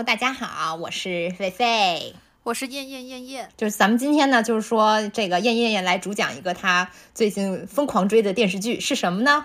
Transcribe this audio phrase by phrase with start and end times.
[0.00, 3.50] Hello，大家好，我是菲菲，我是燕燕燕燕。
[3.58, 9.44] 就是咱们今天呢，就是说这个燕燕燕来主讲一个她最近疯狂追的电视剧是什么呢？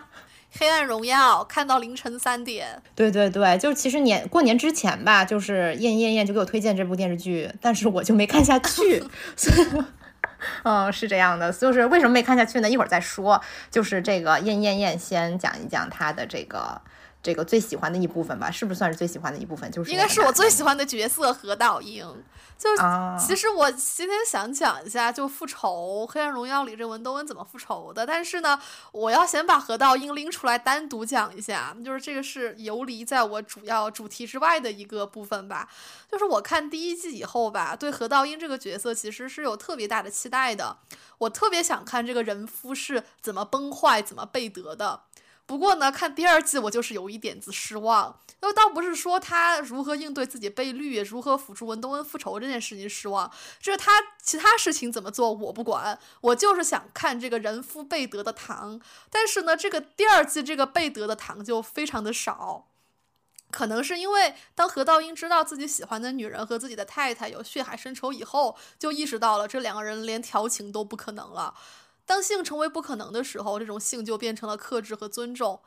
[0.57, 2.81] 《黑暗荣耀》看到凌晨三点。
[2.95, 9.03] 对对对，就是其实年过年之前吧，就是燕燕燕就给我推荐这部电视剧，但是我就没看下去。
[9.35, 9.83] 所以，
[10.63, 12.69] 嗯，是这样的，就是为什么没看下去呢？
[12.69, 13.41] 一会儿再说。
[13.69, 16.81] 就是这个燕燕燕先讲一讲她的这个。
[17.25, 19.71] 这个最喜欢的一部分吧，是不是算是最喜欢的一部分？
[19.71, 22.05] 就是应该是我最喜欢的角色何道英。
[22.55, 22.69] 就
[23.19, 28.05] 其实我今天想讲一下，就复仇《黑暗荣耀》里这文东恩怎么复仇的。
[28.05, 28.57] 但是呢，
[28.93, 35.67] 我要先把何道英拎出来单独讲一下，就是这个是游离在我主要主题之外的一个部分吧。
[36.09, 40.77] 就是我看第一季以后吧，对何道英这个角色其实是有特别大的期待的。
[41.17, 45.01] 我特别想看这个人夫是怎么崩坏、怎么被得的。
[45.47, 58.81] 不过呢，看第二季我就是有一点子失望，因为倒不是说他如何应对自己被绿、如何辅助文东恩复仇这件事情失望，就是他其他事情怎么做我不管，我就是想看这个人夫贝德的糖。
[59.11, 62.65] 但是呢，这个第二季这个贝德的糖就非常的少，
[63.51, 71.53] 可能是因为当何道英知道自己喜欢的女人和自己的太太有血海深仇以后，就意识到了这两个人连调情都不可能了。
[72.05, 75.59] 当性成为不可能的时候，这种性就变成了克制和尊重。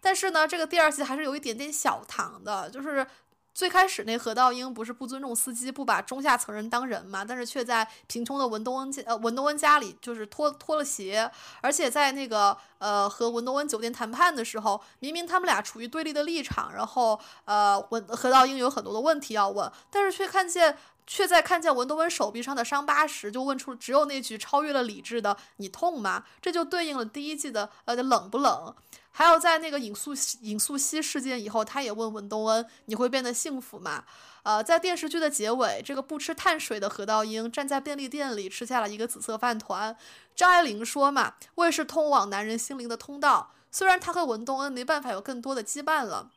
[0.00, 3.06] 但是呢，这个第二季还是有一点点小糖的，就是
[3.54, 11.28] 最开始那何道英不是不尊重司机，不把中下层人当人嘛，但是却在贫穷的文东恩家呃文东恩家里就是脱脱了鞋，
[11.62, 20.76] 而且在那个呃和文东恩酒店谈判的时候，明明他们俩处于对立的立场，然后呃文何道英有很多的问题要问，但是却看见。
[21.06, 28.74] 却在看见文东文手臂上的伤疤时，就问出只有那句超越了理智的“你痛吗？”这就对应了第一季的呃冷不冷。
[29.12, 30.12] 还有在那个尹素
[30.42, 34.04] 尹素汐事件以后，他也问文东恩：“你会变得幸福吗？”
[34.42, 39.96] 呃，在电视剧的结尾，这个不吃碳水的何道英站在便利店里吃下了一个紫色饭团。
[40.34, 46.30] 张爱玲说嘛：“胃是通往男人心灵的通道。”虽然他和文东恩没办法有更多的羁绊了。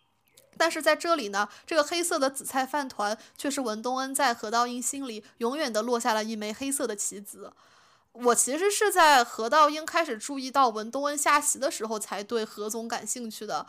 [0.60, 7.54] 但是在这里呢，这个黑色的紫菜饭团却是文东恩在何道英心里永远的落下了一枚黑色的棋子。
[8.12, 13.66] 我其实是在何道英开始注意到文东恩下棋的时候，才对何总感兴趣的。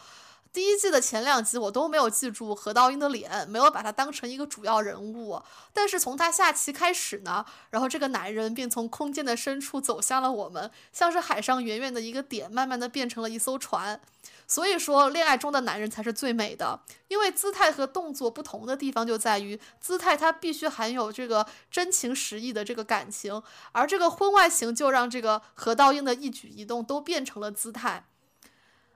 [0.52, 5.40] 第一季的前两集我都没有记住何道英的脸，没有把他当成一个主要人物。
[5.72, 14.00] 但是从他下棋开始呢，然后这个男人便从空间的深处走向了我们，像是海上远远的一个点，慢慢的变成了一艘船。
[14.50, 23.40] 所以说，恋爱中的男人才是最美的，因为姿态和动作不同的地方就在于，姿态它必须含有这个真情实意的这个感情，
[23.70, 28.09] 而这个婚外情就让这个何道英的一举一动都变成了姿态。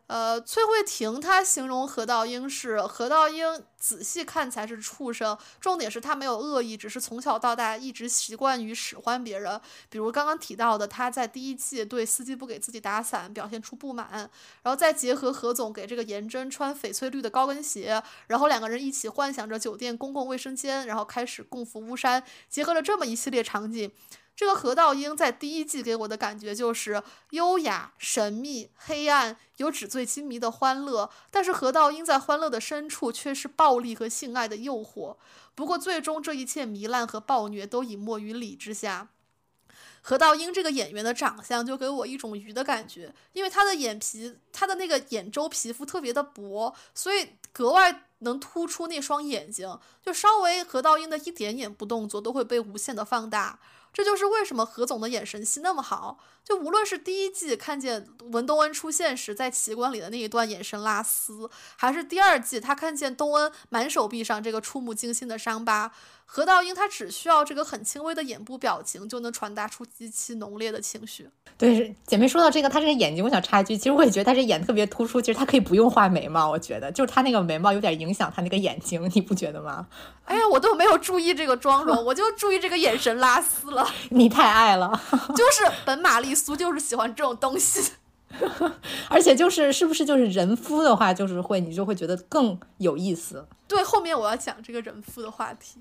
[0.06, 5.37] 呃，崔慧婷她形容何道英是何道英，仔细看才是畜生。
[5.59, 9.59] 重点是他没有恶意，只是从小到大一直习惯于使唤别人。
[9.88, 14.31] 比如刚刚提到的，他在第一季对司机不给自己打伞表现出不满，
[14.62, 23.91] 然后再结合何总给这个颜真穿翡翠绿的高跟鞋，然后两个人一起幻想着酒店公共卫生间，然后开始共赴巫山，结合了这么一系列场景。
[24.37, 31.09] 这个何道英在第一季给我的感觉就是优雅、神秘、黑暗，有纸醉金迷的欢乐。
[31.31, 35.17] 但是何道英在欢乐的深处却是暴力和性爱的诱惑。
[35.55, 39.09] 不过最终这一切糜烂和暴虐都隐没于理之下。
[40.03, 49.78] 何道英这个演员的长相就给我一种鱼的感觉，因为他的眼皮，他的那个眼周皮肤特别的薄，所以格外能突出那双眼睛。
[50.03, 53.61] 就稍微何道英的一点眼部动作都会被无限的放大。
[53.94, 56.19] 这就是为什么何总的眼神戏那么好。
[56.44, 65.91] 就无论是第一季看见文东恩出现时在奇观里的那一段眼神拉丝，还是第二季他看见东恩满手臂上这个触目惊心的伤疤，
[66.26, 71.28] 何道英他只需要这个很轻微的眼部表情就能传达出极其浓烈的情绪。
[71.56, 79.86] 对，姐妹说到这个，她这个眼睛，我想插一句，其实我也觉得她这眼特别突出，其实她可以不用画眉毛，我觉得就是她那个眉毛有点影响她那个眼睛，你不觉得吗？
[80.24, 83.86] 哎呀，我都没有注意这个妆容，我就注意这个眼神拉丝了。
[84.10, 85.00] 你太爱了，
[85.36, 87.92] 就是本玛丽苏就是喜欢这种东西，
[89.09, 93.47] 而且就是是不是就是人夫的话，就是会你就会觉得更有意思。
[93.68, 95.80] 对，后面我要讲这个人夫的话题，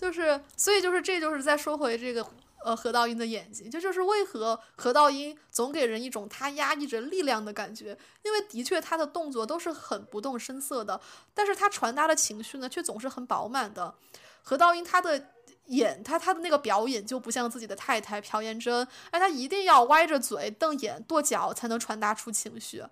[0.00, 2.26] 就是所以就是这就是再说回这个
[2.64, 11.00] 呃何道英的眼睛，这就是为何何道英总给人一种他压抑着力量的感觉，因为的确他的动作都是很不动声色的，
[11.34, 13.94] 但是他传达的情绪呢却总是很饱满的。
[14.42, 15.26] 何道英他的。
[15.66, 22.82] 演他他的那个表演就不像自己的太太朴妍珍，哎，他一定要歪着嘴、瞪眼、跺脚才能传达出情绪。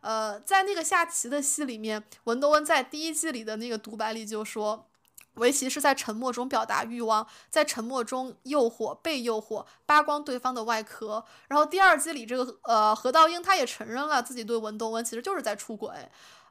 [0.00, 4.88] 呃，在那个下棋的戏里面，文东恩在第一季里的那个独白里就说
[5.34, 11.24] ：“围棋是在沉默中表达欲望，在沉默中诱惑、被诱惑、扒光对方的外壳。
[11.48, 15.90] 然后第二季里，这个呃何道英他也承认了自己对文东恩其实就是在出轨。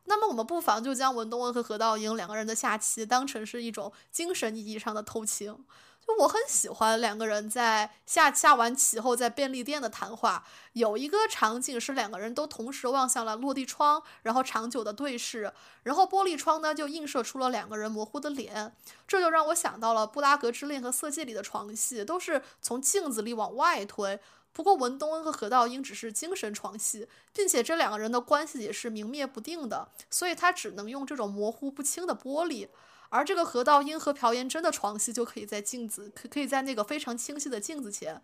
[0.05, 5.63] 那么我们不妨就将文东恩和何道英两个人的下棋当成是一种精神意义上的偷情。
[6.05, 10.43] 就我很喜欢两个人在下下完棋后在便利店的谈话，
[10.73, 15.53] 有一个场景是两个人都同时望向了落地窗，然后长久的对视，
[15.83, 18.75] 然后玻璃窗呢就映射出了两个人模糊的脸，
[19.07, 24.19] 这就让我想到了《布拉格之恋》和《色戒》里的床戏，都是从镜子里往外推。
[24.53, 32.67] 不过文东恩和何道英只是精神床戏，并且这两个人的关系也是明灭不定的，所以他只能用这种模糊不清的玻璃。
[33.11, 38.21] 而这个河道英和朴妍真的床戏就可以在镜子，可可以在那个非常清晰的镜子前。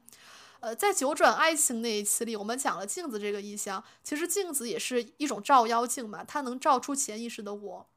[0.62, 7.88] 呃，在九转爱情那一期里，我们讲了镜子这个意象，其实镜子也是一种照妖镜嘛，它能照出潜意识的我。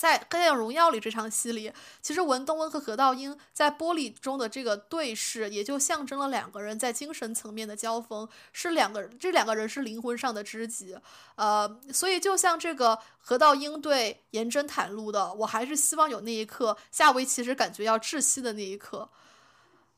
[0.00, 1.70] 在《黑暗荣耀》里这场戏里，
[2.00, 10.96] 其实文东恩和何道英在玻璃中的这个对视，也就象征了两个人在精神层面的交锋，是两个这两个人是灵魂上的知己。
[11.34, 19.10] 呃，所以就像这个何道英对颜真袒露的，我还是希望有那一刻，夏薇其实感觉要窒息的那一刻。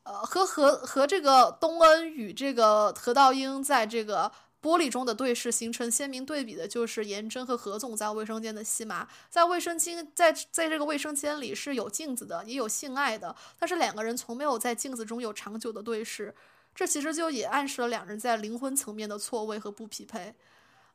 [0.02, 4.32] 呃，和和和这个东恩与这个何道英在这个。
[4.62, 9.08] 玻璃中的对视形成鲜明对比的就是颜真和何总在卫生间的戏码。
[9.28, 16.32] 在卫生间，在在这个卫生间里是有镜子的，也有性爱的，但是两个人从没有在镜子中有长久的对视。
[16.74, 20.34] 这其实就也暗示了两人在灵魂层面的错位和不匹配。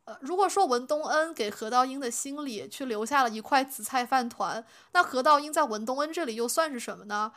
[0.05, 7.33] 呃，如果说文东恩给何道英的心里去留下了一块紫菜饭团，那何道英在文东恩这里又算是什么呢？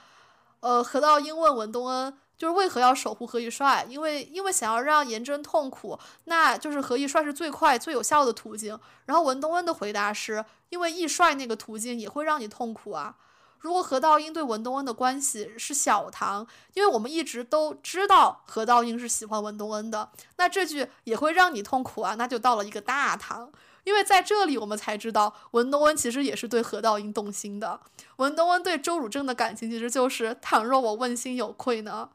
[0.60, 2.16] 呃，何道英问文东恩。
[2.40, 3.84] 就是为何要守护何以帅？
[3.86, 8.80] 因为因为想要让颜真痛苦，那就是何以帅是最快最有效的途径。
[9.04, 13.14] 然后文东恩的回答是：因为易帅那个途径也会让你痛苦啊。
[13.58, 23.52] 如果何道英对文东恩的关系是小唐，因为我们一直都知道何道英是喜欢文东恩的，那这句也会让你痛苦啊，那就到了一个大唐。
[23.84, 27.80] 因为在这里，我们才知道文东恩其实也是对何道英动心的。
[28.16, 32.08] 文东恩对周汝正的感情其实就是“倘若我问心有愧呢”。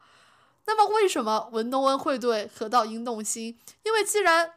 [0.66, 3.58] 那么，为什么文东恩会对何道英动心？
[3.84, 4.52] 因为既然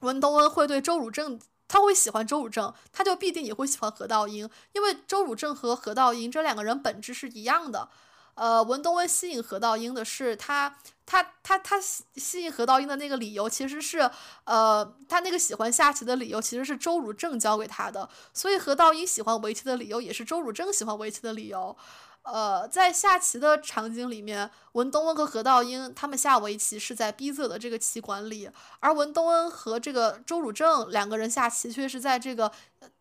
[0.00, 4.50] 文东恩会对周汝正，他会喜欢周汝正，他就必定也会喜欢何道英。
[4.72, 7.88] 因为周汝正和何道英这两个人本质是一样的。
[8.34, 14.10] 呃，文东恩吸引何道英的是他，他，他，他吸吸引何道英的那个理由，其实是，
[14.42, 18.08] 呃，他那个喜欢下棋的理由，其实是周汝正教给他的。
[18.32, 21.76] 所以何道英喜欢围棋的理由，也是周汝正喜欢围棋的理由。
[22.24, 28.48] 呃，在下棋的场景里面，文东恩和何道英他们下围棋是在逼仄的这个棋馆里，
[28.80, 32.50] 而文东恩和这个周汝正两个人下棋却是在这个，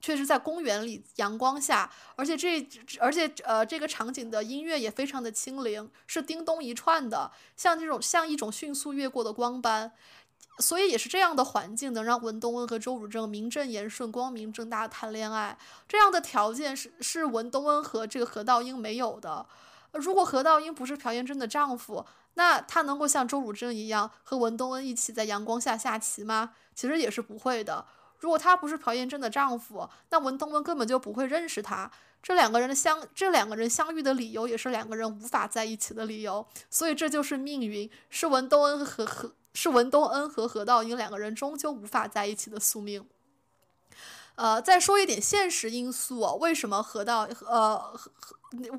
[0.01, 2.67] 却是在公园里阳光下，而且这
[2.99, 9.93] 而且呃这个场景的音乐也非常的轻灵，是叮咚一串的，像这种像一种迅速越过的光斑。
[10.59, 15.57] 所以也是这样的环境，能让文东恩和周汝正名正言顺、光明正大谈恋爱。
[15.87, 19.45] 这样的条件是是文东恩和这个何道英没有的。
[19.93, 22.05] 如果何道英不是朴妍真的丈夫，
[22.35, 26.51] 那他能够像周汝正一样和文东恩一起在阳光下下棋吗？
[26.75, 27.85] 其实也是不会的。
[28.19, 31.91] 如果他不是朴妍真的丈夫，那文东恩根本就不会认识他。
[32.21, 36.47] 这两个人的相，这两个人相遇的理由，也是两个人无法在一起的理由。
[36.69, 39.33] 所以这就是命运，是文东恩和何。
[39.53, 43.07] 是文东恩和何道英两个人终究无法在一起的宿命。
[44.35, 47.99] 呃，再说一点现实因素，为什么何道呃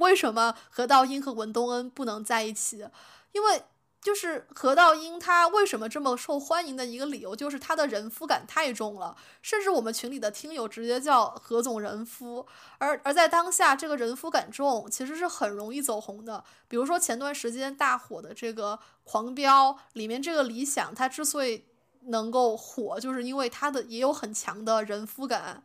[0.01, 2.89] 为什么何道英和文东恩不能在一起？
[3.33, 3.65] 因为。
[4.05, 12.47] 就是何道英，他为什么这么受欢迎的一个理由，就是他的人夫感太重了，甚至我们群里的听友直接叫何总人夫。
[12.77, 16.45] 而而在当下，这个人夫感重其实是很容易走红的。
[16.69, 21.65] 比如说前段时间大火的这个《狂飙》里面，这个李想他之所以
[22.09, 25.63] 能够火，就是因为他的也有很强的人夫感。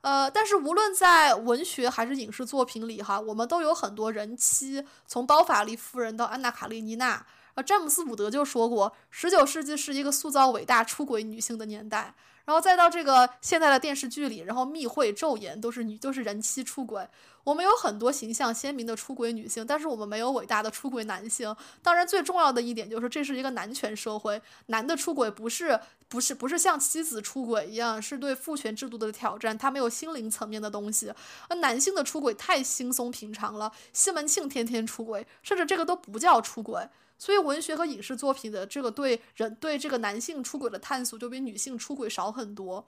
[0.00, 7.26] 呃，但是无论在文学还是影视作品里，哈，我们都有很多人妻，从包法利夫人到安娜卡列尼娜。
[7.62, 12.14] 詹姆斯·伍德就说过，十九世纪是一个塑造伟大出轨女性的年代。
[12.44, 17.06] 然后再到这个现在的电视剧里，然后密会、昼颜都是女，都是人妻出轨。
[17.44, 21.54] 我们有很多形象鲜明的出轨女性，但是我们没有伟大的出轨男性。
[21.82, 31.12] 当然，最重要的一点就是这是一个男权社会，男的出轨不是不是不是像妻子出轨一样，是对父权制度的挑战，他没有心灵层面的东西。
[31.50, 36.88] 而男性的出轨太轻松平常了，西门庆天天出轨，甚至这个都不叫出轨。
[37.18, 42.86] 所以，文学和影视作品的这个对人对这个男性出轨的探索，就比女性出轨少很多。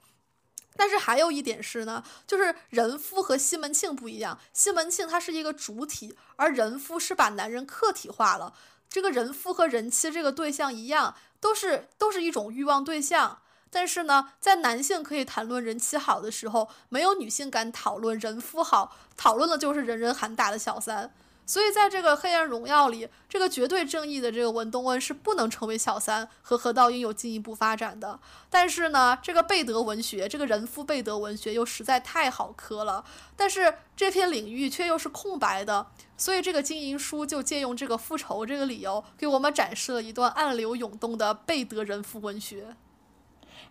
[0.77, 8.53] 但是还有一点是呢，就是人夫和西门庆不一样，西门庆他是一个主体，而人夫是把男人客体化了。
[8.89, 13.39] 这个人夫和人妻这个对象一样，都是都是一种欲望对象。
[13.69, 21.13] 但是呢，在男性可以谈论人妻好的时候，没有女性敢讨论人夫好，讨论的就是人人喊打的小三。
[21.51, 28.17] 所以，在这个《黑暗荣耀》里，这个绝对正义的这个文东恩是不能成为小三，和何道英有进一步发展的。
[28.49, 33.03] 但是呢，这个贝德文学，这个人夫贝德文学又实在太好磕了。
[33.35, 42.77] 但是这片领域却又是空白的，所以这个金银书就借用这个复仇这个理由，给我们展示了一段暗流涌动的贝德人夫文学。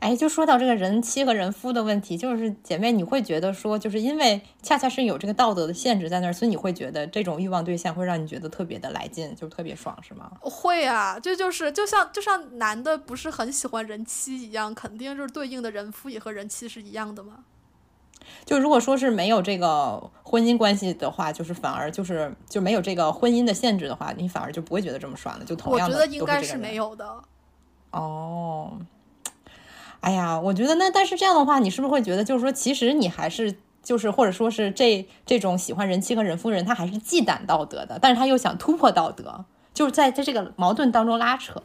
[0.01, 10.33] 哎，就说到这个人妻和人夫的问题，就是姐妹，你会觉得说，就是因为恰恰是有这个道德的限制在那儿，所以你会觉得这种欲望对象会让你觉得特别的来劲，就特别爽，是吗？
[10.41, 17.45] 会啊，这就是就像就像男的不是很喜欢人妻一样，肯定就是对应的人夫也和人妻是一样的嘛？
[18.47, 25.45] 就如果说是没有这个婚姻关系的话，就是反而就是就没有这个婚姻的限制的话，你反而就不会觉得这么爽了。
[25.45, 27.23] 就同样的，我觉得应该是没有的。
[27.91, 28.79] 哦。
[30.01, 41.63] 哎呀，我觉得那但是这样的话，你是不是会觉得，就是说，其实你还是就是或者说是这这种喜欢人妻和人夫人，他还是忌惮道德的，但是他又想突破道德，就是在在这个矛盾当中拉扯。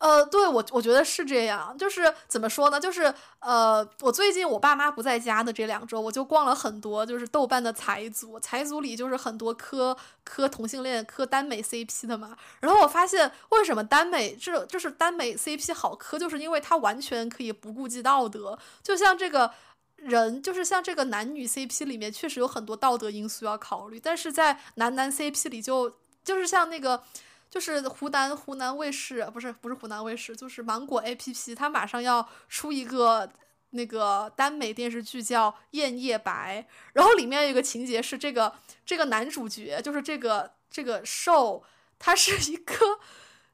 [0.00, 2.80] 呃，对我我觉得是这样，就是怎么说呢？
[2.80, 12.34] 就是呃，我最近我爸妈不在家的这两周，我就逛了很多，就是豆瓣的财组，财组里就是很多磕磕同性恋、磕耽美 CP 的嘛。
[12.60, 18.58] 然后我发现，为什么耽美这就是耽美 CP 好磕，就是因为它完全可以不顾及道德。
[18.82, 19.52] 就像这个
[19.96, 25.92] 人，就是像这个男女 CP 里面，确实有很多道德因素要考虑，但是在男男 CP 里，就
[26.24, 27.02] 就是像那个。
[27.50, 33.28] 就是湖南湖南卫视不是不是湖南卫视，就是芒果 A P P，它马上要出一个
[33.70, 38.54] 那个耽美电视剧叫《艳夜白》，然后里面有一个情节是这个
[38.86, 41.64] 这个男主角就是这个这个兽，
[41.98, 42.74] 他是一个，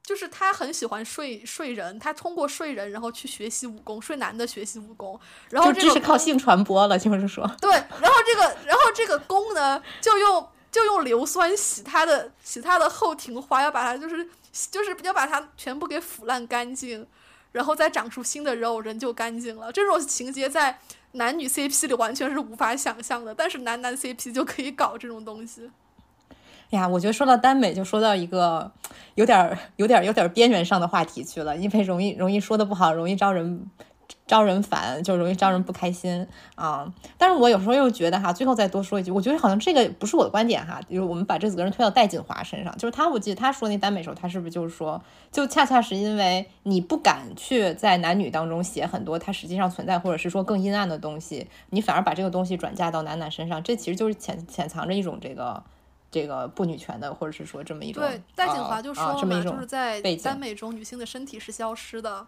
[0.03, 10.47] 就是他很喜欢睡睡人，他通过睡人然后去学习武功，睡男的学习武功，然后这是靠性传播了，就是说对，然后这个然后这个功呢就用。
[10.76, 14.28] 就用硫酸洗他的洗他的后庭花，要把它就是
[14.71, 17.06] 就是要把它全部给腐烂干净，
[17.52, 19.73] 然后再长出新的肉，人就干净了。
[19.73, 20.78] 这种情节在
[21.12, 25.71] 男女 CP 里完全是无法想象的，但是男男 CP 就可以搞这种东西。
[26.71, 28.71] 呀，我觉得说到耽美，就说到一个
[29.14, 33.66] 有点有点有点边缘上的话题去了，因为容易容易说的不好，容易招人。
[34.27, 36.93] 招人烦就容易招人不开心啊！
[37.17, 55.63] 但是我有时候又觉得哈，最后再多说一句，我觉得好像这个不是我的观点哈，就是我们把这责任推到戴锦华身上，就是他，我记得他说那耽美时候，他是不是就是说，就恰恰是因为你不敢去在男女当中写很多他实际上存在或者是说更阴暗的东西，你反而把这个东西转嫁到男男身上，这其实就是潜潜藏着一种这个
[56.11, 62.27] 这个不女权的，或者是说这么一种对戴锦华就说嘛，就是在耽美中女性的身体是消失的。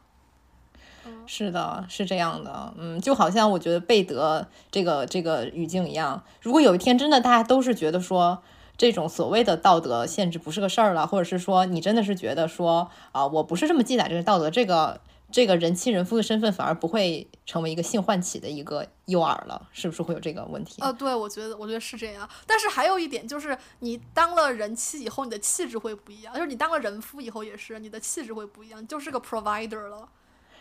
[1.27, 8.43] 是的，是这样的，嗯，就好像我觉得贝德这个这个语境一样，如果有一天真的大家都是觉得说
[8.77, 15.01] 这种所谓的道德限制不是个事儿了，或者是说你真的是觉得说啊，我不是这么记载这个道德，这个
[15.31, 20.81] 这个人妻人夫的身份反而不会成为一个性唤起的一个诱饵了，是不是会有这个问题？
[20.81, 30.09] 呃，对，我觉得我觉得是这样，但是还有一点就是，你当了人妻以后，你的气质会不一样，就是你当了人夫以后也是，你的气质会不一样，就是个 provider 了。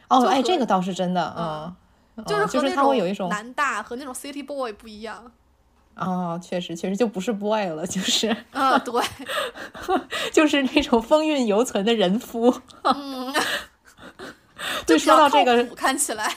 [0.10, 5.32] 哦，哎，这个倒是真的，嗯，就是就是他会有一种南大和那种 city boy 不一样。
[5.96, 9.04] 哦，确实，确实就不是 boy 了，就是，啊，对，
[10.32, 12.54] 就是那种风韵犹存的人夫。
[12.84, 13.34] 嗯，
[14.86, 16.32] 就说到这个，看起来。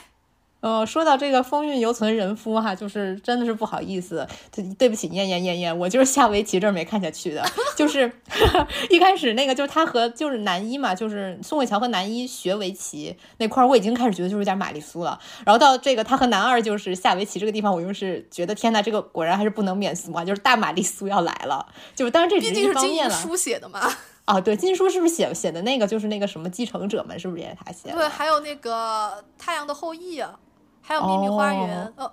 [0.60, 7.42] 呃，说到这个风韵犹存人夫哈，就是真的是不好意思，对对不起，燕燕燕燕，我就是下围棋这儿没看下去的，
[7.74, 8.12] 就是
[8.90, 23.14] 一开始那个就是他和就是男一嘛，就是宋慧乔和男一学围棋那块儿，我已经开始觉得就是有点玛丽苏了，然后到这个他和男二就是下围棋这个地方，我又是觉得天呐，这个果然还是不能免俗啊，就是大玛丽苏要来了，就是当然这只是一方面了。
[23.16, 23.80] 书写的嘛？
[24.26, 27.96] 啊，对，金书是不是写写的那个就是那个什么继承者们，是不是也是他写的？
[27.96, 30.22] 对，还有那个太阳的后裔。
[30.82, 32.10] 还有秘密花园，呃，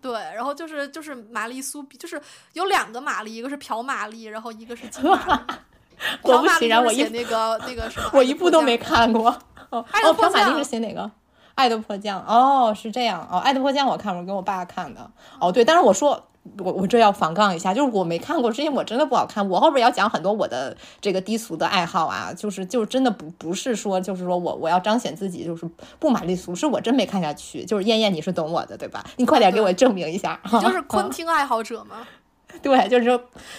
[0.00, 2.20] 对，然后就是就是玛丽苏，就是
[2.52, 5.54] 有两个玛丽，一个是朴玛丽，然后一个是金玛丽。
[6.20, 8.10] 果不其然，我写那个那个什么？
[8.18, 9.28] 我一部都没看过。
[9.70, 11.08] 哦，朴玛丽是写哪个？
[11.54, 12.20] 爱的迫降。
[12.26, 13.26] 哦，是这样。
[13.30, 15.08] 哦，爱的迫降我看，过跟我爸看的。
[15.38, 19.48] 哦，对，但是我说我我这要反杠一下，就是我没看过，是因为我真的不好看。
[19.48, 25.64] 我后边要讲很多我的这个低俗的爱好啊，就是就是真的不不是说就是说我我要彰显自己就是
[26.00, 27.64] 不玛丽苏，是我真没看下去。
[27.64, 29.04] 就是燕燕，你是懂我的对吧？
[29.16, 30.40] 你快点给我证明一下。
[30.44, 32.06] 你就是昆汀爱好者吗？
[32.60, 33.18] 对，就是说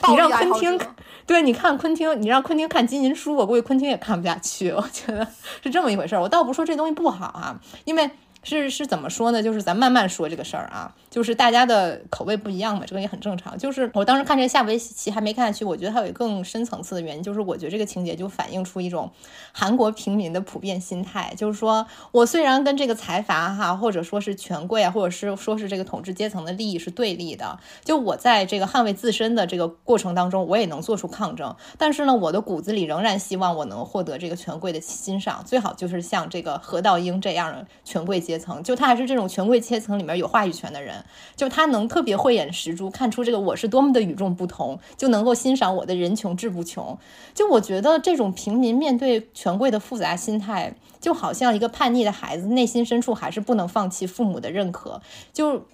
[0.09, 0.79] 你让昆汀，
[1.25, 4.71] 对，你看昆汀，你让昆汀看金银书，我估计昆汀也看不下去。
[4.71, 5.25] 我觉得
[5.63, 6.21] 是这么一回事儿。
[6.21, 8.11] 我倒不说这东西不好啊，因为。
[8.43, 9.41] 是是怎么说呢？
[9.41, 13.57] 就是咱慢慢说这个事儿啊，就是大家的口味不一样嘛，这个也很正常。
[13.57, 19.09] 就是我当时看这个下围棋还没看下去，我觉得还有更深层次的原因，就是我觉得这个情节就反映出一种
[19.53, 38.32] 韩国平民的普遍心态，就是说我虽然跟这个财阀哈，或者说是权贵啊，或者是说是这个统治阶层的利益是对立的，就我在这个捍卫自身的这个过程当中，我也能做出抗争，但是呢，我的骨子里仍然希望我能获得这个权贵的欣赏，最好就是像这个何道英这样的权贵阶。
[38.33, 46.97] 阶层就他还是这种权贵阶层里面有话语权的人，就他能特别慧眼识珠，看出这个我是多么的与众不同，就能够欣赏我的人穷志不穷。
[47.35, 54.99] 就我觉得这种平民面对权贵的复杂心态，就好像一个叛逆的孩子，内心深处还是不能放弃父母的认可，
[55.31, 55.65] 就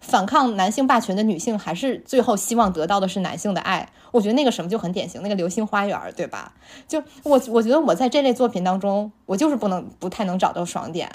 [0.00, 3.88] 反抗男性霸权的女性，还是最后希望得到的是男性的爱。
[4.10, 6.54] 我觉得那个什么就很典型，那个《流星花园》，对吧？
[6.88, 11.10] 就我我觉得我在这类作品当中，我就是不能不太能找到爽点。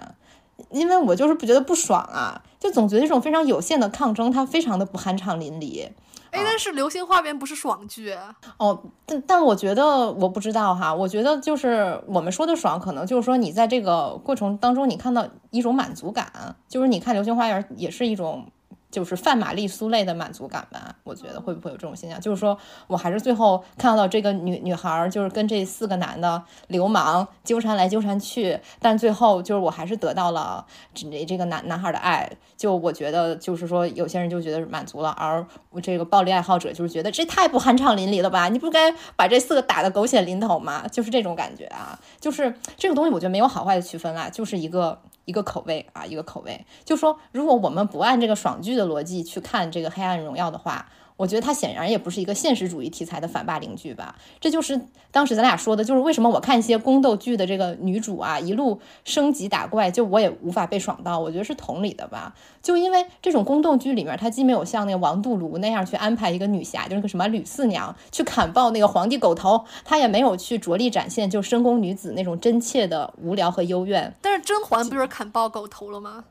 [0.70, 5.90] 因为我就是不觉得不爽啊，就总觉得这种非常有限的抗争，它非常的不酣畅淋漓。
[6.32, 8.16] 哎，但是《流星花园》不是爽剧
[8.58, 18.48] 哦，但但我觉得我不知道哈，我觉得就是我们说的爽，可能就是说你在这个过程当中，你看到一种满足感，就是你看《流星花园》也是一种。
[18.94, 22.22] 就是范玛丽苏类的满足感吧，我觉得会不会有这种现象？
[22.22, 32.30] 就是说我还是最后看到这个女女孩，就是跟这四个男的流氓纠缠来纠缠去，但最后就是我还是得到了这这个男男孩的爱。
[32.56, 38.48] 就我觉得，就是说有些人就觉得满足了，而我这个暴力爱好者就是觉得这太不酣畅淋漓了吧？
[38.48, 40.88] 你不该把这四个打的狗血淋头吗？
[40.88, 45.02] 就是这种感觉啊，就是这个东西，我觉得没有好坏的区分啦，就是一个。
[45.26, 50.88] 一个口味啊，一个口味，就说如果我们不按这个爽剧的逻辑去看这个《黑暗荣耀》的话。
[51.16, 54.16] 我觉得它显然也不是一个现实主义题材的反霸凌剧吧？
[54.40, 54.80] 这就是
[55.12, 61.20] 当时咱俩说的，就是为什么我看一些宫斗剧的这个女主啊，一路升级打怪，就我也无法被爽到。
[61.20, 62.34] 我觉得是同理的吧？
[62.62, 74.14] 就因为这种宫斗剧里面，它既没有像那个王度庐那样去安排一个女侠，就是个什么吕四娘去砍爆那个皇帝狗头，她也没有去着力展现就深宫女子那种真切的无聊和幽怨。
[74.22, 76.26] 但是甄嬛不是砍爆狗头了吗？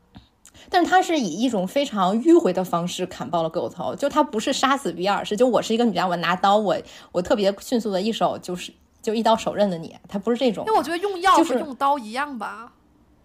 [0.73, 6.75] 但是他是以一种非常迂回的方式砍爆了狗头，就他不是杀死比尔，是就我是一个女家，我拿刀，我
[7.11, 10.65] 我特别迅速的一手就是就一刀手刃的你，他不是这种。
[10.65, 12.71] 因为我觉得用药和用刀一样吧。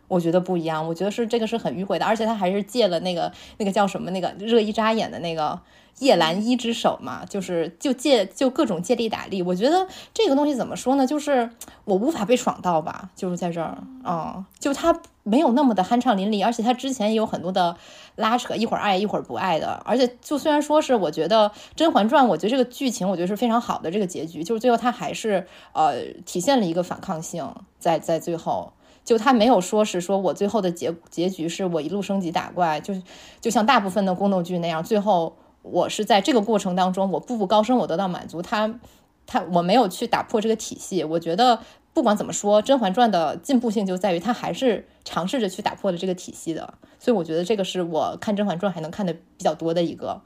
[0.08, 5.58] 我觉得不一样，我觉得是这个是很迂回的，而且他还是借了那个那个叫什么那个热依扎演的那个
[6.00, 9.42] 叶澜依之手嘛，就是就借就各种借力打力。
[9.42, 11.06] 我觉得这个东西怎么说呢？
[11.06, 11.50] 就是
[11.84, 17.76] 我无法被爽到吧，就是在这儿啊，就他没有那么的酣畅淋漓，而且他之前也有很多的
[18.16, 19.82] 拉扯，一会儿爱一会儿不爱的。
[19.84, 28.72] 而且就虽然说是我觉得《甄嬛传》，我觉得这个剧情我觉得是非常好的这个结局，就是最后他还是呃体现了一个反抗性，在在最后。
[29.04, 32.92] 就他没有说是说我最后的结结局是我一路升级打怪，就
[33.40, 35.34] 就像大部分的宫斗剧那样，最后
[35.70, 38.42] 我是在这个过程当中，我步步高升，我得到满足。
[38.42, 38.78] 他
[39.26, 41.04] 他我没有去打破这个体系。
[41.04, 41.60] 我觉得
[41.92, 46.74] 不管怎么说，《甄嬛传》的进步性就在于他还是尝试着去打破了这个体系的。
[46.98, 50.20] 所以我觉得这个是我看《甄嬛传》还能看的比较多的一个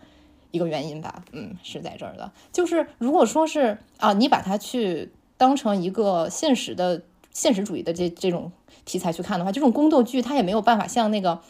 [0.50, 1.24] 一个原因吧。
[1.33, 2.31] 嗯，是在这儿的。
[2.52, 7.02] 就是如果说是啊，你把它去当成一个现实的
[7.33, 8.52] 现实主义的这这种。
[8.85, 11.40] 题材去看的话，这种宫斗剧它也没有办法像那个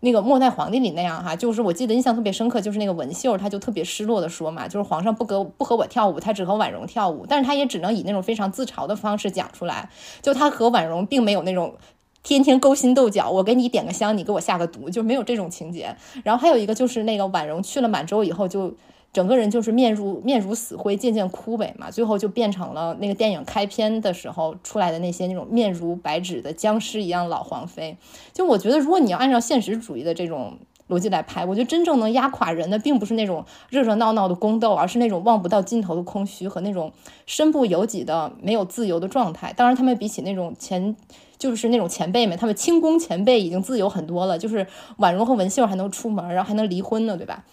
[0.00, 9.90] 那个末代皇帝里那样哈，就是我记得印象特别深刻，就是那个文秀，他就特别失落的说嘛，就是皇上不和不和我跳舞，他只和婉容跳舞，但是他也只能以那种非常自嘲的方式讲出来，
[10.22, 11.74] 就他和婉容并没有那种
[12.22, 15.94] 天天勾心斗角，我给你点个香，你给我下个毒，就没有这种情节。
[16.24, 18.74] 然后还有一个就是那个婉容去了满洲以后就。
[19.12, 27.96] 整个人就是面如面如死灰，渐渐枯萎嘛，最后就变成了那个电影开篇的时候出来的那些那种面如白纸的僵尸一样老黄妃。
[28.32, 36.92] 就我觉得，如果你要按照现实主义的这种逻辑来拍，我觉得真正能压垮人的，并不是那种热热闹闹的宫斗，而是那种望不到尽头的空虚和那种
[37.26, 39.52] 身不由己的没有自由的状态。
[39.52, 40.94] 当然，他们比起那种前
[41.36, 44.66] 就是那种前辈们，他们清宫前辈已经自由很多了，就是
[44.98, 47.44] 婉容和文秀还能出门，然后还能离婚呢，对吧？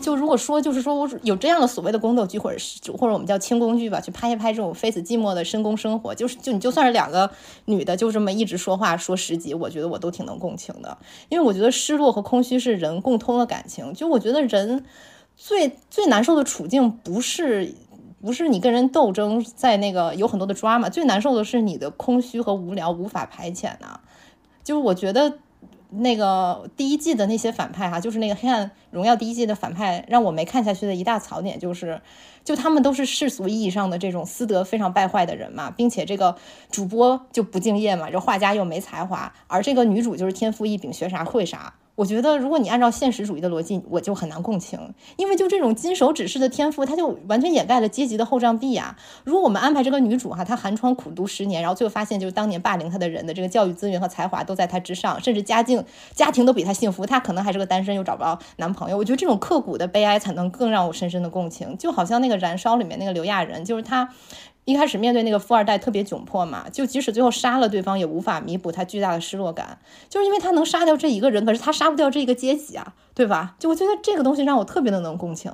[0.00, 7.30] 就如果说就是说我有这样的所谓的宫斗剧，或者是或者我们叫清宫剧吧，去拍一拍这种非死寂寞的深宫生活，就是就你就算是两个
[7.64, 10.96] 女的就这么一直说话说十集，我觉得我都挺能共情的，
[11.28, 13.92] 因为我觉得失落和空虚是人共通的感情。
[13.94, 14.84] 就我觉得人
[15.36, 17.74] 最最难受的处境不是
[18.20, 24.00] 不是你跟人斗争，在那个有很多的抓嘛，最难受的是你的空虚和无聊无法排遣呐。
[24.62, 25.38] 就是我觉得。
[25.90, 32.00] 那个第一季的那些反派哈，就是那个《黑暗荣耀》第一季的反派，让我没看下去的一大槽点就是，
[32.44, 36.36] 就他们都是世俗意义上的这种私德非常败坏的人嘛，并且这个
[36.70, 41.74] 主播就不敬业嘛，这画家又没才华，而这个女主就是天赋异禀，学啥会啥。
[41.96, 44.78] 我觉得，如果你按照现实主义的逻辑，我就很难共情，
[45.16, 48.94] 因为就这种金手指式的天赋，它就完全掩盖了阶级的厚障壁呀。
[49.24, 55.82] 如果我们安排这个女主哈，她寒窗苦读十年，然后最后发现，就是当年霸凌她的人的这个教育资源和才华都在她之上，甚至家境
[56.14, 58.96] 家庭都比她幸福，她可能还是个单身，又找不到男朋友。
[58.98, 64.10] 我觉得这种刻骨的悲哀才能更让我深深的共情，就好像那个《燃烧》里面那个刘亚仁，就是他。
[64.66, 69.78] 一开始面对那个富二代特别窘迫嘛，就即使最后杀了对方，也无法弥补他巨大的失落感，
[70.10, 73.56] 就是因为他能杀掉这一个人，可是他杀不掉这一个阶级啊，对吧？
[73.58, 75.50] 就我觉得这个东西让我特别的能共情。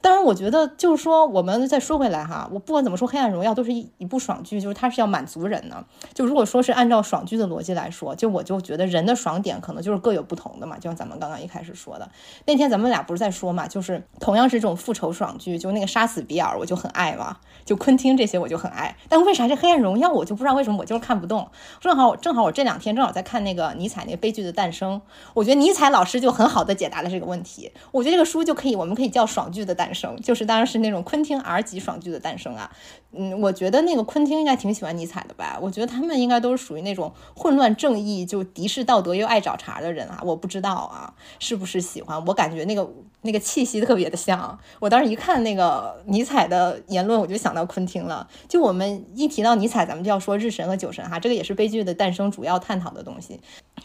[0.00, 5.84] 当然，我觉得就是说，我们再说回来哈，我不管怎么说，《黑暗荣耀》都是一一部爽剧，就是它是要满足人的。
[6.12, 12.10] 就如果说是按照爽剧的逻辑来说，就我就觉得人的爽点可能就是各有不同的嘛，就像咱们刚刚一开始说的，
[12.46, 18.54] 那天咱们俩不是在说嘛，就是同样是这种复仇爽剧，就那个杀死比尔，我就很爱嘛，就昆汀这些我就。
[18.64, 21.50] 很爱，但为啥这《黑暗荣耀》我就不知道为什么我就是看不动。
[21.80, 25.02] 正好正好我这两天正好在看那个尼采那个悲剧的诞生，
[25.34, 27.70] 我觉得尼采老师就很好的解答这个问题。
[27.92, 32.70] 我觉得这个书就可以，我们可以叫爽剧的诞生，就是当然是那种昆汀 R 级爽剧的诞生啊。
[33.16, 35.56] 嗯，我觉得那个昆汀应该挺喜欢尼采的吧？
[35.62, 40.20] 我觉得他们应该都是属于那种混乱正义就敌视道德又爱找茬的人啊。
[40.24, 42.24] 我不知道啊，是不是喜欢？
[42.26, 42.90] 我感觉那个
[43.22, 44.58] 那个气息特别的像。
[44.80, 48.28] 我当时一看那个尼采的言论，我就想到昆汀了。
[48.48, 53.40] 就我们一提到尼采，咱们就要说日神和酒神哈，这个也是悲剧的诞生主要探讨的东西。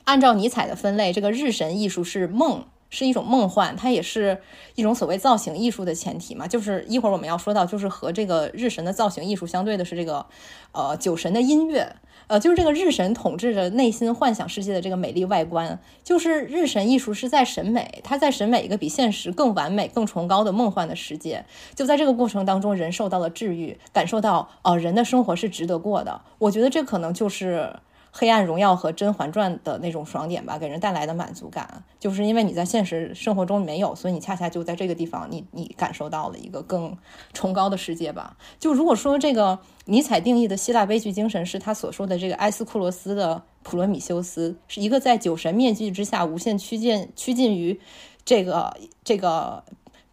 [0.06, 4.42] 按照尼采的分类，这个日神艺术是梦，是一种梦幻，它也是
[4.76, 6.48] 一种所谓造型艺术的前提嘛。
[6.48, 10.26] 就是一会儿我们要说到，就是和这个日神的造型艺术相对的是这个
[10.72, 11.96] 呃酒神的音乐。
[12.28, 21.44] 呃，就是这个日神统治着内心幻想世界的这个美丽外观，就是日神艺术是在审美，它在审美一个比现实更完美、更崇高的梦幻的世界。
[21.74, 26.22] 就在这个过程当中，人受到了治愈，感受到哦，人的生活是值得过的。
[26.38, 27.74] 我觉得这可能就是。
[28.12, 36.98] 黑暗荣耀和甄嬛传的那种爽点吧，给人带来的满足感，就是因为你在现实生活中没有，所以你恰恰就在这个地方，你你感受到了一个更
[37.34, 38.38] 崇高的世界吧。
[38.60, 47.80] 就如果说这个尼采定义的希腊悲剧精神是他所说的这个埃斯库罗斯的普罗米修斯，是一个在酒神面具之下无限趋近趋近于
[48.26, 49.64] 这个这个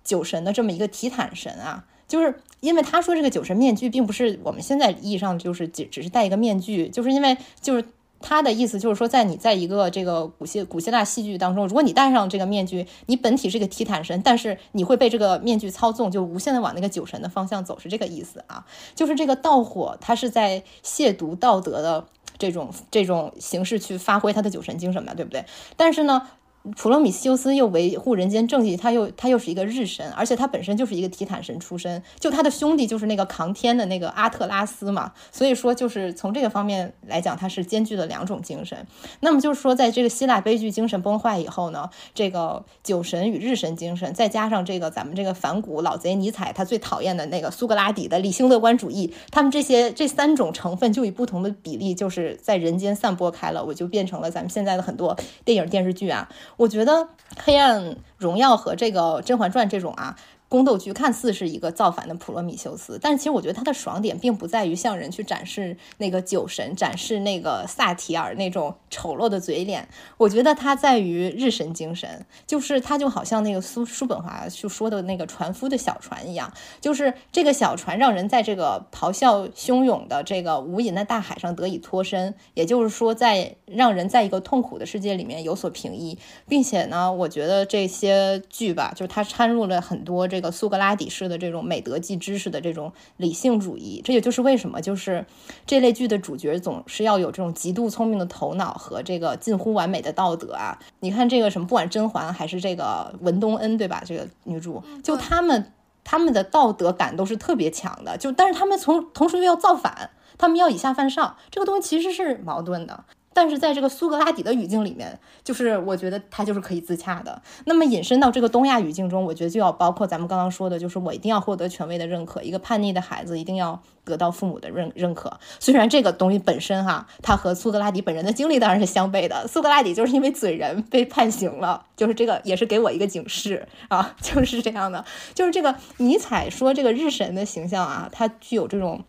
[0.04, 1.86] 酒神的这么一个提坦神啊。
[2.08, 7.84] 就是因为他说这个酒神面具并不是我们现在意义上就是只只是戴一个面具，就是因为就是
[8.20, 18.64] 他的意思就是说，在你在一个这个古希古希腊戏剧当中，如果你戴上这个面具，你本体是个提坦神，但是你会被这个面具操纵，就无限的往那个酒神的方向走，是这个意思啊。
[18.94, 22.06] 就是这个盗火，它是在亵渎道德的
[22.38, 25.44] 这种这种形式去发挥他的酒神精神嘛，对不对？
[25.76, 26.28] 但是呢。
[26.74, 38.86] 普罗米修斯又维护人间正义，他又他又是一个日神，而且他本身就是一个提坦神出身，就他的兄弟就是那个扛天的那个阿特拉斯嘛，所以说就是从这个方面来讲，他是兼具了两种精神。
[39.20, 56.28] 那么就是说，在这个希腊悲剧精神崩坏以后呢，这个酒神与日神精神，再加上这个咱们这个反骨老贼尼采他最讨厌的那个苏格拉底的理性乐观主义，他们这些这三种成分就以不同的比例就是在人间散播开了，我就变成了咱们现在的很多电影电视剧啊。
[56.56, 56.92] 我觉得
[57.38, 60.16] 《黑暗荣耀》和这个《甄嬛传》这种啊。
[60.48, 69.88] 宫斗剧看似是一个造反的普罗米修斯，但是其实我觉得他的爽点并不在于向人去展示那个酒神，展示那个萨提尔那种丑陋的嘴脸。
[70.18, 86.16] 我觉得他在于日神精神，就是他就好像那个苏叔本华就说的那个船夫的小船一样，就是这个小船让人在这个咆哮汹涌的这个无垠的大海上得以脱身，也就是说在让人在一个痛苦的世界里面有所平抑，
[86.48, 90.35] 并且呢，我觉得这些剧吧，就是它掺入了很多这。
[90.36, 95.24] 这个苏格拉底式的这种美德即知识的这种理性主义，这也就是为什么就是
[95.64, 100.78] 这类剧的主角总是要有这种极度聪明的头脑和这个近乎完美的道德啊！
[101.00, 104.02] 你看这个什么，不管甄嬛还是这个文东恩，对吧？
[104.04, 105.72] 这个女主，就他们
[106.04, 113.06] 他们的道德感都是特别强的，就但是他们从同时又要造反，他们要以下犯上，这个东西其实是矛盾的。
[113.36, 117.42] 但是在这个苏格拉底的语境里面，就是我觉得他就是可以自洽的。
[117.66, 125.38] 那么引申到这个东亚语境中，我觉得就要包括咱们刚刚说的，就是我一定要获得权威的认可，一个叛逆的孩子一定要得到父母的认认可。
[125.60, 129.46] 虽然这个东西本身哈，他和苏格拉底本人的经历当然是相悖的。
[129.46, 135.04] 苏格拉底就是因为嘴人被判刑了，就是这个也是给我一个警示啊， 就是这样的。
[135.34, 139.04] 就是这个尼采说这个日神的形象啊，它具有这种。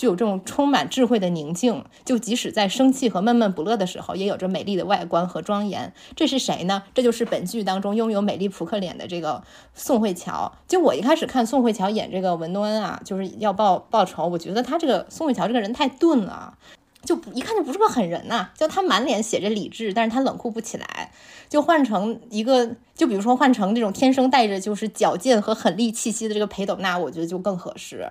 [0.00, 5.92] 具有这种充满智慧的宁静，就即使在生气和闷闷不乐的时候，也有着美丽的外观和庄严。
[6.16, 6.84] 这是谁呢？
[6.94, 9.42] 这就是本剧当中拥有美丽扑克脸的这个
[9.74, 10.50] 宋慧乔。
[10.66, 16.56] 就我一开始看宋慧乔演这个文东恩啊，就是要报报仇，我觉得她这个宋慧乔这个人太钝了。
[17.04, 21.12] 就不一看就不是个狠人呐，就他满脸写着理智，但是他冷酷不起来。
[21.48, 28.08] 就换成一个，就比如说换成这种天生带着就是矫健和狠厉气息的这个裴斗娜，我觉得就更合适。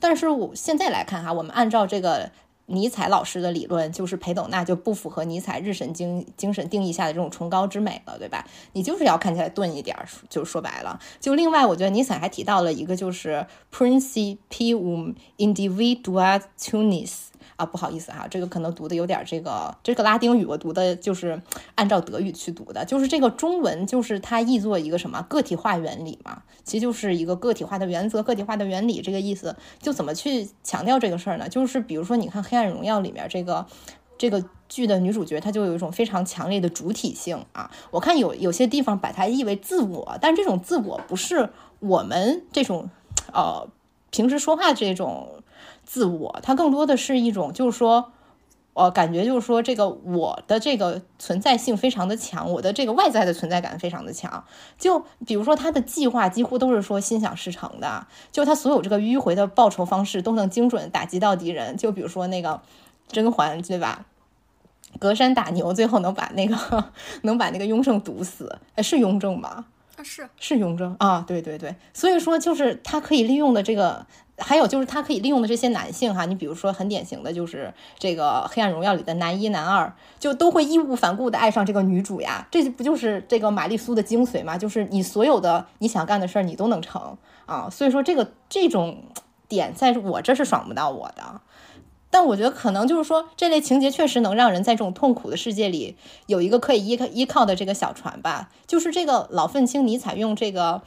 [0.00, 2.32] 但是我现在来看哈，我们按照这个
[2.66, 8.44] 尼采老师的理论，就是裴斗娜就不符合尼采日神精精神定义下的这种崇高之美了，对吧？
[8.72, 9.96] 你就是要看起来钝一点，
[10.28, 10.98] 就说白了。
[11.20, 17.29] 就另外，我觉得尼采还提到了一个，就是 principium individualis。
[17.60, 21.42] 啊，不好意思哈，这个可能读的有点这个，这个拉丁语我读的就是
[21.74, 29.54] 按照德语去读的，就是这个中文就是它译作一个什么个体化原理嘛，其实就是一个个体化的原则、个体化的原理这个意思。
[29.78, 31.50] 就怎么去强调这个事儿呢？
[31.50, 33.66] 就是比如说，你看《黑暗荣耀》里面这个
[34.16, 37.70] 这个剧的女主角，她就有一种非常强烈的主体性啊。
[37.90, 42.88] 我看有有些地方把它译为自我，但这种自我不是我们这种
[43.34, 43.68] 呃
[44.10, 45.39] 平时说话这种。
[45.90, 48.12] 自我，它更多的是一种，就是说，
[48.74, 54.44] 我感觉就是说，这个我的这个存在性非常的强，我的这个外在的存在感非常的强。
[54.78, 61.76] 就比如说，他的计划几乎都是说心想事成的，就他所有这个迂回的报仇方式都能精准打击到敌人。
[61.76, 62.60] 就比如说那个
[63.08, 64.06] 甄嬛，对吧？
[65.00, 66.84] 隔山打牛，最后能把那个
[67.22, 69.64] 能把那个雍正毒死，哎，是雍正吧？
[69.96, 74.06] 啊，是是雍正啊，对对对，所以说就是他可以利用的这个。
[74.40, 84.58] 还有就是他可以利用的这些男性哈，你比如说很典型的就是这个《黑暗荣耀》里的男一男二，就都会义无反顾的爱上这个女主呀，这不就是这个玛丽苏的精髓吗？
[84.58, 89.02] 就是你所有的你想干的事儿你都能成啊，所以说这个这种
[89.48, 91.40] 点在我这是爽不到我的，
[92.10, 100.82] 但我觉得可能就是说这类情节确实能让人在这种痛苦的世界里有一个可以依靠依靠的这个小船吧，就是这个老愤青尼采用这个。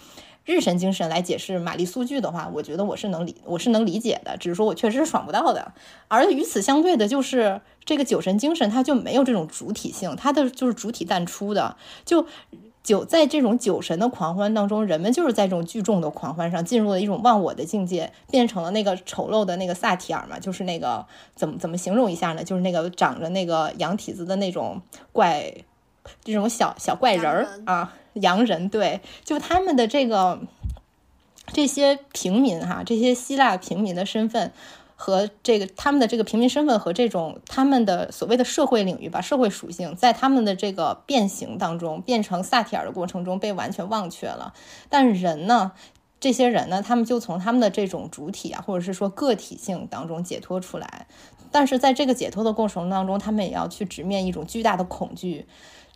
[0.46, 5.74] 日神精神来解释玛丽苏剧的话，我觉得我是能理我是能理解的，只是说我确实是爽不到的。
[6.10, 11.78] 而与此相对的，就是这个酒神精神，它就没有这种主体性，它的就是主体淡出的。
[12.04, 12.26] 就
[12.84, 22.44] 酒在这种酒神的狂欢当中，人们就是在这种聚众的狂欢上进入了一种忘我的境界，变成了那个丑陋的那个萨提尔嘛，就是那个怎么怎么形容一下呢？
[22.44, 24.82] 就是那个长着那个羊蹄子的那种
[25.14, 25.54] 怪。
[26.24, 30.40] 这种小小怪人儿啊，洋人对，就他们的这个
[31.48, 34.52] 这些平民哈，这些希腊平民的身份
[34.96, 44.54] 和这个他们的这个平民身份和这种他们的所谓的社会领域吧，社会属性，在他们的这个变形当中，变成萨提尔的过程中被完全忘却了。
[44.90, 45.74] 但人呢，
[46.20, 51.08] 这些人呢，他们就从他们的这种主体啊，或者是说个体性当中解脱出来。
[51.52, 55.46] 但是在这个解脱的过程当中，他们也要去直面一种巨大的恐惧。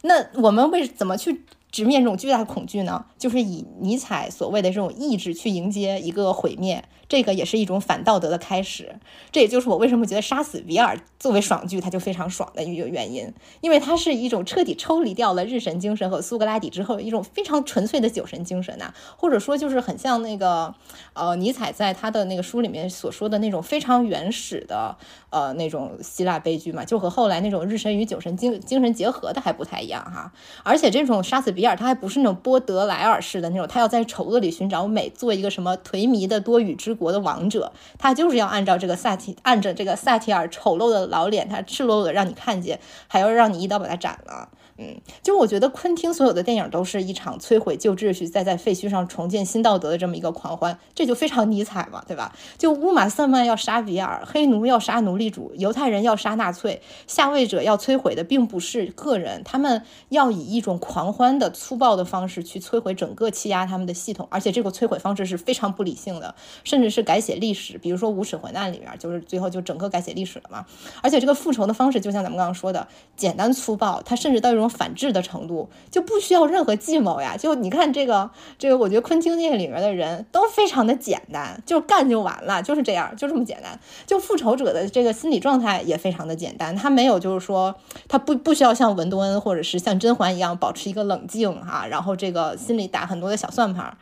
[0.04, 3.06] 那我们为怎么去直面这种巨大的恐惧呢？
[3.18, 6.84] 就是以尼采所谓的这种意志去迎接一个毁灭。
[7.10, 9.00] 这个也是一种反道德的开始，
[9.32, 20.76] 这也就是我为什么觉得杀死比尔作为爽剧，它就非常爽的一个原因，因为它是一种彻底抽离掉了日神精神和苏格拉底之后一种非常纯粹的酒神精神呐，或者说就是很像那个
[21.14, 24.98] 呃尼采在他的那个书里面所说的那种非常原始的
[25.30, 36.97] 呃那种希腊悲剧嘛，就和后来那种日神与酒神精精神结合的还不太一样哈，而且这种杀死比尔他还不是那种波德莱尔式的那种，他要在丑恶里寻找美，做一个什么颓靡的多语之。
[36.98, 44.50] 国的王者，他就是要按照这个萨提，按着这个萨提尔丑陋的老脸，他赤裸裸的让你看见，还要让你一刀把他斩了。
[44.80, 52.36] 嗯，就我觉得昆汀所有的电影都是一场摧毁旧秩序，再在废墟上重建新道德的这么一个狂欢，这就非常尼采嘛，对吧？
[52.60, 70.64] 就乌玛瑟曼要杀比尔，黑奴要杀奴隶主，犹太人要杀纳粹，下位者要摧毁的并不是个人，他们要以一种狂欢的粗暴的方式去摧毁整个欺压他们的系统，而且这个摧毁方式是非常不理性的，甚至是改写历史，比如说无耻混蛋里面，就是最后就整个改写历史了嘛。
[71.02, 74.67] 而且这个复仇的方式，就像咱们刚刚说的，简单粗暴，他甚至到一种。
[74.68, 77.36] 反制的程度，就不需要任何计谋呀。
[77.38, 83.80] 就你看这个这个，我觉得昆汀电影里面的人都非常的简单，就干就完了，就是这样，就这么简单。
[84.06, 87.76] 就复仇者的这个心理状态也非常的简单，他没有就是说
[88.08, 93.98] 他不不需要像文多恩或者是像甄嬛一样保持一个冷静哈，然后这个心里打很多的小算盘，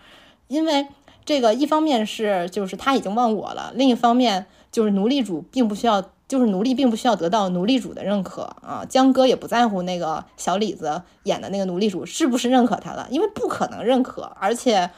[0.48, 0.88] 因为
[1.24, 6.04] 这个一方面是就是他已经忘我了，另一方面就是奴隶主并不需要。
[6.28, 14.90] 就是奴隶并不需要得到奴隶主的认可啊，江哥也不在乎那个小李子演的那个奴隶主是不是认可他了，因为不可能认可，而且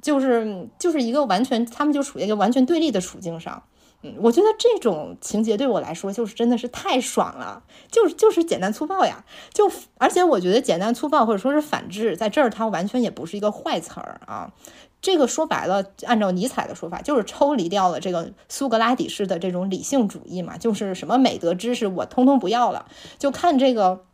[0.00, 3.62] 就是就是一个完全，他们就处于一个完全对立的处境上。
[4.04, 14.52] 嗯，我觉得这种情节对我来说就是真的是太爽了，就是就是简单粗暴呀，就而且我觉得简单粗暴或者说是反制，在这儿它完全也不是一个坏词儿啊。
[15.02, 22.86] 这个说白了，按照尼采的说法，就是抽离掉了这个苏格拉底式的这种理性主义嘛，就是什么美德知识我通通不要了，
[23.18, 24.04] 就看这个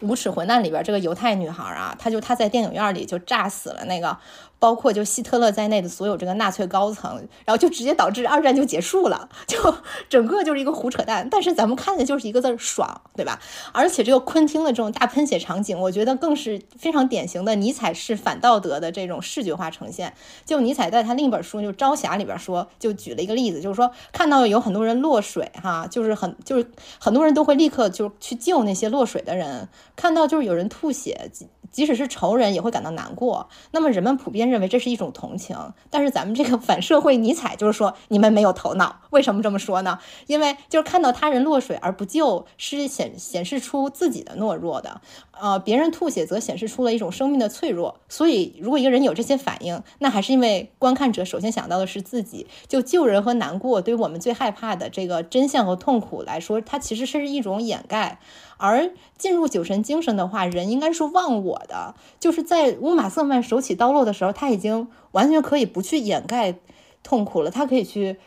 [0.00, 4.18] 无耻混蛋里边这个犹太女孩啊，她就她在电影院里就炸死了那个。
[4.60, 9.74] 包括就希特勒在内的所有这个纳粹高层，然后就直接导致二战就结束了，就
[10.08, 11.26] 整个就是一个胡扯淡。
[11.28, 13.40] 但是咱们看的就是一个字儿爽，对吧？
[13.72, 20.12] 而且这个昆汀的这种大喷血场景，我觉得更是非常典型的尼采式反道德的这种视觉化呈现。
[20.44, 29.68] 就尼采在他另一本书就《朝霞》里边说，就举了一个例子，就是说看到有很多人落水，哈，就是很就是很多人都会立刻就去救那些落水的人。
[29.96, 31.30] 看到就是有人吐血。
[31.70, 35.56] 即使是仇人也会感到难过，那么人们普遍认为这是一种同情。
[35.88, 39.00] 但是咱们这个反社会尼采就是说，你们没有头脑。
[39.10, 39.98] 为什么这么说呢？
[40.26, 45.00] 因为就是看到他人落水而不救，是显显示出自己的懦弱的。
[45.40, 48.00] 呃，别人吐血则显示出了一种生命的脆弱。
[48.08, 52.46] 所以，如果一个人有这些反应，那还是因为观看者首先想到的是自己。
[52.68, 58.20] 就救人和难过，对于我们最害怕的这个真相和痛苦来说，它其实是一种掩盖。
[58.60, 66.54] 而进入酒神精神的话，人应该是忘我的，就是在乌玛瑟曼手起刀落的时候，他已经完全可以不去掩盖
[67.02, 68.18] 痛苦了，他可以去，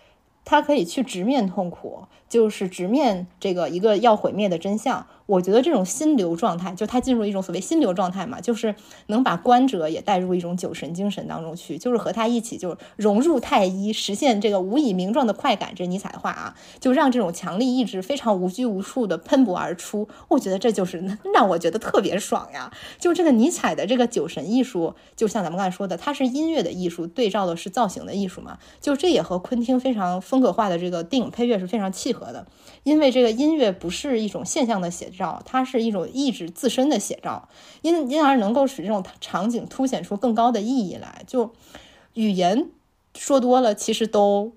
[0.44, 5.06] 他可以去直面痛苦，就是直面这个一个要毁灭的真相。
[5.26, 8.76] 我觉得这种心流状态，就他进入一种所谓心流状态嘛，就是
[9.08, 15.74] 能把观者也带入一种酒神精神当中去，就是和他一起，就是融入太医，实现这个无以名状的快感。
[15.76, 20.10] 这尼采话啊，就让这种强力意志非常无拘无束的喷薄而出。
[20.28, 22.74] 我觉得这就是让我觉得特别爽呀！
[23.00, 28.58] 就这个尼采的这个酒神艺术，就像咱们刚才说的，它是音乐的艺术，对照的是造型的艺术嘛。
[28.82, 32.46] 就这也和昆汀非常风格化的这个电影配乐是非常契合的，
[32.84, 35.10] 因为这个音乐不是一种现象的写。
[35.14, 37.48] 照，它是一种意志自身的写照，
[37.82, 41.24] 因因而能够使这种场景凸显出更高的意义来。
[41.26, 41.54] 就
[42.16, 42.70] 语言
[43.16, 44.54] 说多了，其实都。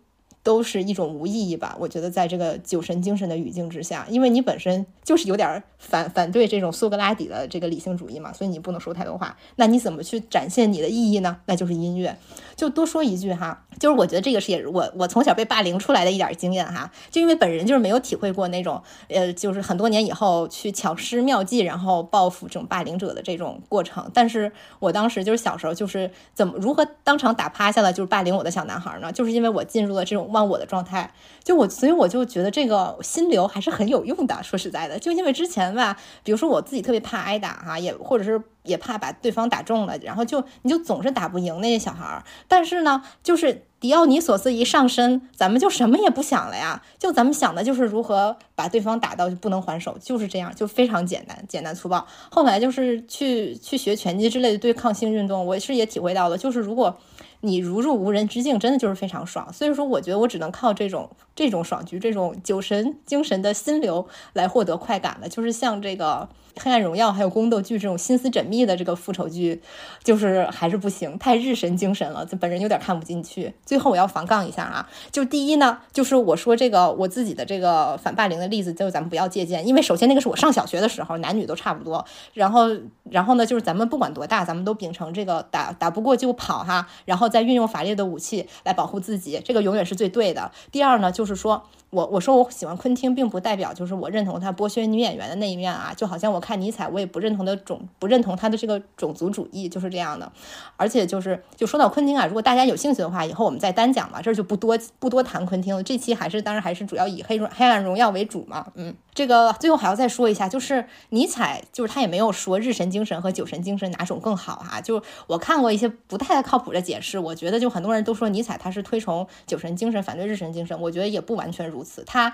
[0.46, 1.76] 都是一种无意义吧？
[1.76, 9.36] 我觉得在这个酒神精神的语境之下，因为你本身就是有点反反对这种苏格拉底的这个理性主义嘛，所以你不能说太多话。
[9.56, 11.38] 那你怎么去展现你的意义呢？
[11.46, 12.16] 那就是音乐。
[12.54, 16.92] 就多说一句哈，就是我觉得这个是也是我我从小被霸凌出来的一点经验哈。
[17.10, 24.08] 就因为本人就是没有体会过那种呃，就是很多年以后去巧施妙计，然后报复这种霸凌者的这种过程。
[24.14, 29.12] 但是我当时就是小时候就是怎么如何当场打趴下了就是霸凌我的小男孩呢？
[29.12, 30.35] 就是因为我进入了这种。
[30.36, 31.10] 忘我的状态，
[31.42, 34.42] 就我，所以我就觉得这个心流还是很有用的。
[34.42, 42.22] 说实在的，就因为之前吧，比如说我自己特别怕挨打哈，也或者是也怕把对方打中了，然后就你就总是打不赢那些小孩儿。
[42.46, 52.06] 但是呢，就是迪奥尼索斯一上身，咱们就什么也不想了呀，就咱们想的就是如何把对方打到就不能还手，就是这样，就非常简单，简单粗暴。
[52.30, 56.94] 后来就是去去学拳击之类的对抗性运动，我是也体会到了，就是如果。
[57.40, 59.52] 你如入无人之境，真的就是非常爽。
[59.52, 66.28] 所以说，我觉得我只能靠这种这种爽局、这种酒神精神的心流来获得快感的，就是像这个。
[66.58, 69.60] 黑暗荣耀还有宫斗剧这种心思缜密的这个复仇剧，
[70.02, 73.54] 就是还是不行，太日神精神了，这本人有点看不进去。
[73.64, 82.04] 最后我要防杠一下啊，就第一呢，就是我说这个我自己的这个反霸凌的例子，就咱们不要借鉴，因为首先那个是我上小学的时候，男女都差不多。
[82.32, 82.68] 然后，
[83.04, 90.50] 然后呢，就是咱们不管多大，咱们都秉承这个打打不过就跑哈，然后再运用法律的武器来保护自己，这个永远是最对的。
[90.72, 91.64] 第二呢，就是说。
[91.90, 100.30] 我我说我喜欢昆汀，并不代表就是我认同他剥削女演员的那一面啊，就好像我看尼采，我也不认同的种不认同他的这个种族主义，就是这样的。
[100.76, 105.82] 而且就是就说到昆汀啊，如果大家有兴趣的话，以后我们再单讲吧，这就不多不多谈昆汀了。
[105.82, 108.94] 这期还是当然还是主要以黑黑暗荣耀为主嘛，嗯。
[109.16, 114.78] 这个最后还要再说一下，就是尼采，就是他也没有说日神精神和酒神精神哪种更好哈。
[114.78, 117.18] 就我看过一些不太靠谱的解释。
[117.18, 122.04] 我觉得就很多人都说尼采他是推崇酒神精神，反对日神精神，我觉得也不完全如此。
[122.04, 122.30] 他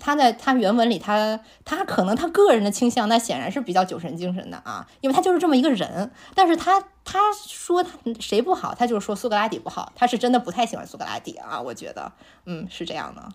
[0.00, 6.10] 他在他原文里，他他可能他个人的倾向，那显然是比较酒神精神的啊，因为他就是这么一个人。
[6.34, 7.90] 但是他他说他
[8.20, 12.12] 谁不好，他就是说苏格拉底不好，他是真的不太喜欢苏格拉底啊，我觉得，
[12.46, 13.28] 嗯，是这样的，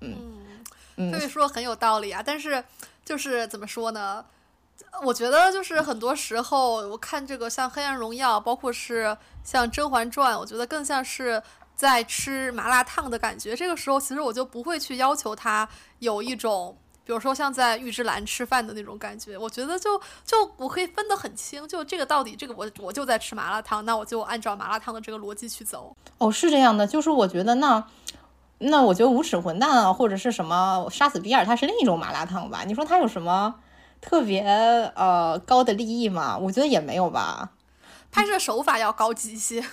[0.00, 0.16] 嗯
[0.96, 2.62] 嗯，可以说很有道理啊，但是
[3.04, 4.24] 就是怎么说呢？
[5.02, 11.42] 我觉得就是很多时候，我看这个像《黑暗荣耀》，包括是像《甄嬛传》，我觉得更像是
[11.74, 13.56] 在吃麻辣烫的感觉。
[13.56, 19.36] 这个时候，其实我就不会去要求他有一种，比如说像在玉芝兰吃饭的那种感觉。
[19.36, 25.94] 我觉得就就我可以分得很清，就这个到底这个我我就在吃麻辣烫，那我就按照麻辣烫的这个逻辑去走。
[26.18, 27.84] 哦，是这样的，就是我觉得那
[28.58, 32.64] 那我觉得无耻混蛋啊，或者是什么杀死比尔，它是另一种麻辣烫吧？
[32.66, 33.54] 你说它有什么？
[34.00, 34.42] 特别
[34.96, 37.52] 呃高的利益吗，我觉得也没有吧。
[38.12, 39.64] 拍摄手法要高级一些。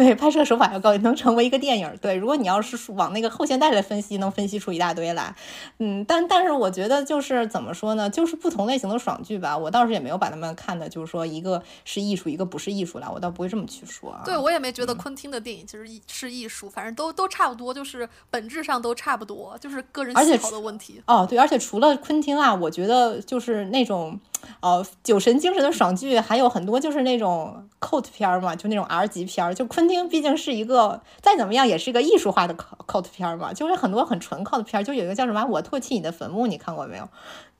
[0.00, 1.94] 对，拍摄手法要高，能成为一个电影。
[2.00, 5.36] 对，如果你要是往那个后现代来分析，能分析出一大堆来。
[5.78, 9.58] 嗯，但但是我觉得就是怎么说呢，就是不同类型的爽剧吧。
[9.58, 13.12] 我倒是也没有把他们看的，就是说一个是艺术，一个不是艺术了。
[13.12, 14.22] 我倒不会这么去说啊。
[14.24, 21.02] 对，我也没觉得昆汀的电影其实是艺术，反正都都差不多，就是本质上都差不多，就是个人喜好的问题。
[21.04, 24.18] 哦，对，而且除了昆汀啊，我觉得就是那种。
[24.60, 29.54] 哦，酒神精神的爽剧还有很多，就是那种 cult 片儿嘛，就那种 R 级片儿。
[29.54, 32.54] 就昆汀毕竟是一个再怎么样也是一个艺术化的
[32.86, 34.84] cult 片儿嘛，就是很多很纯 cult 片儿。
[34.84, 37.08] 就有一个叫什么《我唾弃你的坟墓》，你看过没有？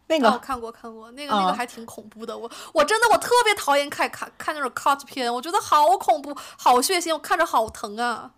[0.08, 2.36] 那个看过看过，那个那个还挺恐怖的。
[2.36, 8.32] 我我真的我特别讨厌看看看那种 cult 片，我觉得好恐怖，好血腥，我看着好疼啊。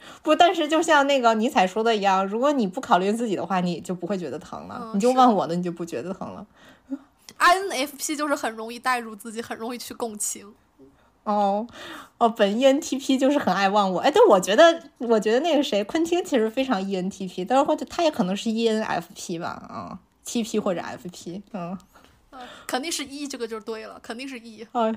[0.22, 4.92] 不，但是就像那个尼采说的一样，如果你不考虑自己的话，你就不会觉得疼了。
[4.94, 6.46] 你就忘我的，你就不觉得疼了。
[7.40, 10.54] INFP 就是很容易带入自己，很容易去共情。
[11.24, 11.66] 哦
[12.18, 14.00] 哦，本 ENTP 就是很爱忘我。
[14.00, 21.76] 哎，但，我觉得，我觉得那个谁，昆汀其实非常 ENTP，但是或者他也可能是 ENFP 吧，啊，TP 或者 FP，嗯，
[22.66, 24.66] 肯定是 E，这个就对了，肯定是 E。
[24.72, 24.90] 啊，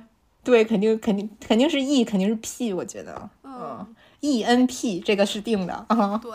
[0.43, 3.85] 对，肯定肯定肯定是 E，肯定是 P，我觉得，嗯
[4.21, 6.31] ，ENP 这个是定的，啊，对。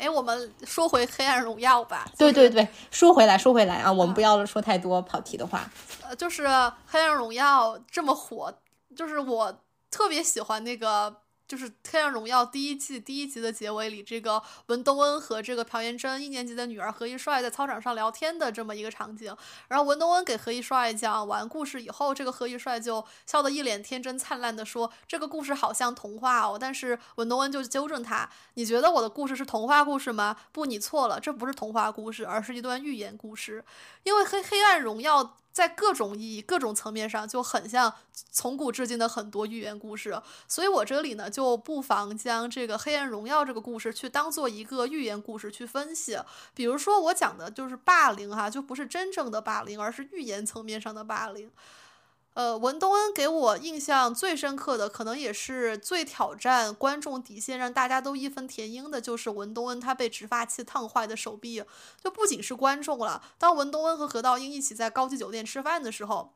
[0.00, 2.10] 哎，我们说回《黑暗荣耀》吧。
[2.18, 5.70] 对对对，说回来，说回来啊，我们不要说太多跑题的话。
[6.02, 6.46] 呃，就是
[6.86, 8.52] 《黑暗荣耀》这么火，
[8.96, 11.14] 就是我特别喜欢那个。
[11.50, 19.36] 就是《黑暗荣耀》第一季第一集的结尾里，这个文东恩和这个朴妍珍一年级的女儿何一帅在操场上聊天的这么一个场景。
[19.66, 30.36] 然后文东恩给何一帅讲完故事以后，这个何一帅就笑得一脸天真灿烂的说：“这个故事好像童话哦。”但是文东恩就纠正他：“你觉得我的故事是童话故事吗？
[30.52, 33.64] 不，你错了，这不是童话故事，而是一段寓言故事。
[34.04, 37.92] 因为《黑黑暗荣耀》。”在各种意义、各种层面上，就很像
[38.30, 40.20] 从古至今的很多寓言故事。
[40.46, 46.18] 所以我这里呢，就不妨将这个《黑暗荣耀》这个故事去当做一个寓言故事去分析。
[46.54, 51.50] 比如说，我讲的就是霸凌哈，就不是真正的霸凌，而是寓言层面上的霸凌。
[52.34, 61.62] 呃，文东恩给我印象最深刻的，可能也是最挑战观众底线，让大家都义愤填膺的，就是文东恩他被直发器烫坏的手臂。
[62.02, 66.32] 就不仅是观众了，当文东恩和何道英一起在高级酒店吃饭的时候。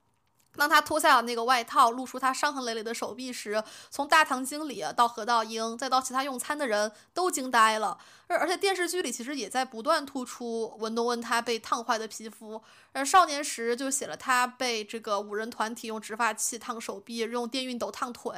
[0.57, 7.99] 当他脱下了那个外套，露出他伤痕累累的手臂时，从大堂经理到何道英，再到其他用餐的人都惊呆了。
[8.27, 12.63] 而而且电视剧里其实也在不断突出文东恩他被烫坏的皮肤。
[12.93, 18.33] 而少年时就写了他被这个五人团体用直发器烫手臂，用电熨斗烫腿。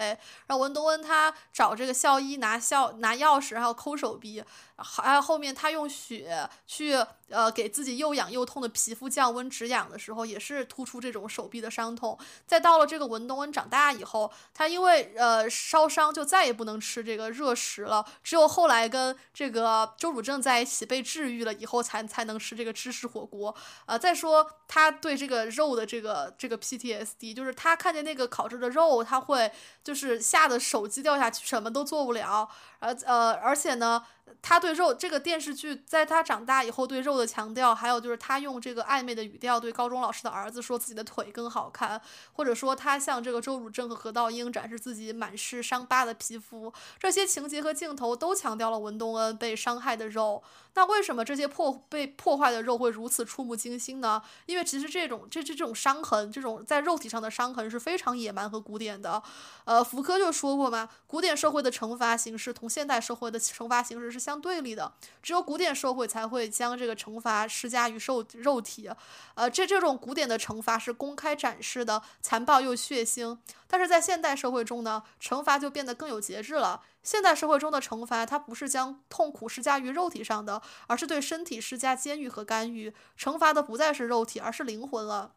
[0.46, 4.42] 然后文东恩他找这个校医拿校拿钥匙，还有抠手臂。
[4.78, 6.92] 还有后面他用血去
[7.30, 12.18] 呃给自己又痒又痛的皮肤降温止痒的时候，也是突出这种手臂的伤痛。
[12.46, 23.52] 再到了这个文东恩长大以后，他因为呃烧伤就再也不能吃这个热食了，只有后来跟这个周汝正在一起被治愈了以后，才才能吃这个芝士火锅。
[23.86, 29.50] 呃，再说他对这个肉的这个这个 PTSD，就是他看见那个烤制的肉，他会
[29.82, 32.48] 就是吓得手机掉下去，什么都做不了。
[32.78, 34.04] 而呃，而且呢。
[34.42, 42.00] 他对肉这个电视剧，在他长大以后对肉的强调，还有就是他用这个暧昧的语调对高中老师的儿子说自己的腿更好看，
[42.32, 50.42] 或者说他向这个周汝正和何道英展示自己满是伤疤的皮肤，这些情节和镜头都强调了文东恩被伤害的肉。
[50.76, 54.22] 那为什么这些破被破坏的肉会如此触目惊心呢？
[54.44, 59.22] 因为其实这种这这这种伤痕，这种在肉体上的伤痕是非常野蛮和古典的。
[59.64, 64.26] 呃，福柯就说过嘛，古典社会的惩罚形式同现代社会的惩罚形式是。
[64.26, 64.92] 相对立的。
[65.22, 68.90] 只有古典社会才会将这个惩罚施加于肉肉体，
[69.36, 73.38] 呃，这这种古典的惩罚是公开展示的，残暴又血腥。
[73.68, 76.82] 但是在现代社会中呢，惩罚就变得更有节制了。
[77.06, 82.92] 现代社会中的惩罚，它不是将痛苦施加于肉体上的，而是对身体施加监狱和干预。
[83.16, 85.34] 惩罚的不再是肉体，而是灵魂了。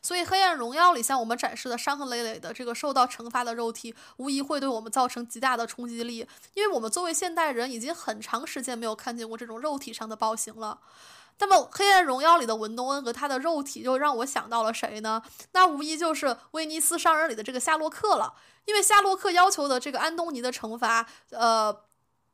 [0.00, 10.80] 所以，《黑暗荣耀》里向我们展示的伤痕累累的这个受到惩罚的肉体，无疑会对我们造成极大的冲击力，因为我们作为现代人，已经很长时间没有看见过这种肉体上的暴行了。
[11.40, 15.20] 那么，《黑暗荣耀》里的文东恩和他的肉体，又让我想到了谁呢？
[15.52, 18.34] 那无疑就是《威尼斯商人》里的这个夏洛克了，
[18.66, 21.74] 因为夏洛克要求的这个安东尼的惩罚，呃，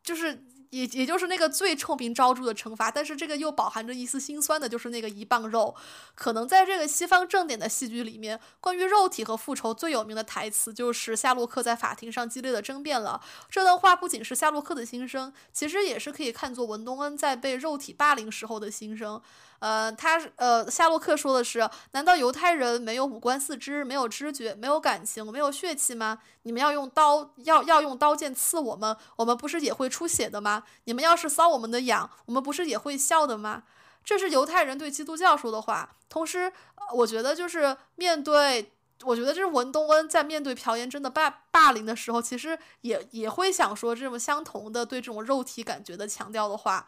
[0.02, 0.44] 就是。
[0.70, 5.74] 也也就是那个最臭名昭著的惩罚，但是这个又饱含着一丝心酸的，就是那个一磅肉。
[6.14, 13.20] 可能在这个西方正点的戏剧里面，关于肉体和复仇最有名的台词就是夏洛克在法庭上激烈的争辩了。
[13.48, 19.20] 这段话不仅是夏洛克的心声，其实也是可以看作文东恩在被肉体霸凌时候的心声。
[19.58, 26.18] 呃，他呃，夏洛克说的是：难道犹太人没有五官四肢，没有知觉，没有感情，没有血气吗？
[26.42, 30.62] 你们要用刀，要要用刀剑刺我们，我们不是也会出血的吗？
[30.84, 33.62] 你们要是搔我们的痒，我们不是也会笑的吗？
[34.04, 35.96] 这是犹太人对基督教说的话。
[36.08, 36.52] 同时，
[36.94, 46.86] 我觉得就是面对，我觉得这是文东恩在面对朴妍真的霸霸凌的时候，其实也也会想说这种相同的对这种肉体感觉的强调的话。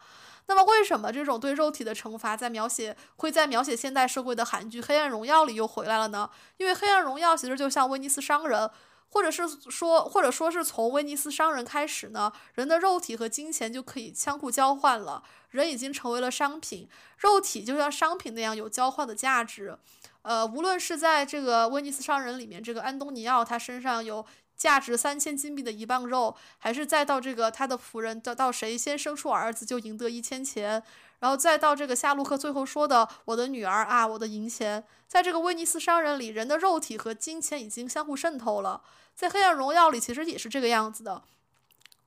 [0.49, 6.27] 那么，为什么这种对肉体的惩罚在描写会在描写现代社会的韩剧《黑暗荣耀》里又回来了呢？
[6.57, 8.67] 因为《黑暗荣耀》其实就像威尼斯商人，
[9.09, 15.21] 或者是说，或者说是从威尼斯商人开始呢，人的肉体和金钱就可以相互交换了，
[15.51, 16.89] 人已经成为了商品，
[17.19, 19.77] 肉体就像商品那样有交换的价值。
[20.23, 24.25] 呃，无论是在这个威尼斯商人里面，这个安东尼奥他身上有。
[24.59, 30.83] 价值三千金币的一磅肉，还是再到这个他的仆人到到谁先生出儿子就赢得一千钱，
[31.19, 38.81] 然后再到这个夏洛克最后说的我的女儿啊，我的银钱，在这个威尼斯商人里，人的肉体和金钱已经相互渗透了，
[39.15, 41.23] 在黑暗荣耀里其实也是这个样子的。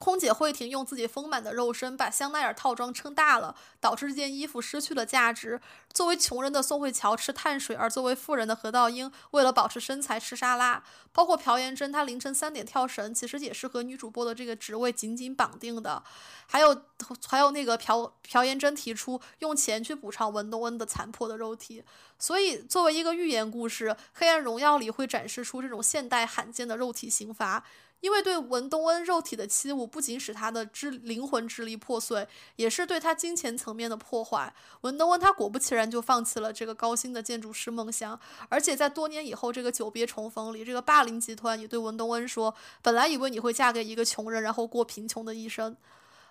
[0.03, 5.61] 空姐惠婷用自己丰满的肉身把香奈儿套装撑大了，导致这件衣服失去了价值。
[5.92, 10.82] 作为穷人的宋慧乔吃碳水，而作为富人的何道英为了保持身材吃沙拉。
[11.12, 16.03] 包括朴妍真，她凌晨三点跳绳，其实也是和女主播的这个职位紧紧绑定的。
[16.48, 16.82] 还有
[17.28, 21.84] 还有那个朴朴妍真提出用钱去补偿文东恩的残破的肉体。
[22.18, 27.62] 所以作为一个寓言故事，《黑暗荣耀》里会展示出这种现代罕见的肉体刑罚。
[28.03, 32.26] 因为对文东恩肉体的欺侮，不仅使他的支灵魂支离破碎，
[32.57, 34.53] 也是对他金钱层面的破坏。
[34.80, 45.76] 文东恩他果不其然就放弃了这个高薪的建筑师梦想，而且在多年以后这个久别重逢里，这个霸凌集团也对文东恩说：“本来以为你会嫁给一个穷人，然后过贫穷的一生。”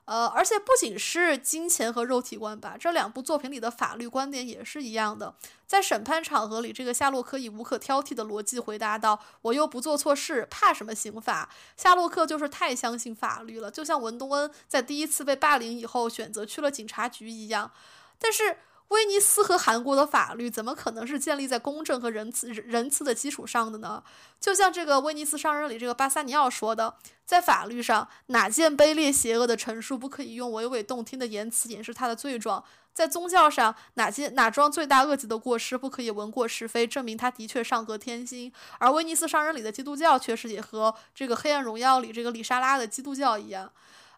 [0.05, 5.35] 呃，而且不仅是金钱和肉体观吧，这两部作品里的法律观点也是一样的。
[5.65, 17.71] 在审判场合里，这个夏洛克以无可挑剔的逻辑回答道：“我又不做错事，怕什么刑法？”夏洛克就是太相信法律了，就像文东恩在第一次被霸凌以后选择去了警察局一样。
[18.19, 18.57] 但是。
[18.91, 24.03] 威尼斯和韩国的法律怎么可能是建立在公正和仁慈仁慈的基础上的呢？
[24.37, 32.61] 就像这个《威尼斯商人》里这个巴萨尼奥说的，在法律上，哪件卑劣邪恶的陈述不可以用娓娓动听的言辞掩饰他的罪状？
[32.93, 38.51] 在宗教上，哪件哪桩罪大恶极的过失不可以闻过是非，证明他的确上合天心？
[38.77, 43.71] 而《威尼斯商人》里的基督教确实也和这个《黑暗荣耀》里这个里莎拉的基督教一样。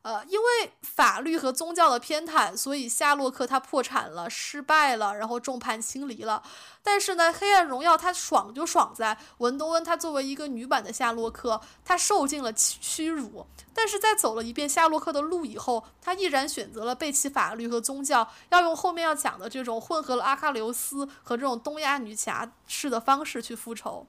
[0.04, 6.44] 呃，因为法律和宗教的偏袒，所以夏洛克他破产了，失败了，然后众叛亲离了。
[6.84, 13.48] 但是呢，《黑暗荣耀》他爽就爽在文东恩，他作为一个女版的夏洛克，他受尽了屈辱。
[13.74, 24.06] 但是在走了一遍夏洛克的路以后，他毅然选择了背弃法律和宗教，要用后面要讲的这种混合了阿喀琉斯和这种东亚女侠式的方式去复仇。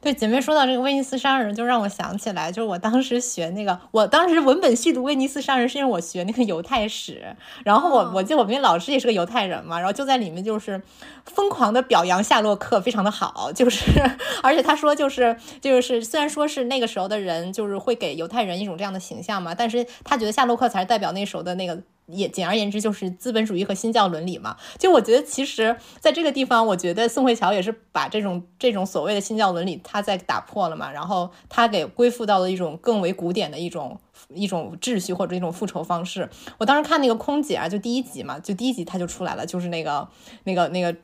[0.00, 10.80] 对姐妹说到这个威尼斯商人，就让我想起来，就是我当时学那个，我当时文本续读威尼斯商人，是因为我学那个犹太史，然后我我记得我们老师也是个犹太人嘛，然后就在里面就是
[11.24, 14.00] 疯狂的表扬夏洛克，非常的好，就是
[14.42, 21.82] 而且他说就是就是虽然说是那个时候的人就是会给犹太人一种这样的形象嘛，但是他觉得夏洛克才是代表那时候的那个。
[22.08, 24.56] 也简而言之就是资本主义和新教伦理嘛。
[24.78, 30.90] 就我觉得，其实在这个地方，我觉得宋慧乔也是把这种这种所谓的新教伦理，他在打破了嘛。
[30.90, 36.28] 然后他给归附到了一种更为古典的一种一种秩序或者一种复仇方式。
[36.58, 40.08] 我当时看那个空姐啊，就第一集嘛，就第一集她就出来了，就是那个
[40.44, 40.94] 那个那个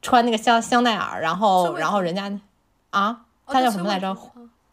[0.00, 2.40] 穿那个香香奈儿，然后然后人家
[2.90, 4.16] 啊，她叫什么来着？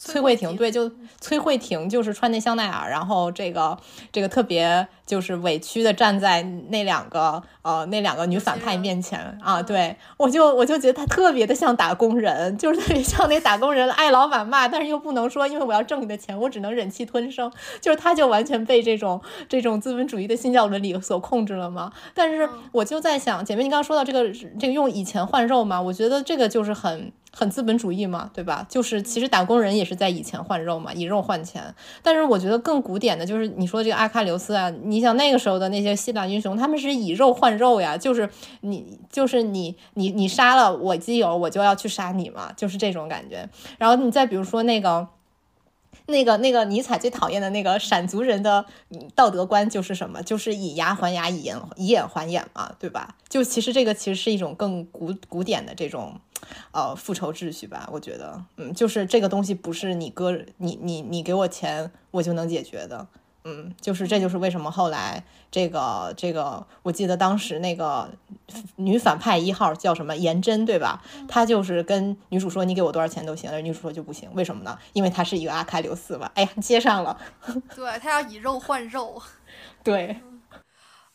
[0.02, 0.89] 崔慧婷对，就
[1.20, 3.78] 崔慧婷就是穿那香奈儿，然后这个
[4.14, 21.91] 这个特别就是委屈的站在那两个呃那两个女反派面前啊，对我就我就觉得她特别的像打工人，就是特别像那打工人挨老板骂，但是又不能说，因为我要挣你的钱，我只能忍气吞声，就是她就完全被这种这种资本主义的新教伦理所控制了嘛。
[22.14, 27.12] 但是我就在想，姐妹，你刚刚说到这个这个用以前换肉嘛，我觉得这个就是很。
[27.32, 28.66] 很资本主义嘛，对吧？
[28.70, 31.64] 就是其实打工人也是在以钱换肉嘛，以肉换钱。
[32.02, 38.30] 但是我觉得更古典的就是你说这个阿喀琉斯啊，你想那个时候的那些希腊英雄，他们是以肉换肉呀，就是
[38.62, 43.48] 你就是你你你杀了我基友，我就要去杀你嘛，就是这种感觉。
[43.78, 45.08] 然后你再比如说那个。
[46.10, 48.66] 那个那个尼采最讨厌的那个闪族人的
[49.16, 50.22] 道德观就是什么？
[50.22, 53.16] 就是以牙还牙，以眼以眼还眼嘛，对吧？
[53.28, 56.20] 就其实这个其实是一种更古古典的这种
[56.72, 63.07] 呃复仇秩序吧，我觉得，嗯，就是这个东西不是你哥你你你给我钱我就能解决的。
[63.44, 68.10] 嗯，就是这就是为什么后来这个这个，我记得当时那个
[68.76, 71.02] 女反派一号叫什么颜真，对吧？
[71.28, 74.78] 她就是跟女主说你给我多少钱都行，而女主说就不行，为什么呢？
[74.94, 76.30] 因为她是一个阿喀琉斯嘛。
[76.36, 77.18] 哎呀，接上了。
[77.76, 79.22] 对她要以肉换肉。
[79.84, 80.22] 对，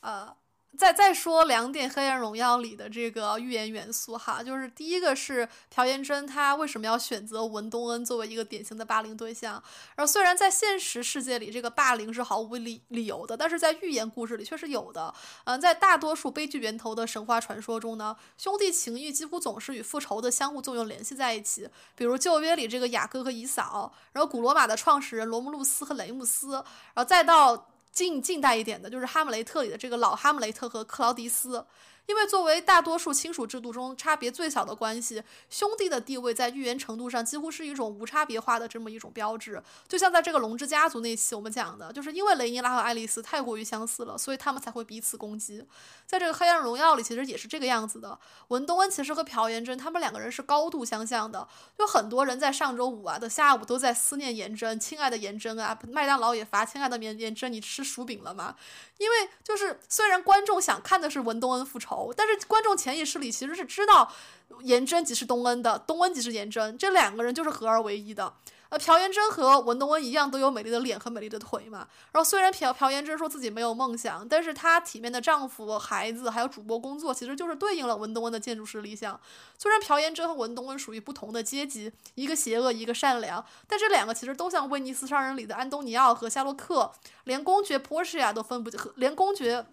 [0.00, 0.34] 呃。
[0.76, 9.52] 再再说两点《黑暗荣耀》里的这个预言元素哈，就是第一个是朴妍珍，她为什么要选择文东恩作为一个典型的霸凌对象？
[9.94, 15.14] 然后虽然在现实世界里这个霸凌是毫无理理由的，但是在寓言故事里却是有的。
[15.44, 21.68] 嗯，在大多数悲剧源头的神话传说中呢，兄弟情谊几乎总是与复仇的相互作用联系在一起。
[21.94, 26.52] 比如旧约里这个雅各和以扫，然后古罗马的创始人罗慕路斯和雷姆斯，
[26.94, 27.70] 然后再到。
[27.94, 31.64] 近近代一点的，就是《哈姆雷特》里的这个老哈姆雷特和克劳迪斯。
[32.06, 39.62] 因为作为大多数亲属制度中差别最小的关系，兄弟的地位在预言程度上几乎是一种无差别化的这么一种标志。
[39.88, 45.64] 就像在这个龙之家族那期我们讲的，就是因为雷尼拉和爱丽丝太过于相似了，所以他们才会彼此攻击。
[46.06, 48.18] 在这个黑暗荣耀里，其实也是这个样子的。
[48.48, 51.48] 文东恩其实和朴妍珍他们两个人是高度相像的。
[51.78, 58.54] 就很多人在上周五啊的下午都在思念妍真，亲爱的妍真啊，麦当劳也发，亲爱的颜颜真，你吃薯饼了吗？
[58.98, 64.10] 因为就是虽然观众想看的是文东恩复仇，但是观众潜意识里其实是知道
[64.62, 68.32] 颜真即是东恩的，东恩即是颜真，这两个人就是合二为一的。
[68.70, 71.86] 呃，朴妍珍和文东恩一样，都有美丽的脸和美丽的腿嘛。
[72.12, 79.20] 然后虽然朴朴妍珍说自己没有梦想，但是她体面的丈夫、孩子还有主播工作，其实就是对应了文东恩的建筑师理想。
[79.58, 86.90] 虽然朴妍珍和文东恩属于不同的阶级，一个邪恶，一个善良，但这两个其实都像威尼斯商人里的安东尼奥和夏洛克，
[87.24, 89.64] 连公爵 Portia 都分不清，连公爵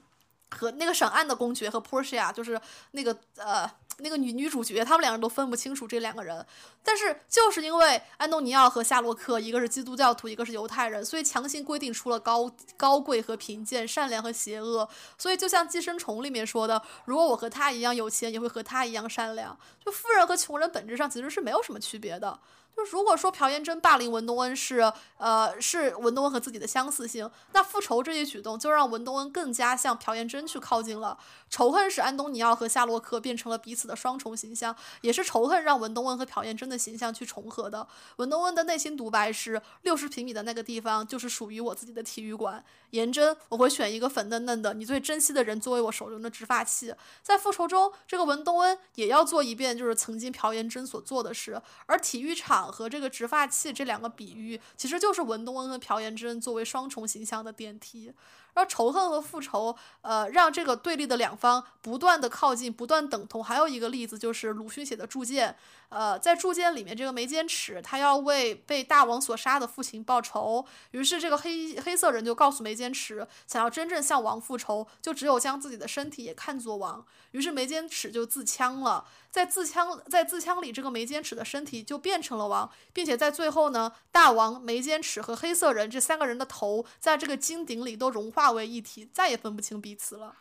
[0.52, 2.60] 和那个审案的公爵和 Portia 就是
[2.92, 3.70] 那个呃。
[3.98, 6.44] 那个女女主角，他们两人都分不清楚这两个人，
[6.82, 14.90] 但是就是因为安东尼奥和夏洛克，一个是基督教徒，一个是犹太人，所以强行规定出了高高贵和贫贱，善良和邪恶。
[15.20, 19.56] 所以就像《寄生虫》里面说的，如果我和他一样有钱，也会和他一样善良。
[19.86, 22.40] 就富人和穷人本质上其实是没有什么区别的。
[22.76, 31.18] 就如果说朴妍珍霸凌文东恩是，呃，是文东恩和自己的相似性，那复仇这一举动就让文东恩更加向朴妍珍去靠近了。
[31.50, 37.86] 仇恨使安东尼奥和夏洛克变成了彼此的双重形象，也是仇恨让文东恩和朴妍珍的形象去重合的。
[38.16, 42.64] 文东恩的内心独白是：六十平米的那个地方就是属于我自己的体育馆。
[42.92, 46.94] 颜真，我会选一个粉嫩嫩的、你最珍惜的人作为我手中的直发器。
[47.22, 51.62] 在复仇中，这个文东恩也要做一遍就是曾经朴妍珍所做的事。
[51.86, 58.14] 而体育场和这个直发器这两个比喻，其实就是文东恩和朴妍珍作为双重形象的电梯。
[58.54, 63.44] 而仇恨和复仇，呃，让这个对立的两方不断的靠近，不断等同。
[63.44, 65.52] 还有一个例子就是鲁迅写的《铸剑》，
[65.90, 77.06] 呃，在《铸剑》里面，这个眉间尺他要为被大王所杀的父亲报仇，于是这个黑黑色人就告诉眉间尺，想要真正向王复仇，就只有将自己的身体也看作王。
[77.32, 79.06] 于是眉间尺就自枪了。
[79.32, 90.36] 在自枪在自枪里，这个眉间尺的身体就变成了王，并且在最后呢，大王、眉间尺和黑色人这三个人的头，在这个金鼎里都融化为一体，再也分不清彼此了。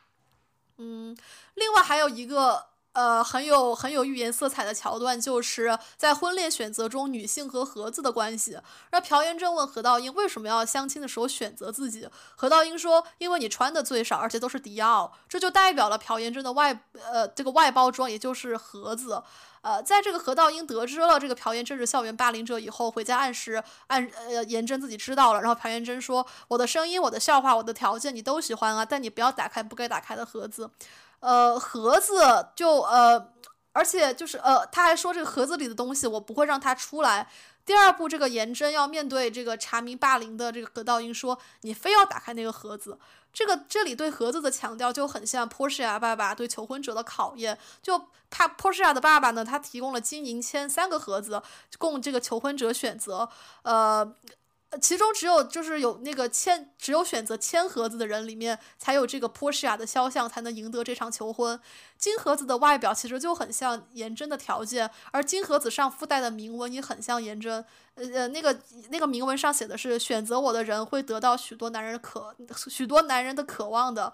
[0.79, 1.17] 嗯，
[1.55, 2.70] 另外还有一个。
[2.93, 8.59] 呃，很有很有寓言色彩的桥段，就是在婚恋选择中，女性和盒子的关系。
[8.91, 19.23] 而朴妍珍问何道英为什么要相亲的时候选择自己，何道英说，因为你穿的最少，而且都是迪奥，这就代表了朴妍珍的外呃这个外包装，也就是盒子。
[19.63, 30.71] 呃，在这个何道英得知了这个朴妍珍是校园霸凌者以后，回家暗示暗呃妍珍自己知道了，然后朴妍珍说，我的声音、我的笑话、我的条件你都喜欢啊，但你不要打开不该打开的盒子。
[31.21, 33.33] 呃，盒子就呃，
[33.73, 37.29] 而且就是呃，他还说这个盒子里的东西我不会让他出来。
[37.65, 42.99] 第二部，这个颜真要面对这个查明霸凌的这个何道英说：“你非要打开那个盒子。”
[43.33, 47.57] 这个这里对盒子的强调就很像 Portia 爸爸对求婚者的考验。
[47.81, 51.41] 就他 Portia 的爸爸呢，他提供了金银签三个盒子
[51.79, 53.29] 供这个求婚者选择。
[53.63, 54.15] 呃。
[54.81, 61.61] 其中只有就是有那个签，只有选择签盒子的人里面才有这个波西亚的肖像，才能赢得这场求婚。
[61.99, 67.65] 金盒子的外表其实就很像颜真的条件，而金盒子上附带的铭文也很像颜真。
[67.95, 68.57] 呃呃，那个
[68.91, 72.33] 那个铭文上写的是选择我的人会得到许多男人渴
[72.69, 74.13] 许多男人的渴望的。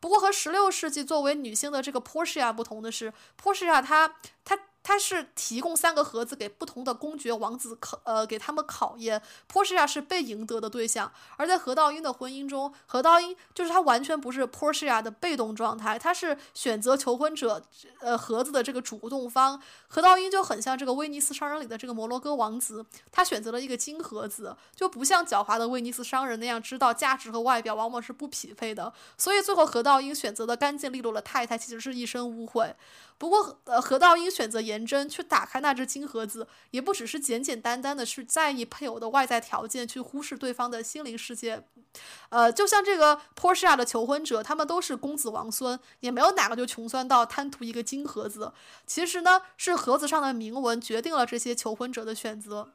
[0.00, 4.58] 不过和十六世纪作为女性的这个波西亚不同的是，波西亚她她。
[4.82, 9.20] 他是提供三个盒子给不同的公爵王子考，呃，给他们考验。
[9.46, 17.62] 波西亚是被赢得的对象，而在何道英的婚姻中，何道英就是他完全不是波西亚的被动状态，他是选择求婚者，
[18.00, 19.60] 呃，盒子的这个主动方。
[19.88, 32.72] 何道英就很像这个威尼斯商人里的这个摩洛哥王子，他选择了一个金盒子，就不像狡猾的威尼斯商人那样知道价值和外表往往是不匹配的，所以最后何道英选择的干净利落的太太其实是一身污秽。
[33.18, 41.64] 不过，呃，何道英选择颜真去打开那只金盒子，也不只是简简单单的去在意配偶的外在条件，去忽视对方的心灵世界。
[42.28, 48.52] 呃，就像这个波西亚的求婚者，他们都是公子王孙，也没有哪个就穷酸到贪图一个金盒子。
[48.86, 52.70] 其实呢，是盒子上的铭文决定了这些求婚者的选择。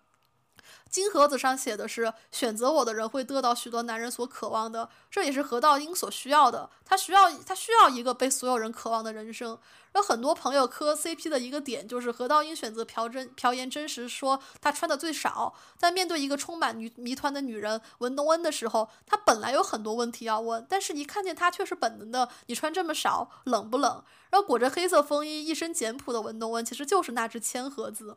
[0.93, 6.69] 金盒子上写的是选择我的人会得到许多男人所渴望的，这也是何道英所需要的。
[6.85, 9.57] 他需要他需要一个被所有人渴望的人生。
[9.95, 24.03] 有很多朋友磕 CP 的一个点就是何道英选择朴真朴妍真实说他穿的最少，在面对一个充满女谜团的女人文东恩的时候，他本来有很多问题要问，但是一看见她却是本能的你穿这么少冷不冷？
[24.29, 28.15] 然后裹着黑色风衣一身简朴的文东恩其实就是那只铅盒子。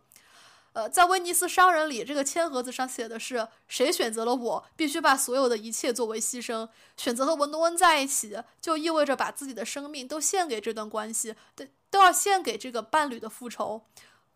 [0.76, 6.68] 呃，在威尼斯商人里，这个签盒子上写的是谁选择了我，必须把所有的一切作为牺牲。
[6.98, 13.86] 选择和文东恩在一起，就意味着把自己的生命都献给这段关系，都都要献给这个伴侣的复仇。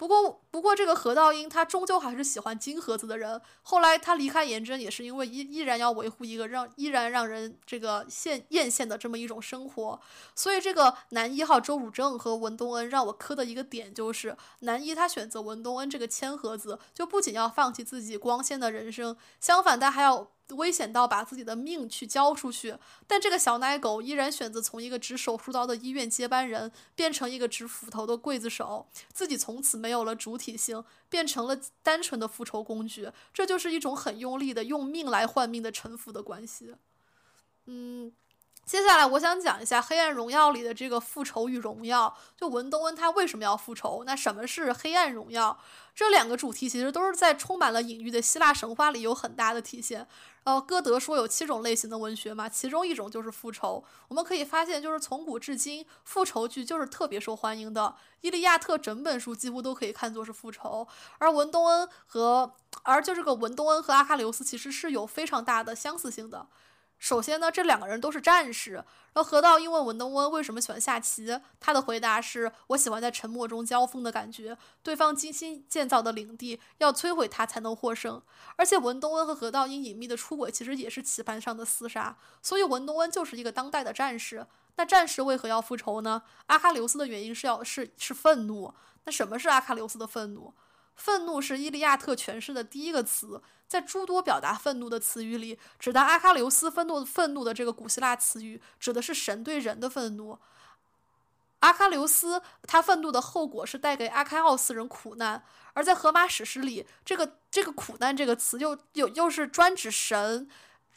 [0.00, 3.38] 不过，不过这个何道英他终究还是喜欢金盒子的人。
[3.60, 10.00] 后来他离开颜真，也是因为依依然要维护一个让依然让人这个羡艳羡的这么一种生活。
[10.34, 20.30] 所以这个男一号周汝正和文东恩让我磕的一个点就是，男一他选择文东恩这个铅盒子，就不仅要放弃自己光鲜的人生，相反他还要。
[20.54, 22.76] 危险到把自己的命去交出去，
[23.06, 33.10] 但这个小奶狗依然选择从一个执手术刀的医院接班人变成一个执斧头的刽子手，自己从此没有了主体性，变成了单纯的复仇工具。
[33.32, 36.74] 这就是一种很用力的用命来换命的臣服的关系。
[37.66, 38.12] 嗯。
[38.70, 42.16] 接下来我想讲一下《黑暗荣耀》里的这个复仇与荣耀。
[42.36, 44.04] 就文东恩他为什么要复仇？
[44.06, 45.58] 那什么是黑暗荣耀？
[45.92, 50.06] 这两个主题其实都是在充满了隐喻的希腊神话里有很大的体现。
[50.44, 53.82] 呃，歌德说有七种类型的文学嘛，其中一种就是复仇。
[54.06, 57.82] 我们可以发现，就是从古至今，复仇剧就是特别受欢迎的。
[58.20, 60.86] 《伊利亚特》整本书几乎都可以看作是复仇。
[61.18, 62.52] 而文东恩和
[62.84, 66.46] 而就这个文东恩和阿喀琉斯其实是有非常大的相似性的。
[67.00, 68.84] 首先呢，这两个人都是战士。
[69.12, 74.56] 然后河道因问文东恩为什么喜欢下棋，他的回答是：我喜欢在沉默中交锋的感觉。
[74.82, 78.22] 对方精心建造的领地，要摧毁它才能获胜。
[78.54, 82.16] 而且文东恩和河道因隐秘的出轨，其实也是棋盘上的厮杀。
[82.40, 84.46] 所以文东恩就是一个当代的战士。
[84.76, 86.22] 那战士为何要复仇呢？
[86.46, 88.72] 阿喀琉斯的原因是要是是愤怒。
[89.04, 90.52] 那什么是阿喀琉斯的愤怒？
[91.00, 93.42] 愤怒是伊利亚特诠释的第一个词。
[93.66, 100.38] 在诸多表达愤怒的词语里，指达阿喀琉斯愤怒愤怒的这个古希腊词语，指的是神对人的愤怒。
[101.60, 105.42] 阿喀琉斯他愤怒的后果是带给阿开奥斯人苦难，
[105.72, 110.48] 而在荷马史诗里，这个这个苦难这个词又又又是专指神、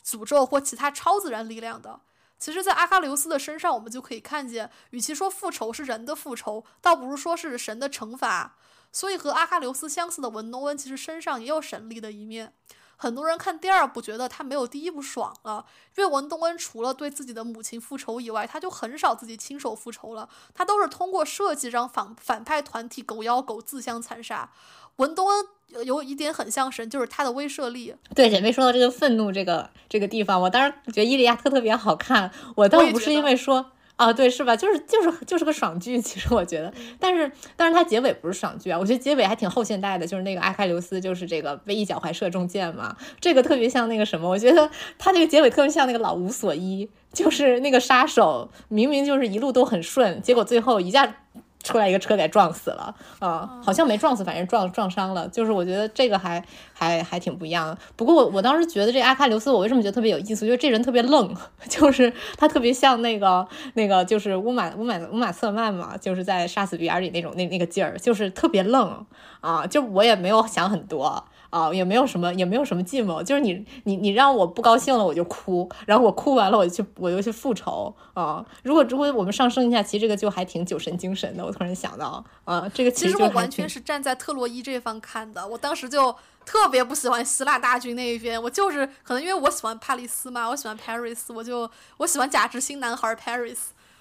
[0.04, 2.02] 诅咒或其他超自然力量的。
[2.40, 8.56] 其实，在阿喀琉斯的身上，我们就可以看见，与其说复仇是人的复仇，倒不如说是神的惩罚。
[8.94, 12.54] 所以和阿喀琉斯相似的文东恩，其实身上也有神力的一面。
[12.96, 15.66] 很多人看第二部觉得他没有第一部爽了，
[15.98, 24.50] 因为文东恩除了对自己的母亲复仇以外，他就很少自己亲手复仇了，他都是通过设计让反反派团体狗咬狗自相残杀。
[24.98, 27.94] 文东恩有一点很像神，就是他的威慑力。
[28.16, 33.72] 对，姐妹说到这个愤怒这个这个地方，我当时觉得伊利亚特特别好看，我倒不是因为说。
[33.96, 34.56] 啊，对，是吧？
[34.56, 51.16] 就是就是就是个爽剧，其实我觉得，但是但是它结尾不是爽剧啊，我觉得结尾还挺后现代的，就是那个阿喀琉斯就是这个被一脚踝射中箭嘛，这个特别像那个什么，我觉得他这个结尾特别像那个老无所依，就是那个杀手明明就是一路都很顺，结果最后一下
[51.64, 55.28] 出来一个车给撞死了啊，好像没撞死，反正撞撞伤了。
[55.30, 56.44] 就是我觉得这个还
[56.74, 57.78] 还还挺不一样的。
[57.96, 60.46] 不过我我当时觉得这阿喀琉斯，我为什么觉得特别有意思？
[60.46, 61.34] 就是这人特别愣，
[61.70, 69.06] 就是他特别像那个那个就是乌马乌马乌马瑟曼嘛，就是在杀死比尔里那种那那个劲儿，就是特别愣
[69.40, 69.66] 啊。
[69.66, 71.24] 就我也没有想很多。
[71.54, 78.44] 啊，也没有什么，也没有什么计谋，就是你，你，你让我不高兴了，我就哭，然后我哭完了，我就去，我就去复仇啊。
[78.64, 81.46] 如果如果我们上升一下，其实这个就还挺酒神精神的。
[81.46, 85.48] 我突然想到，啊，这个其实我完全是站在特洛伊这方看的。
[85.48, 93.58] 我当时就特别不喜欢希腊大军那一边，我就是可能因为我喜欢帕里斯嘛，我喜欢 Paris，我就我喜欢假执新男孩 Paris。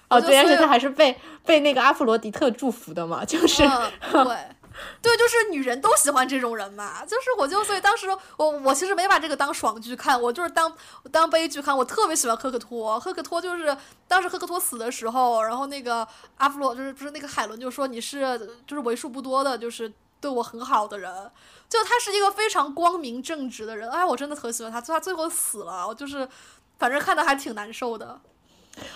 [0.09, 3.61] 哦，对，而且他还是被被那个阿弗罗狄特祝福的嘛，就是
[4.11, 4.37] 对。
[5.01, 7.05] 对，就是女人都喜欢这种人嘛。
[7.05, 8.07] 就是我就所以当时
[8.37, 10.75] 我我其实没把这个当爽剧看，我就是当
[11.11, 11.77] 当悲剧看。
[11.77, 13.75] 我特别喜欢赫克托，赫克托就是
[14.07, 16.07] 当时赫克托死的时候，然后那个
[16.37, 21.31] 阿弗洛就是不是那个海伦就说你是就是为数不多的，就是对我很好的人。
[21.69, 24.79] 就他是一个非常光明正直的人，哎，我真的特喜欢他。
[24.79, 26.27] 他最后死了，我就是
[26.77, 28.19] 反正看的还挺难受的。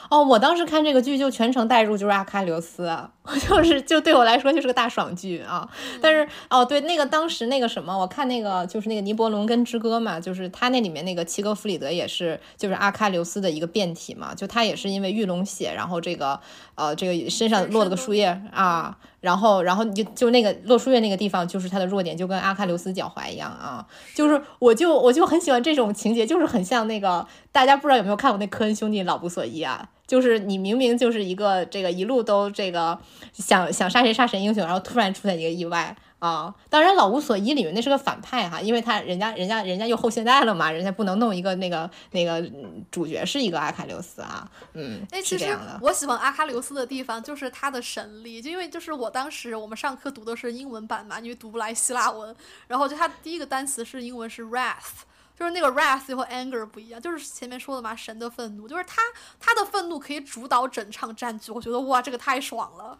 [0.09, 2.89] 哦，我当时看这个剧就全程代入，就是阿喀琉斯，
[3.47, 5.69] 就是就对我来说就是个大爽剧啊。
[6.01, 16.39] 但是哦，对，那个当时那个什么，我看那个就是那个《尼伯龙根之歌》嘛，就是他那里面那个齐格弗里德也是就是阿喀琉斯的一个变体嘛，就他也是因为玉龙血，然后这个
[16.77, 18.97] 呃这个身上落了个树叶啊。
[19.19, 23.85] 然后，然后就就那个落树叶那个地方，就是他的弱点，就跟阿喀琉斯脚踝一样啊。
[24.15, 29.89] 就是我就我就很喜欢这种情节，就是很像那个大家不知道有没有看过那科恩兄弟老无所依啊。
[30.05, 32.97] 就是你明明就是一个这个一路都这个
[33.33, 35.93] 想想杀谁杀谁英雄，然后突然出现一个意外。
[36.19, 42.43] 啊，当然，老无所依里面那是个反派哈，因为他人家人家人家又后现代了嘛，人家不能弄一个那个那个
[42.89, 52.35] 主角是一个阿喀琉斯啊，嗯，哎，其实我喜欢阿喀琉斯的地方就是他的神力，就因为就是我当时我们上课读的是英文版嘛，因为读不来希腊文，
[52.67, 55.03] 然后就他第一个单词是英文是 wrath，
[55.37, 59.03] 就是那个 wrath 和 anger 不一样，就是前面说的嘛，神的愤怒，就是他
[59.39, 62.97] 他的愤怒可以主导整场战局，我觉得哇，这个太爽了。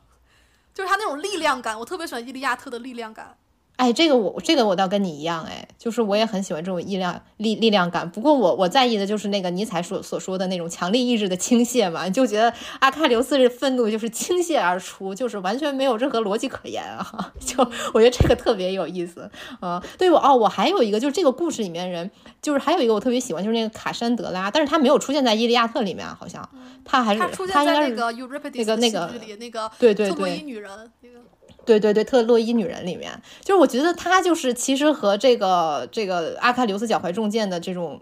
[0.78, 3.36] 就是他那种力量感，我特别喜欢伊利亚特的力量感。
[3.78, 8.10] 哎，这个我这个我倒跟你一样，哎，就是我也很喜欢这种力量力力量感。
[8.10, 17.32] 不过我我在意的就是那个尼采所所说的那种强力意志的倾泻嘛，就觉得阿喀琉斯这愤怒就是倾泻而出，就是完全没有任何逻辑可言啊。
[17.40, 17.64] 就
[17.94, 19.82] 我觉得这个特别有意思啊。
[19.96, 22.10] 对我哦，我还有一个就是这个故事里面人，
[22.42, 26.50] 就是还有一个我特别喜欢，就是那个卡珊德拉，但是他没有出现在伊利亚特里面，好像
[26.84, 30.72] 他还是他应该是那个那个那个那个对对对女人
[31.02, 31.20] 那个。
[31.68, 38.00] 对对对，特洛伊女人里面，就是我觉得她就是其实和这个这个阿喀琉斯脚踝中箭的这种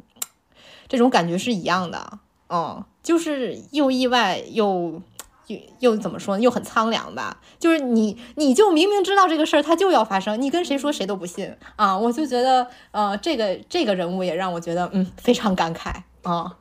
[0.88, 5.02] 这种感觉是一样的，嗯，就是又意外又
[5.48, 7.42] 又又怎么说呢，又很苍凉吧。
[7.58, 11.98] 就是你你就明明知道这个事儿它就要发生，你跟谁说谁都不信啊。
[11.98, 15.92] 我就觉得，呃，这个这个人物也让我觉得，嗯，非常感慨
[16.22, 16.56] 啊，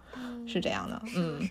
[0.46, 1.46] 是这样的，嗯。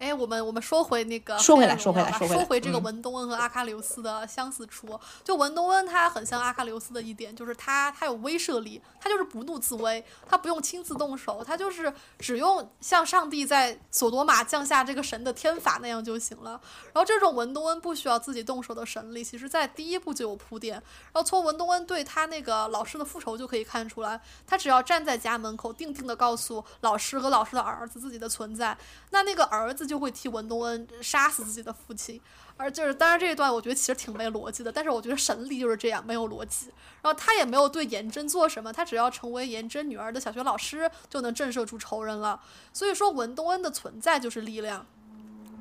[0.00, 4.98] 哎，我们我们说回那个，说回来，说回来，说回这个文东恩和阿喀琉斯的相似处。
[5.22, 16.52] 就文东恩他很像阿喀琉斯的一点，就是他他有威慑力，他就是不怒自威，他不用亲自动手，他就是只用像上帝在索多玛降下这个神的天法那样就行了。
[16.86, 20.76] 然后这种文东恩不需要自己动手的神力，其实在第一部就有铺垫。
[21.12, 28.74] 然后从文东恩对他那个老师的复仇就可以看出来，他只要站在家门口，定定的告诉老师和老师的儿子自己的存在，
[29.10, 29.89] 那那个儿子。
[29.90, 32.20] 就会替文东恩杀死自己的父亲，
[32.56, 36.66] 而就是当然这一段我觉得其实挺没逻辑的，但是我觉得神力就是这样没有逻辑。
[37.02, 42.40] 然后他也没有对颜真做什么，他只要成为颜真女儿的小学老师就能震慑住仇人了。
[42.72, 44.86] 所以说文东恩的存在就是力量。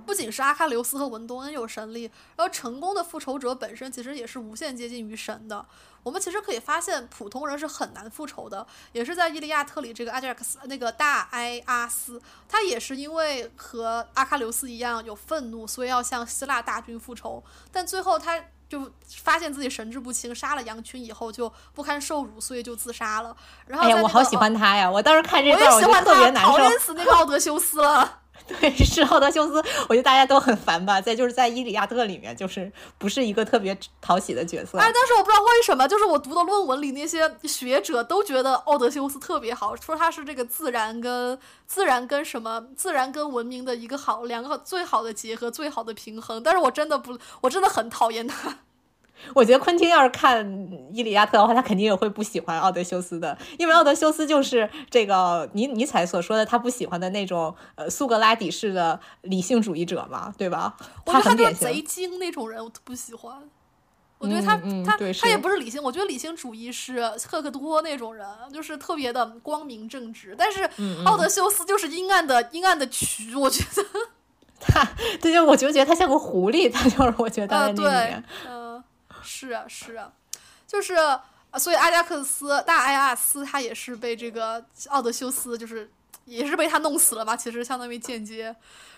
[0.10, 5.64] 不仅是阿喀琉斯和文东恩有神力，然后成功的复仇者本身其实也是无限接近于神的。
[6.02, 17.44] 我们其实可以发现，普通人是很难复仇的，也是在《伊利亚特》里，这个阿贾克斯那个大埃阿斯，他也是因为和阿喀琉斯一样有愤怒，所以要向希腊大军复仇。
[17.72, 23.38] 但最后他就发现自己神志不清，杀了羊群以后就不堪受辱，所以就自杀了。
[23.68, 24.90] 然后，哎呀，我好喜欢他呀！
[24.90, 28.22] 我当时看这段，我就特别难受，讨厌死那个奥德修斯了。
[28.48, 29.56] 对，是奥德修斯，
[29.88, 31.00] 我觉得大家都很烦吧。
[31.00, 34.78] 在就是在《伊利亚特》里面，就是不是一个特别讨喜的角色。
[34.80, 41.38] 哎，但是我不知道为什么，就是我读的论文里那些学者都觉得奥德修斯特别好，说他是这个自然跟
[41.68, 46.42] 自然跟什么自然跟文明的一个好两个最好的结合，最好的平衡。
[46.42, 48.60] 但是我真的不，我真的很讨厌他。
[49.34, 50.46] 我觉得昆汀要是看
[50.92, 60.76] 《伊利亚特》的话，他肯定也会不喜欢奥德修斯的，因为奥德修斯就是这个尼尼采所说的他不喜欢的那种呃苏格拉底式的理性主义者嘛，对吧？
[61.06, 61.68] 他很典型。
[61.68, 63.34] 贼精那种人，我不喜欢。
[64.18, 70.36] 我觉得他他他也不是理性，我觉得理性主义是赫克托那种人，就是特别的光明正直。
[70.38, 70.70] 但是
[71.06, 73.82] 奥德修斯就是阴暗的阴暗的蛆，我觉得
[74.60, 74.86] 他，
[75.22, 78.69] 对，就我就觉得他像个狐狸，他就是我觉得在那里面，嗯，
[79.24, 80.12] 是啊是啊，
[80.68, 80.96] 就是
[81.58, 85.90] 所以阿加克斯大埃阿斯他也是被这个奥德修斯就是
[86.26, 88.56] 也是被他弄死了吧，其实相当于间接。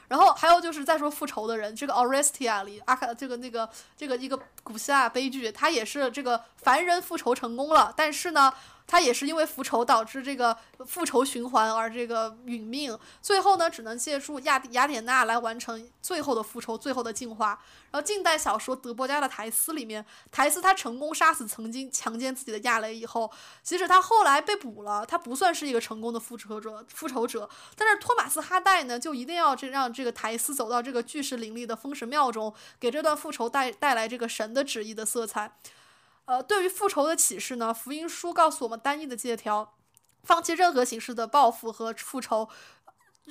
[0.07, 8.53] 然后还有就是再说复仇的人，这个 Orestia 里阿卡这个那个这个一个古希腊悲剧，他也是这个凡人复仇成功了，但是呢。
[8.91, 17.57] 他也是因为复仇导致这个复仇循环而这个殒命，最后呢只能借助亚雅典娜来完成最后的复仇、最后的进化。
[17.89, 23.31] 然后近代小说《德波加的台斯》里面，台斯他成功杀死曾经强奸自己的亚雷以后，
[23.63, 26.85] 即使他后来被捕了，他不算是一个成功的复仇者。
[26.89, 35.53] 复仇者，但是托马斯哈代呢，就一定要这让这个台斯走到这个巨石林立的封神庙中，给这段复仇带带来这个神的旨意的色彩。
[36.25, 37.73] 呃，对于复仇的启示呢？
[37.73, 39.75] 福音书告诉我们单一的借条，
[40.23, 42.47] 放弃任何形式的报复和复仇。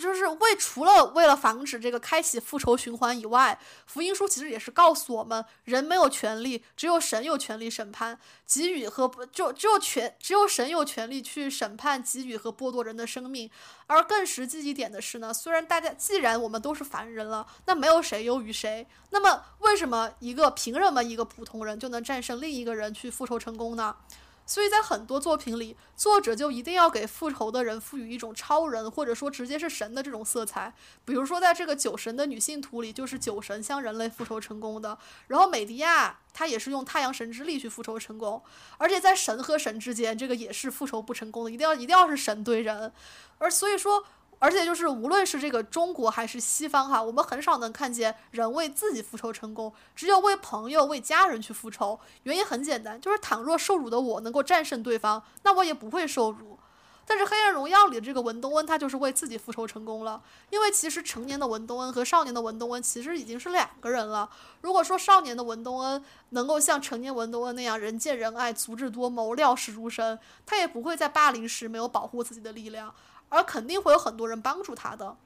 [0.01, 13.51] 就是为除了为了防止这个开启复仇循环以外，福音书其实也是告诉我们，人没有权利，只有神有权利审判、给予和不就只有权只有神有权利去审判、给予和剥夺人的生命。
[13.87, 23.95] 而更实际一点的是呢，虽然大家既然我们都是凡人了，那没有谁优于谁，那么为什么一个凭什么一个普通人就能战胜另一个人去复仇成功呢？
[24.51, 30.75] 所以在很多作品里，作者就一定要给复仇的人赋予一种超人或者说直接是神的这种色彩。
[31.05, 34.99] 比如说，在这个酒神的女性图里，就是酒神向人类复仇成功的。
[35.29, 38.43] 然后美迪亚她也是用太阳神之力去复仇成功，
[38.77, 42.93] 而且在神和神之间，这个也是复仇不成功的，一定要一定要是神对人。
[43.39, 44.05] 而所以说。
[44.41, 52.01] 而且就是，无论是这个中国还是西方哈，我们很少能看见人为自己复仇成功，只有为朋友、为家人去复仇。
[52.23, 56.59] 原因很简单，就是倘若受辱的我能够战胜对方，那我也不会受辱。
[57.05, 60.23] 但是《黑暗荣耀》里的这个文东恩，他就是为自己复仇成功了。
[60.49, 64.31] 因为其实成年的文东恩和少年的文东恩其实已经是两个人了。
[64.61, 72.95] 如果说少年的文东恩能够像成年文东恩那样人见人爱、足智多谋、料事如神，他也不会在霸凌时没有保护自己的力量。
[73.31, 75.17] 而肯定会有很多人帮助他的。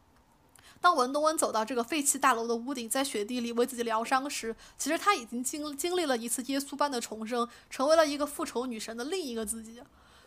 [0.81, 9.83] 当文东恩走到这个废弃大楼的屋顶，在雪地里为自己疗伤时，其实他已经经经历了一次耶稣般的重生，成为了一个复仇女神的另一个自己。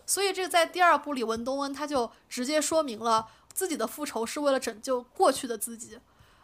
[0.06, 6.00] 所以，这在第二部里，文东恩他就直接说明了自己的复仇是为了拯救过去的自己。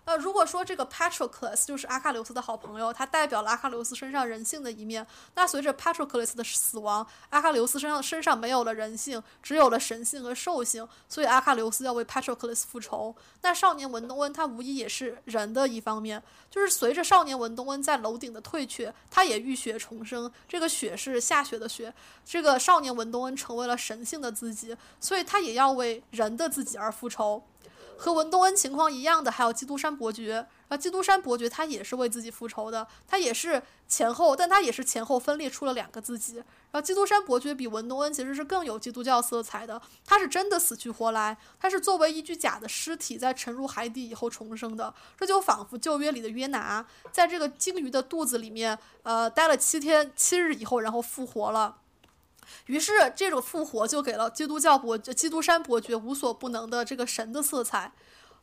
[0.06, 13.16] 呃，如果说这个 Patroclus 就是阿喀琉斯的好朋友，他代表了阿喀琉斯身上人性的一面，那随着 Patroclus 的死亡，阿喀琉斯身上身上没有了人性，只有了神性和兽性，所以阿喀琉斯要为 Patroclus 复仇。
[13.42, 21.94] 那少年文东恩他无疑也是人的一方面，就是随着少年文东恩在楼顶的退却，他也浴血重生，这个血是下雪的雪，
[22.26, 27.42] 这个少年文东恩成为了神性的自己，所以他也要为人的自己而复仇。
[28.04, 30.46] 和文东恩情况一样的，还有基督山伯爵。
[30.68, 36.36] 啊，基督山伯爵他也是为自己复仇的，他也是前后，但他也是前后分裂出了两个自己。
[36.36, 44.94] 然后基督山伯爵比文东恩其实是更有基督教色彩的，他是真的死去活来，他是作为一具假的尸体在沉入海底以后重生的。
[45.18, 51.78] 这就仿佛旧约里的约拿，在这个鲸鱼的肚子里面，呃，待了七天七日以后，然后复活了。
[52.66, 57.94] 于是，这种复活就给了基督教伯爵基督山伯爵无所不能的这个神的色彩。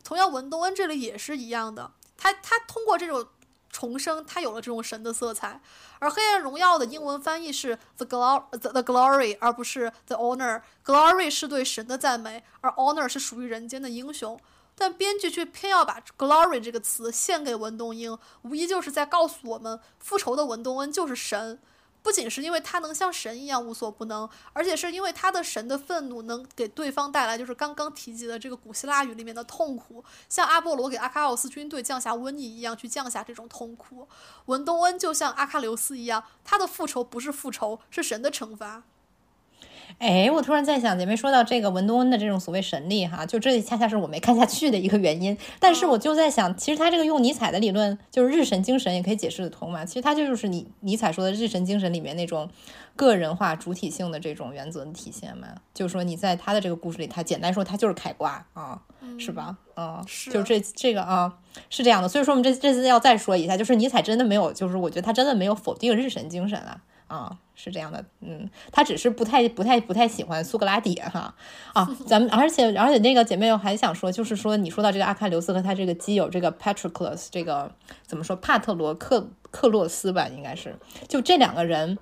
[0.03, 3.27] 同样，文东恩这里也是一样的，他他通过这种
[3.69, 5.61] 重生，他有了这种神的色彩。
[5.99, 10.63] 而黑暗荣耀的英文翻译是 the glory the glory，而不是 the honor。
[10.85, 14.41] glory 是对神的赞美，而 honor 是属于人间的英雄。
[14.75, 21.61] 但编剧却偏要把 glory 这个词献给文东英，无疑就是在告诉我们，复仇的文东恩就是神。
[22.03, 34.09] 不仅是因为他能像神一样无所不能，而且是因为他的神的愤怒能给对方带来就是刚刚提及的这个古希腊语里面的痛苦，像阿波罗给阿喀奥斯军队降下瘟疫一样去降下这种痛苦。
[34.47, 38.83] 文东恩就像阿喀琉斯一样，他的复仇不是复仇，是神的惩罚。
[39.99, 45.37] 哎，我突然在想，姐妹说到这个文东恩的这种所谓神力哈，就这恰恰是我没看下去的一个原因。
[45.59, 49.85] 但是我就在想，其实他这个用尼采的理论，就是日神精神也可以解释得通嘛。
[49.85, 52.49] 其实他就是你尼采说的日神精神里面那种
[52.97, 55.49] 个人化、主体性的这种原则的体现嘛。
[55.75, 58.81] 就是说你在他的这个故事里，他简单说他就是开挂啊，
[59.19, 59.57] 是吧？
[59.77, 61.33] 嗯，就这这个啊
[61.69, 62.09] 是这样的。
[62.09, 66.81] 所以说我们这这次要再说一下，就是尼采真的没有，就是我觉得他真的没有否定日神精神啊。
[67.09, 71.35] 啊，是这样的，嗯，他只是不太、不太、不太喜欢苏格拉底哈。
[71.75, 77.71] 啊，咱们而且而且那个姐妹我还想说，就是说你说到这个阿喀琉斯和他这个基友这个 Patroclus 这个
[78.07, 80.75] 怎么说帕特罗克克洛斯吧，应该是
[81.07, 81.99] 就这两个人，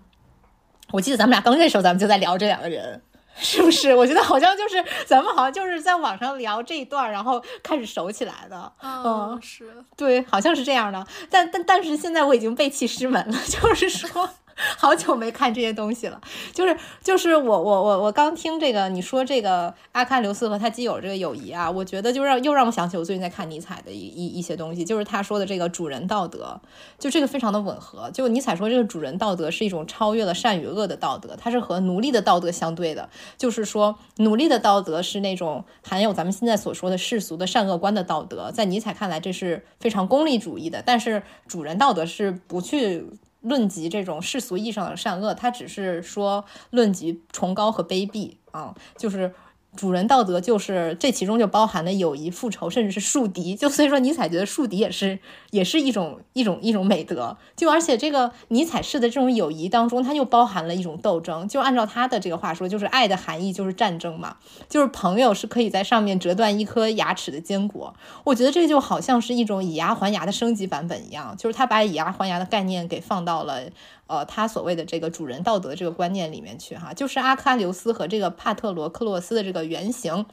[0.92, 3.02] 我记得咱们俩刚认识时候，咱们就在聊这两个人，
[3.34, 3.92] 是不是？
[3.94, 8.72] 我觉得好像就是咱们好像就是在网上聊这一段，然后开始熟起来的。
[8.80, 11.04] 嗯，是对，好像是这样的。
[11.28, 14.30] 但但但是现在我已经背弃师门了， 就是说。
[14.76, 16.20] 好久没看这些东西了，
[16.52, 26.60] 就是就是我我我我刚听这个你说这个阿喀琉斯和他基友这个友谊啊，我觉得就让又让我想起我最近在看尼采的一一一些东西，就是他说的这个主人道德，
[26.98, 28.10] 就这个非常的吻合。
[28.12, 33.08] 就尼采说这个主人道德是一种超越了善与恶的道德，它是和奴隶的道德相对的。
[33.36, 40.82] 就是说奴隶的道德是那种含有咱们现在所说的世俗的善恶观的道德，在尼采看来这是非常功利主义的。
[40.84, 43.06] 但是主人道德是不去。
[43.40, 49.34] 论及这种世俗意义上的善恶，他只是说论及崇高和卑鄙啊，就是。
[49.76, 53.54] 主人道德就是这其中就包含了友谊、复仇，甚至是树敌。
[53.54, 55.18] 就所以说，尼采觉得树敌也是
[55.50, 57.36] 也是一种一种一种美德。
[57.54, 61.46] 就而且这个尼采式的这种友谊当中，它又包含了一种斗争。
[61.46, 64.36] 就按照他的这个话说，就是爱的含义就是战争嘛。
[64.68, 67.94] 就是朋友是可以在上面折断一颗牙齿的坚果。
[68.24, 73.62] 我觉得这就好像是一种以牙还牙的升级版本一样，就是他把以牙还牙的概念给放到了。
[74.08, 80.24] 呃，他所谓的这个主人道德这个观念里面去哈，就是阿喀琉斯和这个帕特罗克洛斯的这个原型，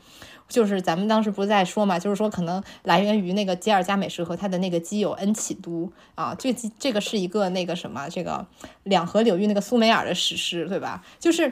[0.48, 8.48] 就是咱们当时不是在说嘛，就是说可能来源于那个吉尔加美什和他的那个基友恩启都啊，这这个是一个那个什么，这个
[8.84, 11.04] 两河流域那个苏美尔的史诗，对吧？
[11.20, 11.52] 就是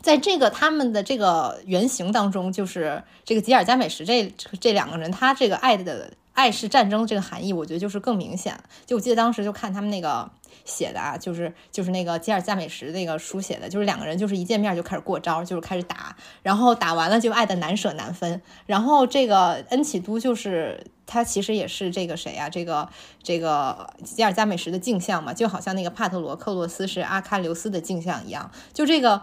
[0.00, 8.58] 在这个他们的这个原型当中，就是这个吉尔加美什这这两个人，他这个爱的爱是战争这个含义，我觉得就是更明显。
[8.86, 10.30] 就我记得当时就看他们那个。
[10.64, 18.42] 写的啊，就是就是那个吉尔加美什那个书写的，就是两个人就是一见面就开始过招，就是开始打，然后打完了就爱的难舍难分。
[18.66, 22.50] 然后这个恩启都就是他其实也是这个谁啊？
[22.50, 22.86] 这个
[23.22, 28.50] 这个吉尔加美什的镜像嘛，就好像那个帕特罗克洛斯是阿喀琉斯的镜像一样。
[28.74, 29.22] 就这个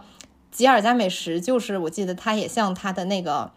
[0.51, 3.51] 吉尔加美什，就是我记得他也像他的那个。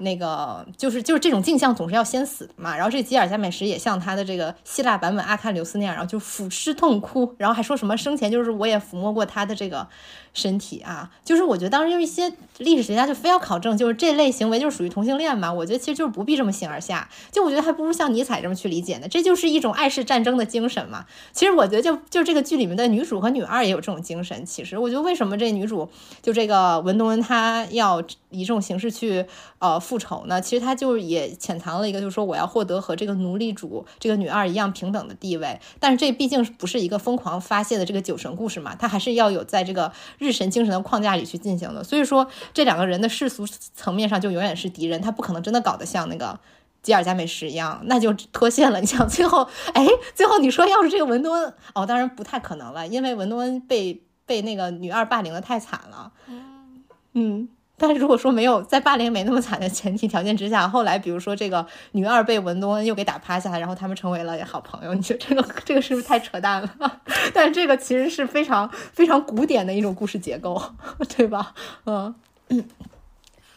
[0.00, 9.86] 那个就是就是这种镜像总是要先死嘛，然后这吉尔加美什也像他的这个希腊版本阿喀琉斯那样，然后就俯尸痛哭，然后还说什么生前就是我也抚摸过他的这个。
[10.32, 15.52] 身体啊，就是我觉得当时有一些历史学家就非要考证，就是这类行为就是属于同性恋嘛。
[15.52, 19.08] 我觉得其实就是不必这么形而下，就我觉得还不如像尼采这么去理解呢。
[19.08, 21.04] 这就是一种爱是战争的精神嘛。
[21.32, 24.46] 其实我觉得就就这个剧里面的女主和女二也有这种精神。
[24.46, 25.88] 其实我觉得为什么这女主
[26.22, 29.26] 就这个文东恩她要以这种形式去
[29.58, 30.40] 呃复仇呢？
[30.40, 35.60] 其实他就也潜藏了一个，就是说我要获得和这个奴隶主这个女二一样平等的地位。
[35.80, 39.92] 但是这毕竟不是一个疯狂发泄的这个酒神故事嘛，他还是要有在这个。
[40.18, 46.38] 日神精神的框架里去进行的，所以说这两个人的世俗层面上就永远是敌人，他不可能真的搞得像那个
[46.82, 48.80] 吉尔加美什一样，那就脱线了。
[48.80, 56.84] 你想最后，哎，最后你说要是这个文多恩，哦，当然不太可能了，因为文多恩被被那个女二霸凌的太惨了，嗯
[57.14, 57.48] 嗯。
[57.80, 67.00] 但是如果说没有在霸凌没那么惨的前提条件之下，后来比如说这个女二被文东恩又给打趴下，然后他们成为了好朋友，你觉得这个这个是不是太扯淡了？
[67.32, 70.62] 但是这个其实是非常非常古典的一种故事结构，
[71.16, 71.54] 对吧？
[71.86, 72.14] 嗯
[72.48, 72.68] 嗯，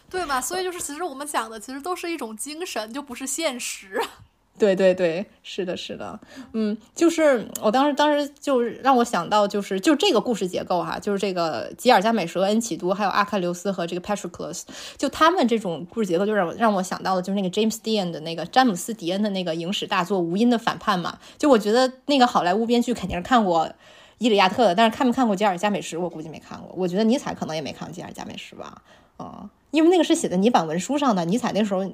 [0.10, 0.40] 对吧？
[0.40, 4.02] 所以就是其实我们讲的其实都是一种精神，就不是现实。
[4.60, 6.18] 对对对，是的，是的，
[6.54, 14.62] 嗯，就是我当时当时就让我想到，就是就这个故事结构哈，就是这个吉尔加美什、恩启都，还有阿喀琉斯和这个 Patroclus，
[14.96, 21.18] 就他们这种故事结构，就让我让我想到了，就是那个 James Dean 的那个詹姆斯·迪恩的那个影史大作《无音的反叛》嘛。
[21.40, 23.66] 就我觉得那个好莱坞编剧肯定是看过
[24.20, 26.72] 《伊里亚特》的，但是看没看过吉尔加美什，我估计没看过。
[26.78, 28.84] 我觉得尼采可能也没看过吉尔加美什吧，
[29.18, 31.90] 嗯，因为那个是写在泥板文书上的，尼采那时候。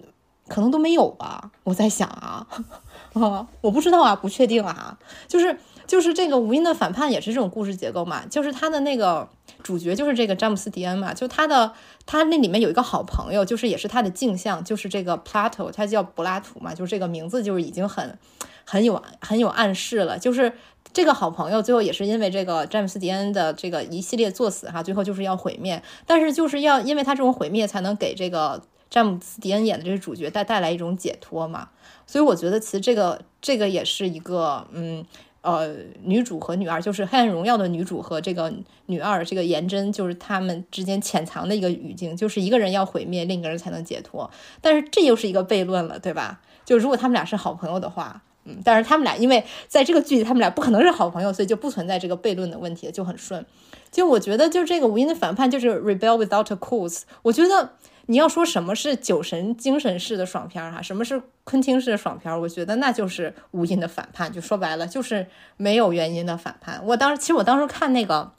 [0.49, 1.51] 可能都没有吧。
[1.63, 2.45] 我在想啊，
[3.13, 4.97] 啊，我不知道啊，不确定啊。
[5.27, 9.29] 就是就是这个无音的反叛也是这种故事结构嘛，就是他的那个
[9.63, 11.71] 主角就是这个詹姆斯迪恩嘛，就他的
[12.05, 18.17] 他那里面有一个好朋友，就是也是他的镜像，就是这个 Plato，他叫柏拉图嘛，就是这个名字就是已经很
[18.65, 20.51] 很有很有暗示了，就是。
[20.91, 25.83] 这个好朋友最后也是因为这个詹姆斯迪恩的这个一系列作死哈，最后就是要毁灭。
[26.07, 28.59] 但是就是要因为他这种毁灭，才能给这个
[28.89, 31.69] 詹姆斯迪恩演的这个主角带带来一种解脱嘛。
[32.07, 35.05] 所以我觉得其实这个这个也是一个嗯
[35.41, 38.51] 呃女主和女二，就是《黑暗荣耀》的女主和这个
[38.87, 44.29] 女二这个颜真，就是他们之间潜藏的一个语境，就是一个人要毁灭，另一个人才能解脱。
[44.61, 46.41] 但是这又是一个悖论了，对吧？
[46.65, 48.23] 就如果他们俩是好朋友的话。
[48.45, 53.45] 嗯，但是他们俩因为在这个剧里，他们俩不可能是好朋友，所以就不存在这个悖论的问题，就很顺。
[53.91, 57.01] 就我觉得，就这个无音的反叛就是 rebel without a cause。
[57.21, 57.73] 我觉得
[58.09, 64.33] 你要说什么是酒神精神式的爽片哈，什么是昆汀式的爽片，我觉得那就是无因的反叛。
[64.33, 65.27] 就说白了，就是
[65.57, 66.81] 没有原因的反叛。
[66.83, 68.31] 我当时其实我当时看那个。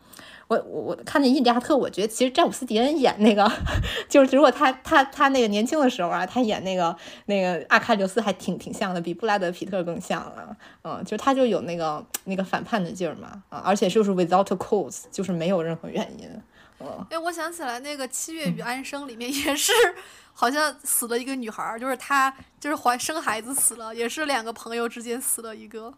[0.48, 3.48] 我我我看见印第亚特，我觉得其实詹姆斯迪恩演那个，
[4.10, 16.28] 就是如果他他他那个年轻的时候啊，他演那个那个阿喀琉斯还挺挺像的，比布拉德皮特更像了，嗯，就他就有那个那个反叛的劲儿嘛，啊，而且就是 without a cause，就是没有任何原因，
[16.80, 17.06] 嗯。
[17.10, 19.72] 哎，我想起来那个《七月与安生》里面也是，
[20.32, 25.92] 好像死了一个女孩，就是她就是怀生孩子死了，也是两个朋友之间死了一个。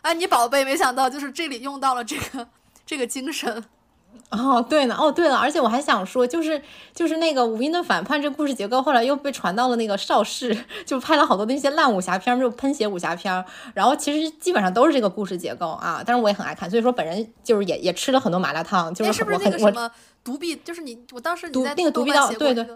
[0.00, 2.48] 安妮宝贝，没想到就是这里用到了这个
[2.84, 3.64] 这个精神。
[4.30, 6.60] 哦，对呢，哦，对了，而且我还想说，就是
[6.94, 10.56] 就是那个《无音的反叛》这故事结构，后来又被传到了那个邵氏，
[10.86, 13.44] 就拍了好多那些烂武侠片，就喷血武侠片，
[13.74, 16.02] 然后其实基本上都是这个故事结构啊。
[16.06, 19.90] 但是我也很爱看，所以说本人就是也也吃了很多麻辣烫，就是是不是那个什么
[20.24, 22.66] 独臂，就是你，我当时你在那个独臂刀，对对，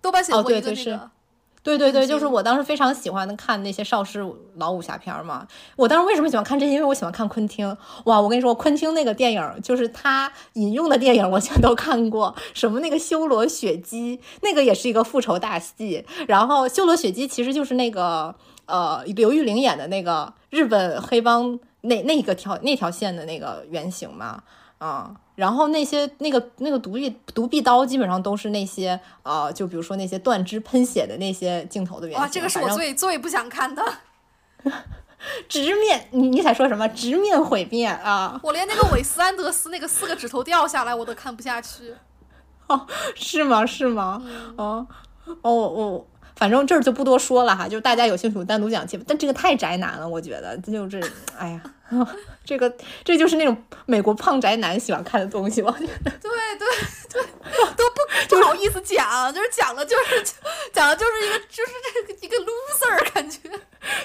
[0.00, 1.10] 豆瓣写过一个那个。
[1.64, 4.22] 对对对，就是我当时非常喜欢的看那些邵氏
[4.56, 5.48] 老武侠片嘛。
[5.76, 6.72] 我当时为什么喜欢看这些？
[6.72, 7.66] 因为我喜欢看昆汀。
[8.04, 12.36] 哇，我跟你说，昆汀那个电影，就是他引用的电影，我全都看过。
[12.52, 16.04] 什么那个《修罗血姬》，那个也是一个复仇大戏。
[16.28, 18.34] 然后《修罗血姬》其实就是那个
[18.66, 24.42] 呃刘玉玲演的那个日本黑帮那那个条那条线的那个原型嘛。
[24.84, 32.22] 啊，然后那些那个那个独臂独臂刀基本上都是那些呃，就比如说那些断肢喷血的那些镜头的原型。
[32.22, 33.82] 哇，这个是我最最不想看的。
[35.48, 38.38] 直面你你才说什么直面毁灭啊！
[38.42, 41.94] 我连那个韦斯安德斯那个四个指头掉下来我都看不下去。
[42.66, 42.86] 哦，
[43.16, 43.64] 是吗？
[43.64, 44.22] 是吗？
[44.56, 44.86] 哦
[45.40, 46.04] 哦哦。
[46.36, 48.98] 反正这儿就不多说了哈，就是大家有兴趣单独讲去。
[49.06, 51.00] 但这个太宅男了，我觉得就是，
[51.38, 51.62] 哎呀，
[52.44, 52.72] 这个
[53.04, 53.56] 这就是那种
[53.86, 56.10] 美国胖宅男喜欢看的东西，我觉得。
[56.20, 56.68] 对对
[57.12, 57.22] 对，
[57.76, 60.24] 都不 不好意思讲，就是讲了就是
[60.72, 63.38] 讲的就是一个就是这个一个 loser 感觉。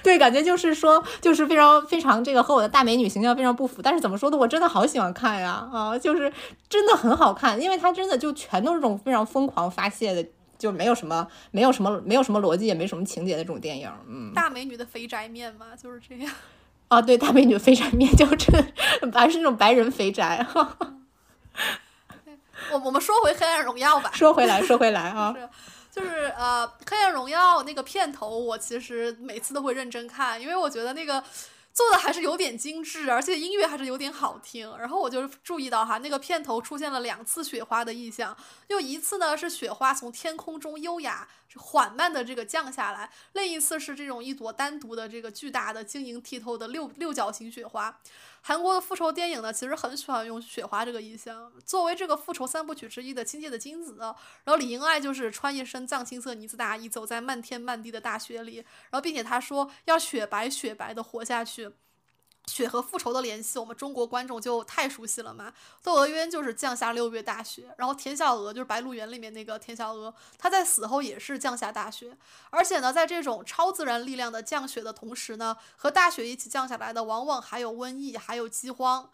[0.03, 3.81] 对，感觉就是说就是非常非常这个和我的大美女形象非常不符。
[3.81, 6.31] 但是怎么说的，我真的好喜欢看呀啊，就是
[6.67, 10.23] 真的很好看，因为它真的就全都是这种非常疯狂发泄的。
[10.59, 14.31] 就没有什么，没有什么，没有什么逻辑，也没什么情节的这种电影，嗯。
[14.35, 16.31] 大美女的肥宅面嘛，就是这样。
[16.89, 18.51] 啊，对，大美女的肥宅面就是
[19.13, 20.45] 还是那种白人肥宅。
[22.71, 24.11] 我我们说回《黑暗荣耀》吧。
[24.13, 25.33] 说回来，说回来啊。
[25.33, 25.49] 是，
[25.89, 31.23] 就是呃，《黑暗荣耀》那个片头，我其实每次都会认真看，因为我觉得那个。
[31.73, 34.75] 做的还是有点精致，而且音乐还是有点好听。
[34.77, 38.35] 然后我就注意到哈，那个片头出现了两次雪花的意象，
[38.67, 47.97] 又一次呢是雪花从天空中优雅、缓慢的这个降下来，另一次是这种一朵单独的这个巨大的、晶莹剔透的六六角形雪花。
[48.41, 53.97] 韩国的复仇电影呢，其实很喜欢用雪花这个意象，作为这个复仇三部曲之一的亲切的金子。
[53.99, 61.71] 然后李英爱就是穿一身藏青色呢子大衣，走在漫天漫地的大雪里，然后并且她说要雪白雪白的活下去。
[62.49, 65.53] 雪和复仇的联系，我们中国观众就太熟悉了嘛。
[65.83, 72.17] 窦娥冤就是降下六月大雪，然后田小娥就是《白鹿原》里面那个田小娥，她在死后也是降下大雪。
[72.49, 79.09] 而且呢，在这种超自然力量的降雪的同时呢，和大雪一起降下来的，往往还有瘟疫，还有饥荒。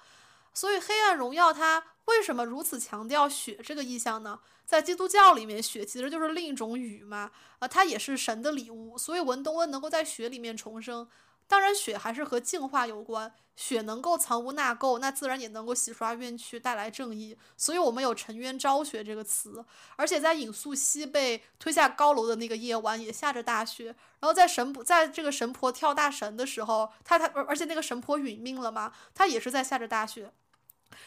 [0.54, 4.40] 所以《黑暗荣耀》它为什么如此强调雪这个意象呢？
[4.66, 7.30] 在基督教里面，雪其实就是另一种雨嘛，
[7.60, 8.98] 啊，它也是神的礼物。
[8.98, 11.08] 所以文东恩能够在雪里面重生。
[11.48, 13.34] 当然，雪还是和净化有关。
[13.56, 17.38] 雪能够藏污纳垢，那自然也能够洗刷冤屈，带来正义。
[17.56, 19.64] 所以，我们有“沉冤昭雪”这个词。
[19.96, 23.86] 而且，在尹素汐被推下高楼的那个夜晚，也下着大雪。
[24.20, 30.34] 然后，在神婆在这个神婆跳大神的时候，他他而且那个神婆殒命了嘛，他也是在下着大雪。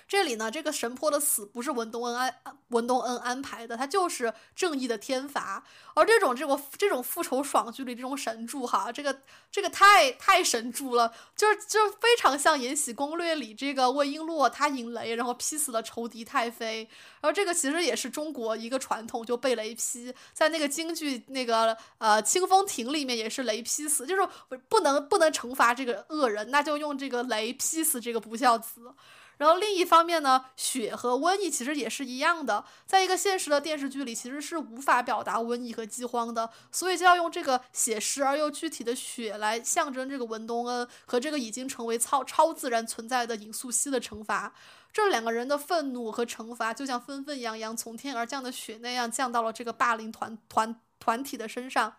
[0.06, 2.34] 这里呢，这个神婆的死不是文东恩安
[2.68, 5.64] 文东恩安排的，他就是正义的天罚。
[5.94, 16.88] 而这种这种这种复仇爽剧里这种神助哈，这个这个太太神助了，就是就非常像《延禧攻略》里这个魏璎珞她引雷，然后劈死了仇敌太妃。
[17.20, 20.14] 然后这个其实也是中国一个传统，就被雷劈。
[20.32, 24.26] 在那个京剧那个呃《清风亭》里面也是雷劈死，就是
[24.68, 28.92] 不能不能惩罚这个恶人，那就用这个雷劈死这个不孝子。
[29.38, 44.52] 然后另一方面呢，血和瘟疫其实也是一样的，在一个现实的电视剧里，其实是无法表达瘟疫和饥荒的，所以就要用这个写实而又具体的血来象征这个文东恩和这个已经成为超超自然存在的尹素汐的惩罚。
[44.92, 51.94] 这两个人的愤怒和惩罚，就像纷纷扬扬从天而降的雪那样，降到了这个霸凌团团团体的身上。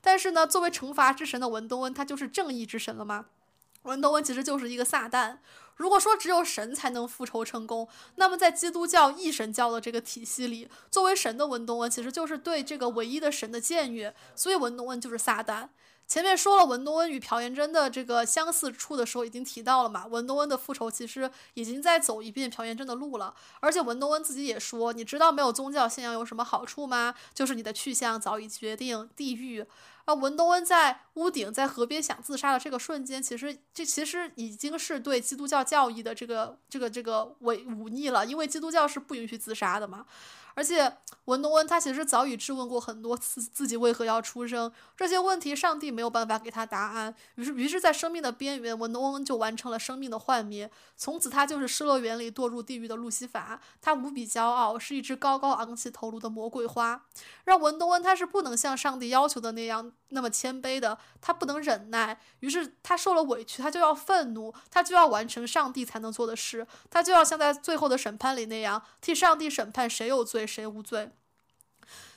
[0.00, 3.26] 但是呢，作为惩罚之神的文东恩，他就是正义之神了吗？
[3.82, 5.38] 文东恩其实就是一个撒旦。
[5.76, 7.86] 如果说只有神才能复仇成功，
[8.16, 15.68] 那么在基督教一神教的这个体系里，作为神的文东恩其实就是对这个唯一的神的僭越，所以文东恩就是撒旦。
[16.08, 27.14] 前面说了文东恩与朴元贞的这个相似处的时候，已经提到了嘛，文东恩的复仇其实已经在走一遍朴元贞的路了，而且文东恩自己也说，你知道没有宗教信仰有什么好处吗？
[27.34, 29.66] 就是你的去向早已决定，地狱。
[30.06, 40.06] 而文东恩在屋顶在河边想自杀的这个瞬间，其实这其实已经是对基督教教义的这个这个这个违忤逆了，因为基督教是不允许自杀的嘛。
[40.56, 40.96] 而且
[41.26, 47.14] 文东恩他其实早已质问过很多次自己为何要出生这些问题，上帝没有办法给他答案。
[47.34, 50.70] 于是，于是在生命的边缘，文东恩就完成了生命的幻灭。
[50.96, 53.60] 从此，他就是失乐园里堕入地狱的路西法。
[53.82, 57.02] 他无比骄傲，是一只高高昂起头颅的魔鬼花。
[57.44, 62.18] 让文东恩他是不能像上帝要求的那样那么谦卑的，他不能忍耐。
[62.40, 70.45] 于是他受了委屈，他就要愤怒，他就要完成上帝才能做的事，他就要像在最后的审判里那样替上帝审判谁有罪。
[70.46, 71.10] 谁无罪？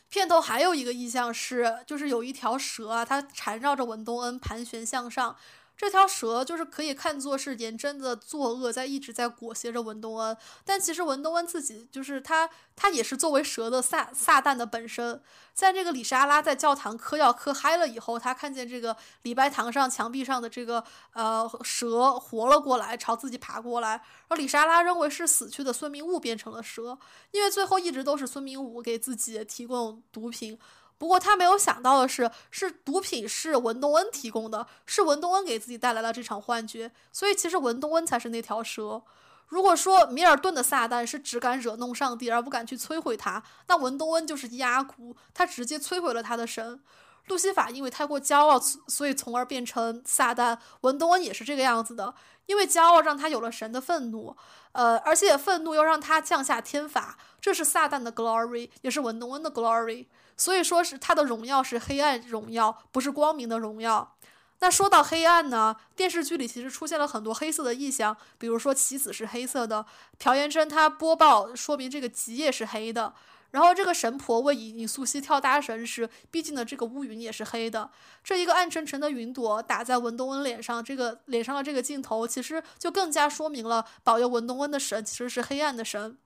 [0.09, 5.35] 片头还有一个意象是，就是有一条蛇啊，它缠绕着文东恩盘旋向上。
[5.79, 10.35] 这条蛇就是可以看作是颜真的作恶在一直在裹挟着文东恩，
[10.65, 15.21] 但其实文东恩自己就是他，他也是作为蛇的撒撒旦的本身。
[15.53, 20.83] 在这个李莎拉在教堂嗑药嗑嗨了以后，他看见这个礼拜堂上墙壁上的这个
[21.13, 26.99] 呃蛇活了过来，朝自己爬过来，而李莎拉认为是死去的孙明武变成了蛇，
[27.31, 30.59] 因为最后一直都是孙明武给自己提供毒品。
[30.99, 39.01] 不过他没有想到的是，是毒品是文东恩提供的，是文东恩给自己带来了这场幻觉，所以其实文东恩才是那条蛇。
[39.47, 46.79] 如果说米尔顿的撒旦是只敢惹弄上帝而不敢去摧毁他，那文东恩就是压骨，他直接摧毁了他的神。
[47.27, 50.57] 路西法因为太过骄傲，所以从而变成撒旦。
[50.81, 52.13] 文东恩也是这个样子的，
[52.47, 54.35] 因为骄傲让他有了神的愤怒，
[54.71, 60.07] 呃，而且愤怒又让他降下天罚，这是撒旦的 glory，也是文东恩的 glory。
[60.39, 64.15] 所以说是他的荣耀是黑暗荣耀，不是光明的荣耀。
[64.61, 69.85] 那说到黑暗呢，电视剧里其实出现了很多黑色的意象，比如说棋子是黑色的，
[70.17, 73.13] 朴妍珍她播报说明这个吉也是黑的，
[73.51, 77.89] 然后这个神婆为尹尹素汐跳大神时，毕竟的这个乌云也是黑的。
[78.23, 86.17] 这一个暗沉沉的云朵打在文东恩脸上，这个脸上的这个镜头，其实就更加说明了保佑文东恩的神其实是黑暗的神。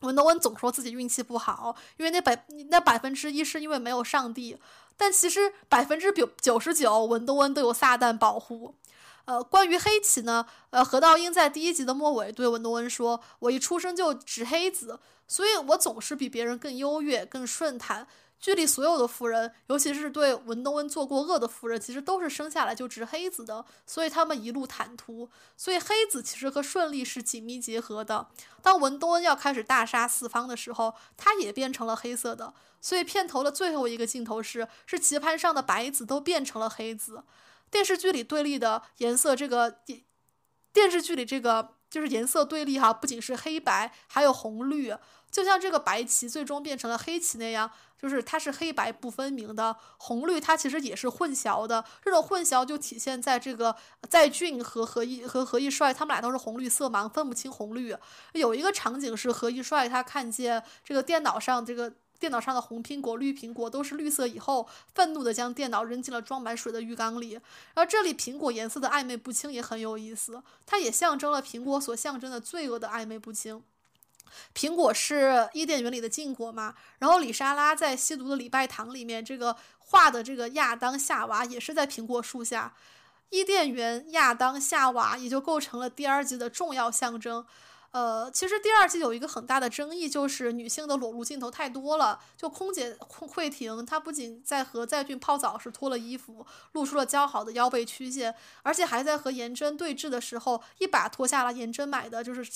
[0.00, 4.56] 文东恩总说自己运气不好，因为那百那百分之一是因为没有上帝，
[4.96, 8.74] 但其实百分之九九十九文东恩都有撒旦保护。
[9.24, 18.06] 呃，关于黑棋呢，呃，何道英在第一集的末尾对文东恩说：“我一出生就执黑子，所以我总是比别人更优越、更顺坦。”
[18.40, 25.28] 剧里所有的夫人，尤其是对文东恩做过恶的夫人，其实都是生下来就执黑子的，所以他们一路坦途。
[25.56, 28.28] 所以黑子其实和顺利是紧密结合的。
[28.62, 32.54] 当文东恩要开始大杀四方的时候，他也变成了黑色的。
[32.80, 37.24] 所以片头的最后一个镜头是，是棋盘上的白子都变成了黑子。
[37.70, 40.02] 电视剧里对立的颜色，这个电
[40.72, 44.94] 电视剧里这个就是颜色对立哈，不仅是黑白，还有红绿。
[45.30, 47.70] 就像这个白棋最终变成了黑棋那样，
[48.00, 51.84] 就是它是黑白不分明的，红绿它其实也是混淆的。
[52.02, 53.74] 这种混淆就体现在这个
[54.08, 57.94] 在俊和何一和何一帅，他们俩都是红绿色盲，分不清红绿。
[58.32, 67.38] 有一个场景是何一帅他看见这个电脑上这个电脑上的红苹果、绿苹果都是绿色以后，愤怒的将电脑扔进了装满水的浴缸里。
[67.74, 73.62] 而这里苹果颜色的暧昧不清也很有意思，它也象征了苹果所象征的罪恶的暧昧不清。
[74.54, 76.74] 苹果是伊甸园里的禁果嘛？
[76.98, 82.74] 然后李莎拉在吸毒的礼拜堂里面，这个画的这个亚当夏娃也是在苹果树下。
[83.30, 87.44] 伊甸园、亚当夏娃也就构成了第二季的重要象征。
[87.90, 92.20] 呃，其实第二季有一个很大的争议，就是女性的裸露镜头太多了。
[92.36, 102.46] 就空姐慧婷，她不仅在和在俊泡澡时脱了衣服，露出了姣好的腰背曲线，而且还在和颜真对峙的时候，一把脱下了颜真买的就是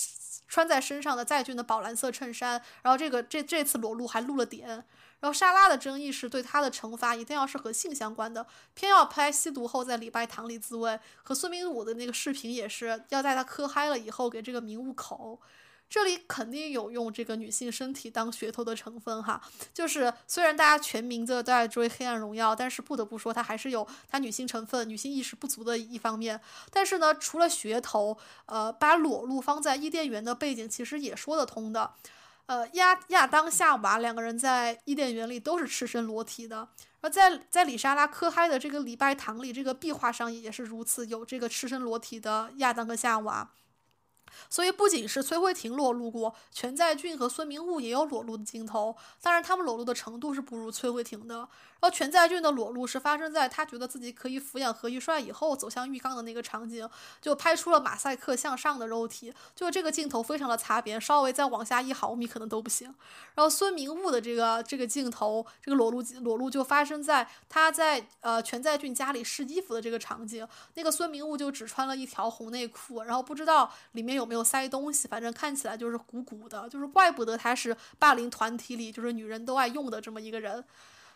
[0.48, 4.84] 穿在身上的在俊的宝蓝色衬衫，然后这个这这次裸露还露了点。
[5.22, 8.44] 然后莎拉的争议是对他的惩罚一定要是和性相关的，
[8.74, 15.40] 偏要拍吸毒后在礼拜堂里自慰，和孙明武的那个视频也是要在他磕嗨了以后给这个明武口，
[15.88, 19.40] 这里肯定有用这个女性身体当噱头的成分哈。
[19.72, 26.40] 就是虽然大家全民的都在追《黑暗荣耀》，但是不得不说它还是有它女性成分、女性意识不足的一方面。
[26.72, 31.92] 但是呢，除了噱头，呃，把裸露放在伊甸园的背景其实也说得通的。
[32.46, 36.68] 呃，亚亚当夏娃两个人在伊甸园里都是赤身裸体的，
[37.00, 43.52] 而在在李莎拉科嗨的这个礼拜堂里，这个壁画上也是如此，有这个赤身裸体的亚当和夏娃。
[44.48, 51.48] 所以不仅是崔慧婷裸露过，全在俊和孙明悟也有裸露的镜头，当然他们裸露的程度是不如崔慧婷的。
[51.82, 56.88] 然后全在俊的裸露是发生在他觉得自己可以抚养何一帅以后走向浴缸的那个场景，
[57.20, 62.92] 就拍出了马赛克向上的肉体，就这个镜头非常的擦边，稍微再往下一毫米可能都不行。
[63.34, 70.44] 然后孙明悟的这个这个镜头，这个裸露裸露就发生在他在呃全在俊家里试衣服的这个场景，
[70.74, 74.32] 那个孙明悟就只穿了一条红内裤，然后不知道里面有。
[74.32, 80.64] 没有塞东西，反正看起来就是鼓鼓的，就是怪不得他是霸凌团体里就是女人都爱用的这么一个人。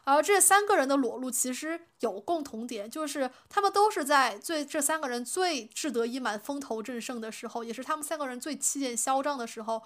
[0.07, 9.83] 而这三个人的裸露其实有共同点，就是他们都是在最这三个人最志得意满、风头正盛的时候，也是他们三个人最气焰嚣张的时候。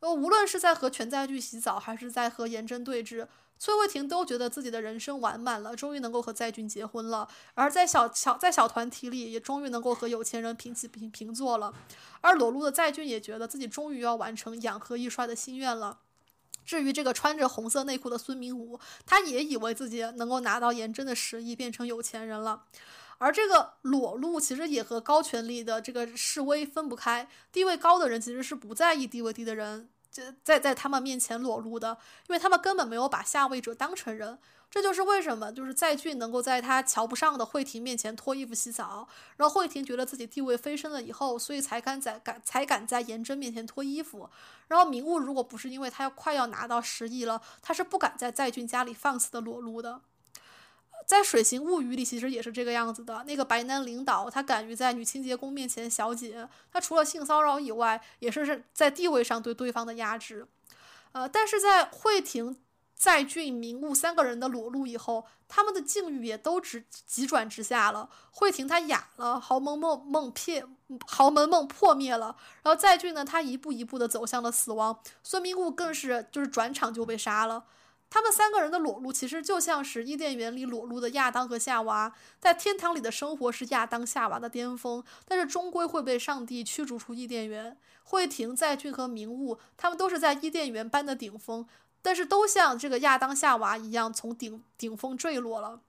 [0.00, 3.26] 呃，无论是在和全在俊洗澡，还是在和颜真对峙。
[3.58, 7.26] 崔慧婷都觉得自己的人生完满了，终于能够和在俊结婚了。
[7.54, 11.72] 而在小小在小团体里，也终于能够和有钱人平起平平坐了。
[12.20, 16.00] 而裸露的在俊也觉得自己终于要完成养和一衰的心愿了。
[16.64, 22.64] 至于这个穿着红色内裤的孙明武，他也以为自己能够拿到颜真的十亿，变成有钱人了。
[23.18, 29.88] 而这个裸露其实也和高权力的这个示威分不开，地位高的人其实是不在意地位低的人。
[30.14, 34.38] 就在在他们面前裸露的，因为他们根本没有把下位者当成人，
[34.70, 39.08] 这就是为什么就是在俊能够在他瞧不上的慧婷面前脱衣服洗澡，
[39.38, 44.30] 然后慧婷觉得自己地位飞升了以后，所以才敢在敢才敢在颜真面前脱衣服，
[44.68, 50.00] 然后明悟如果不是因为他要快要拿到十亿了，他是不敢在在俊家里放肆的裸露的。
[51.06, 53.22] 在《水形物语》里，其实也是这个样子的。
[53.24, 60.46] 那个白男领导，他敢于在女清洁工面前小姐，他除了性骚扰以外，也是在地位上对对方的压制。
[61.12, 62.56] 呃，但是在慧婷、
[62.94, 68.08] 在俊、明悟三个人的裸露以后，他们的境遇也都直急转直下了。
[68.30, 70.64] 慧婷她哑了，豪门梦梦撇，
[71.06, 72.36] 豪门梦破灭了。
[72.62, 74.98] 然后在俊呢，他一步一步的走向了死亡。
[75.22, 77.64] 孙明悟更是就是转场就被杀了。
[78.14, 82.14] 他们三个人的裸露，其实就像是伊甸园里裸露的亚当和夏娃。
[82.38, 87.76] 在天堂里的生活是亚当、夏娃的巅峰，但是终归会被上帝驱逐出伊甸园。
[88.04, 91.66] 慧婷、在俊和明悟，他们都是在伊甸园般的顶峰，
[92.02, 95.80] 但是都像这个亚当、夏娃一样从顶顶峰坠落了。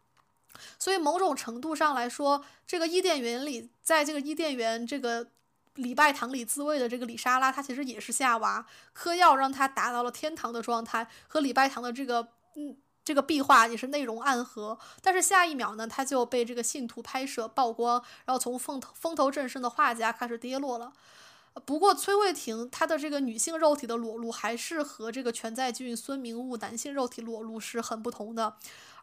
[0.79, 5.27] 所以某种程度上来说，这个伊甸园里，在这个伊甸园这个。
[5.75, 14.77] 礼拜堂里自慰的这个李莎拉，她其实也是夏娃，嗑药让她达到了天堂的状态，和礼拜堂的这个嗯这个壁画也是内容暗合。
[15.01, 20.91] 但是下一秒呢，她就被这个信徒拍摄曝光，然后从风头风头正盛的画家开始跌落了。
[21.65, 28.55] 不过崔慧婷她的这个女性肉体的裸露，还是和这个全在俊、孙明悟男性肉体裸露是很不同的。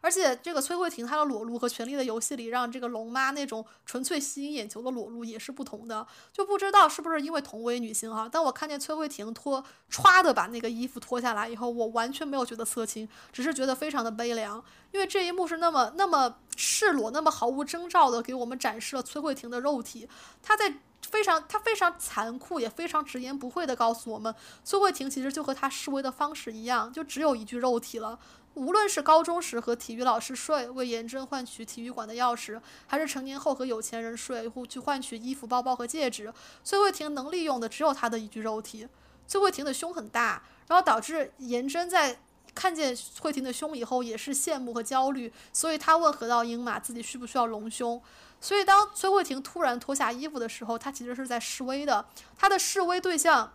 [0.03, 8.27] 而且这个崔慧婷她的裸露和《权力的游戏》里让这个龙妈那种纯粹吸引眼球的裸露也是不同的，就不知道是不是因为同为女性哈。
[8.27, 14.61] 当我看见崔慧婷脱歘的把那个衣服脱下来以后，我完全没有觉得色情，只是觉得非常的悲凉，
[14.91, 20.09] 因为这一幕是那么那么赤裸、那么毫无征兆的给我们展示了崔慧婷的肉体，
[20.41, 20.75] 她在。
[21.11, 28.17] 非常，他非常残酷，也非常直言不讳地告诉我们，崔慧婷其实就和他示威的方式一样，就只有一具肉体了。
[28.55, 38.87] 无论是高中时和体育老师睡，为颜真换取体育馆的钥匙，还是成年后和有钱人睡，或去换取衣服、包包和戒指，崔慧婷能利用的只有他的一具肉体。
[39.27, 42.19] 崔慧婷的胸很大，然后导致颜真在
[42.53, 48.01] 看见慧婷的胸以后也是羡慕和焦虑，所以他问何道英嘛，自己需不需要隆胸。
[48.39, 52.05] 所以，当崔慧婷突然脱下衣服的时候，她其实是在示威的。
[52.37, 53.53] 她的示威对象，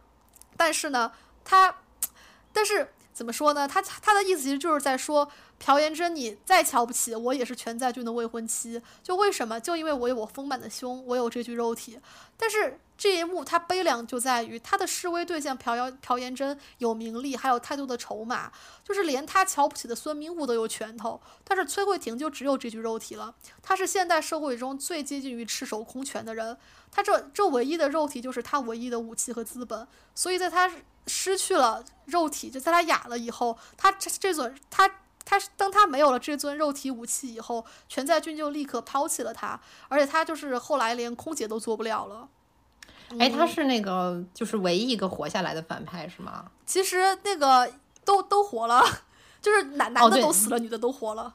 [0.56, 1.12] 但是呢，
[1.44, 1.76] 她，
[2.54, 3.66] 但是怎么说呢？
[3.66, 5.28] 他他的意思其实就是在说，
[5.58, 8.80] 朴妍珍，你再瞧不起我，也是全在俊的未婚妻。
[9.02, 9.58] 就为什么？
[9.58, 11.98] 就因为我有我丰满的胸，我有这具肉体。
[12.36, 18.52] 但是这一幕，他悲凉就在于他的示威对象朴瑶朴妍珍有名利，还有太多的筹码，
[18.84, 23.34] 就是连他瞧不起的孙明悟都有拳头，但是崔慧婷就只有这具肉体了。
[23.60, 26.56] 他是现代社会中最接近于赤手空拳的人，
[26.92, 29.88] 他这这唯一的肉体就是他唯一的武器和资本。
[30.14, 30.70] 所以在他。
[31.08, 34.88] 失去了肉体，就在他哑了以后，他这这尊他
[35.24, 39.58] 他当他没有了这尊肉体武器以后，全在俊就立刻抛弃了他，
[39.88, 42.28] 而且他就是后来连空姐都做不了了。
[43.18, 46.44] 哎，他是那个就是唯一一个活下来的反派是吗？
[46.66, 47.72] 其实那个
[48.04, 48.84] 都都活了，
[49.40, 51.34] 就是男男的都死了，女的都活了。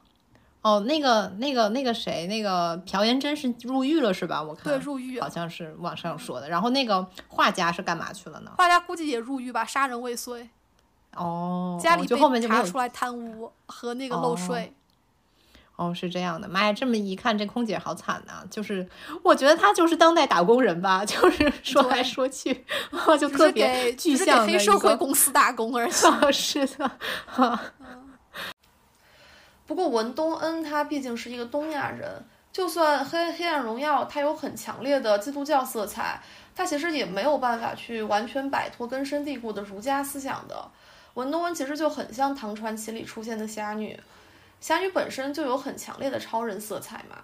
[0.63, 4.41] 哦，那个、那个、那个谁，那个朴妍真是入狱了是吧？
[4.41, 6.47] 我看对入狱，好像是网上说的。
[6.49, 8.51] 然后那个画家是干嘛去了呢？
[8.57, 10.49] 画家估计也入狱吧，杀人未遂。
[11.15, 14.73] 哦，家里就后面就查出来贪污和那个漏税。
[15.75, 16.47] 哦，是这样的。
[16.47, 18.45] 妈呀，这么一看，这空姐好惨呐！
[18.49, 18.87] 就是
[19.21, 22.63] 我觉得她就是当代打工人吧， 就是说来说去，
[23.19, 25.91] 就特别具象的黑社会公司打工而已。
[26.31, 26.89] 是的。
[29.73, 36.21] 不过文东恩他毕竟是一个东亚人，就算黑黑暗荣耀它有很强烈的基督教色彩，
[36.55, 40.69] 他其实也没有办法去完全摆脱根深蒂固的儒家思想的。
[41.15, 43.99] 文东恩其实就很像唐传奇里出现的侠女，
[44.61, 47.23] 侠女本身就有很强烈的超人色彩嘛。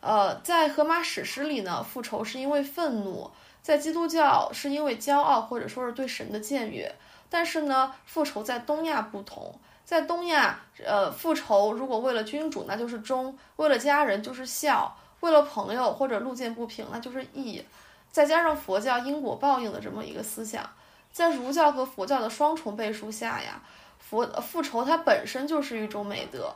[0.00, 3.30] 呃，在荷马史诗里呢，复仇是因为愤怒；
[3.60, 6.90] 在基督教是因为骄傲或者说是对神的僭越。
[7.28, 9.60] 但是呢，复仇在东亚不同。
[9.88, 17.64] 在东亚，呃，复仇如果为了君主，那就是忠；为了家人就是孝；为了朋友或者路见不平，那就是义。
[18.12, 20.62] 再加上佛教因果报应的这么一个思想，
[21.10, 23.62] 在儒教和佛教的双重背书下呀，
[23.98, 26.54] 佛复仇它本身就是一种美德。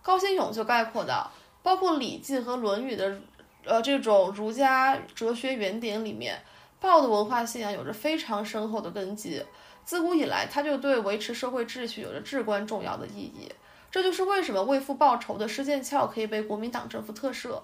[0.00, 1.32] 高新勇就概括道，
[1.64, 3.18] 包括《礼记》和《论语》的，
[3.64, 6.40] 呃，这种儒家哲学原点里面，
[6.78, 9.44] 报的文化信仰有着非常深厚的根基。
[9.88, 13.50] 自古以来，他就对维持社会秩序有着至关重要的意义。
[13.90, 17.58] 这就是为什么为父报仇的施剑翘可以被国民党政府特赦。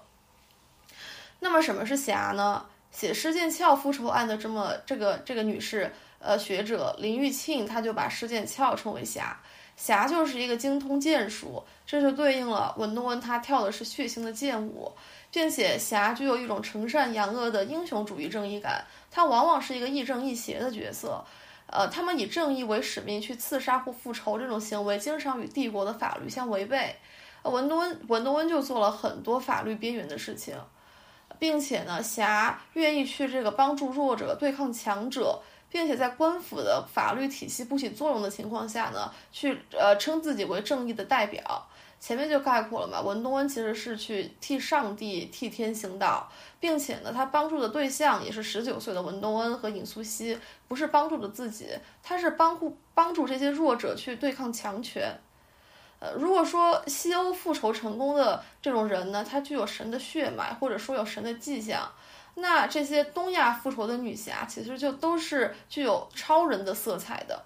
[1.39, 2.65] 那么，什么是侠呢？
[2.91, 9.39] 写施剑翘复仇案的这么这个这个女士，呃，学者林玉庆，他就把施剑翘称为侠。
[9.77, 14.91] 侠就是一个精通剑术，这就对应了文东文他跳的是血腥的剑舞，
[15.31, 21.23] 并且侠具有一种惩善扬恶的英雄主义正义感，他往往是一个亦正亦邪的角色。
[21.75, 26.95] 呃，他们以正义为使命去刺杀或复仇这种行为，经常与帝国的法律相违背。
[27.43, 30.57] 文东恩文东恩就做了很多法律边缘的事情，
[31.39, 41.67] 并且呢，侠愿意去这个帮助弱者对抗强者，并且在官府的法律体系不起作用的情况下呢，去呃称自己为正义的代表。
[42.05, 50.37] 前面就概括了嘛，文东恩其实是去替上帝、替天行道，并且呢，他帮助的对象也是十九岁的文东恩和尹素汐，
[50.69, 51.67] 不是帮助的自己，
[52.03, 55.19] 他是帮助帮助这些弱者去对抗强权。
[55.99, 61.91] 呃，如果说西欧复仇成功的这种人呢，他具有神的血脉，或者说有神的迹象，
[62.35, 67.43] 那这些东亚复仇的女侠其实就都是具有超人的色彩的。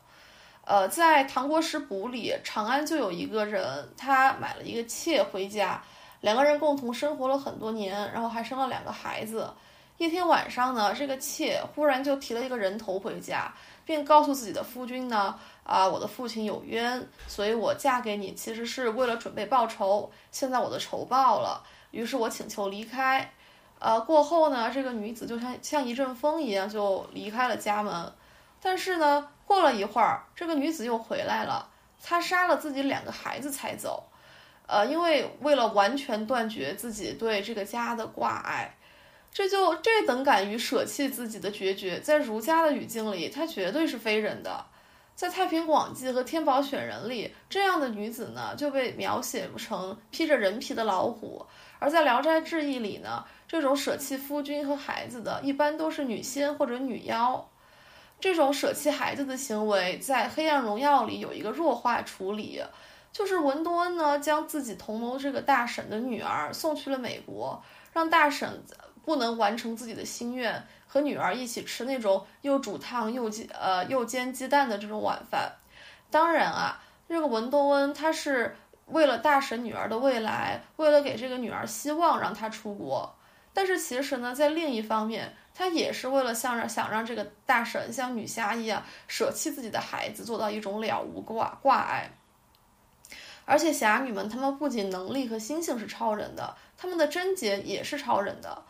[0.68, 5.82] 呃，在《唐国史补》里，长安就有一个人，他买了一个妾回家，
[6.20, 9.50] 两个人共同生活了很多年，然后还生了两个孩子。
[9.96, 13.50] 一天晚上呢，这个妾忽然就提了一个人头回家，
[13.86, 15.34] 并告诉自己的夫君呢，
[15.64, 20.10] 啊，我的父亲有冤，所以我嫁给你其实是为了准备报仇。
[20.30, 23.32] 现在我的仇报了，于是我请求离开。
[23.78, 28.12] 呃，过后呢，这个女子就像像一阵风一样就离开了家门，
[28.60, 29.28] 但是呢。
[29.48, 31.70] 过了一会儿，这个女子又回来了。
[32.02, 34.04] 她杀了自己两个孩子才走，
[34.66, 38.76] 呃，因为为了完全断绝自己对这个家的挂碍，
[39.32, 44.66] 这就这等敢于舍弃自己的决绝，在儒家的语境里，她绝对是非人的。
[45.14, 51.46] 在《太平广记》和《天宝选人》里，这样的女子呢就被描写成披着人皮的老虎；
[51.78, 57.47] 而在《聊斋志异》里呢，这种舍弃夫君和孩子的，一般都是女仙或者女妖。
[58.20, 62.60] 这种舍弃孩子的行为，在《黑暗荣耀》里有一个弱化处理，
[63.12, 67.62] 就是文多恩呢将自己同谋这个大婶的女儿送去了美国，
[67.92, 68.64] 让大婶
[69.04, 75.52] 不能完成自己的心愿，和女儿一起吃那种又煮汤又煎呃又煎鸡蛋的这种晚饭。
[76.10, 83.14] 当然啊，这个文多恩他是为了大婶女儿的未来，为了给这个女儿希望，让她出国。
[83.58, 92.08] 但是其实呢，在另一方面，他也是为了想让想让这个大神像女侠一样舍弃自己的孩子，做到一种了无挂挂碍。
[93.44, 98.62] 而且侠女们，她们不仅能力和心性是超人的，她们的贞洁也是超人的。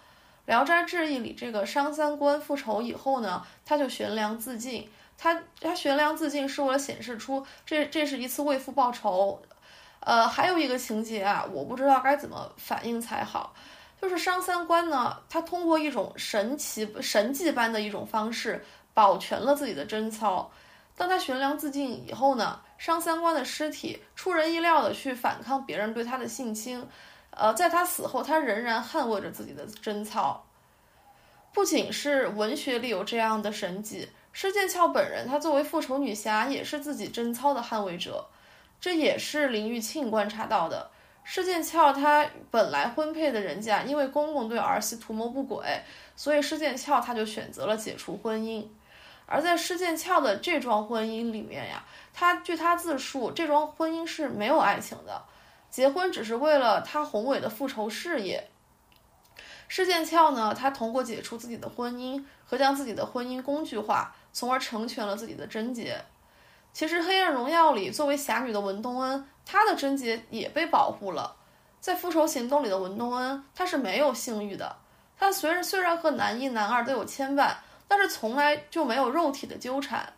[0.50, 4.90] 《聊斋志异》里这个商三官复仇以后呢，他就悬梁自尽。
[5.18, 9.42] 他他悬梁自尽是为了显示出这这是一次为父报仇。
[10.00, 13.52] 呃，还有一个情节啊，我不知道该怎么反应才好。
[14.00, 18.64] 就是商三观呢，他通过一种神奇神迹般的一种方式
[18.94, 20.50] 保全了自己的贞操。
[20.96, 26.86] 当他悬梁自尽以后呢，商三观的尸体出人意料的去反抗别人对他的性侵。
[27.30, 30.44] 呃，在他死后，他仍然捍卫着自己的贞操。
[31.52, 38.26] 不仅是文学里有这样的神迹，施剑翘本人，她作为复仇女侠，也是自己贞操的捍卫者。
[38.80, 40.90] 这也是林玉庆观察到的。
[41.24, 45.82] 施剑翘他本来婚配的人家，因为公公对儿媳图谋不轨，
[46.16, 48.66] 所以施剑翘他就选择了解除婚姻。
[49.26, 51.84] 而在施剑翘的这桩婚姻里面呀，
[52.14, 55.22] 他据他自述，这桩婚姻是没有爱情的。
[55.68, 58.48] 结婚只是为了他宏伟的复仇事业。
[59.68, 66.02] 施剑翘呢，他通过解除自己的婚姻和将自己的婚姻工具化，从而成全了自己的贞洁。
[66.72, 71.34] 其实《黑暗荣耀》里，作为侠女的文东恩，他的贞洁也被保护了。
[71.80, 74.76] 在复仇行动里的文东恩，他是没有性欲的。
[75.16, 77.54] 他虽然虽然和男一、男二都有牵绊，
[77.88, 80.12] 但是从来就没有肉体的纠缠。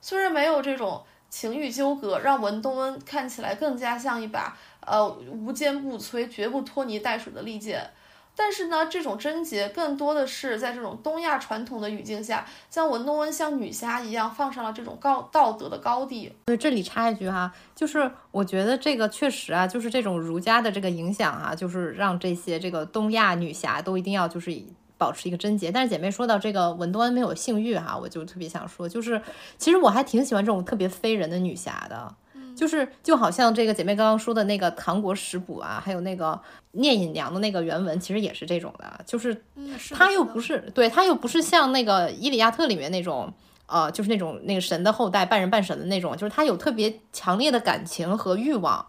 [0.00, 4.58] 虽然没有这种情欲纠葛，让文东恩看起来更加像一把。
[4.80, 7.88] 呃，无坚不摧、绝不拖泥带水的利剑，
[8.36, 16.30] 但是呢，这种贞洁更多的是在这种东亚传统的语境下，将文东恩像女侠一样放上了这种高道德的高地。
[16.44, 24.54] 对，这里插一句哈，就是我觉得这个确实啊，就是这种儒家的这个影响啊，就是让这些这个东亚女侠都一定要就是
[24.98, 25.72] 保持一个贞洁。
[25.72, 29.20] 但是姐妹说到这个文东恩没有性欲哈，我就特别想说，就是
[29.56, 32.14] 其实我还挺喜欢这种特别非人的女侠的。
[32.56, 36.40] 就是就好像这个姐妹刚刚说的那个唐国食补啊，还有那个
[36.72, 39.44] 聂隐娘的那个原文，其实也是这种的，就是
[39.90, 43.32] 他又不是对他又不是像那个《伊利亚特》里面那种，
[43.66, 48.84] 呃，就是那种那个神的后代半人半神的那种，就是他有特别强烈的感情和欲望。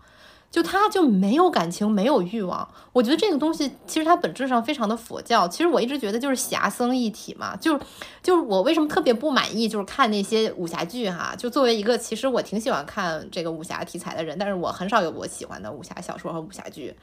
[0.49, 2.67] 就他就没有感情，没有欲望。
[2.93, 5.47] 我觉得这个东西其实它本质上非常的佛教。
[5.47, 7.55] 其实我一直觉得就是侠僧一体嘛。
[7.57, 7.77] 就
[8.23, 11.35] 就是我为什么特别不满意，就是看那些武侠剧哈。
[11.37, 16.95] 就作为一个其实我挺喜欢看这个武侠题材的人，但是我很少有我喜欢的武侠小说和武侠剧，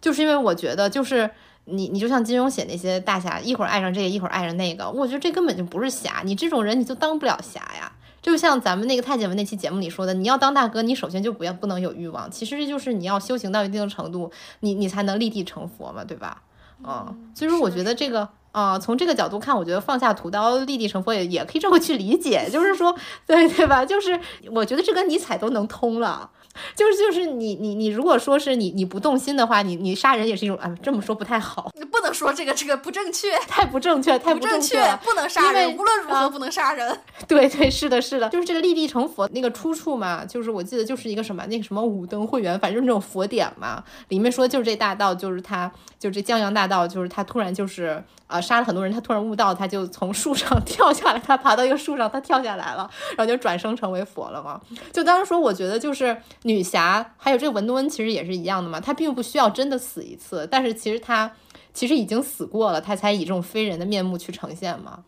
[0.00, 1.28] 就是因为我觉得就是
[1.64, 6.22] 你你就像金庸写那些大侠，一会儿爱上这个，一会儿爱上那个，我觉得这根本就不是侠。
[6.24, 7.92] 你这种人你就当不了侠呀。
[8.24, 12.30] 就像咱们那个太监们那期节目里说的，你要当大哥，你首先就不要不能有欲望。
[12.30, 16.40] 其实这就是你要修行到一定的程度，你你才能立地成佛嘛，对吧？
[16.82, 22.96] 嗯，所以说我觉得这个啊，从这个角度看，我觉得放下屠刀立地成佛也也可以这么去理解，就是说，
[23.26, 23.84] 对对吧？
[23.84, 24.18] 就是
[24.50, 26.30] 我觉得这跟尼采都能通了。
[26.74, 36.98] 就是就是你你你如果说是你你不动心的话，你你杀人也是一种啊，这么说不太好，你不能说这个这个不正确，太不正确，太不正确，不能杀人，无论如何不能杀人。
[37.26, 48.02] 对对是的是的，就是这个立地成佛那个出处嘛，就是我记得就是一个什么那个什么五灯会员，反正就是那种佛典嘛，里面说就是这大道，就是他就这江洋大道，就是他突然就是
[48.34, 54.60] 啊杀了很多人，他突然悟道，他就从树上 跳下来，他爬到一个树上，他跳下来了，然后就转生成为佛了嘛。
[54.92, 56.16] 就当时说，我觉得就是。
[56.42, 61.30] 女侠还有这个文东恩其实也是一样的嘛，她并不需要真的死一次，但是其实她
[61.72, 64.98] 其实已经死过了，她才以这种非人的面目去呈现嘛。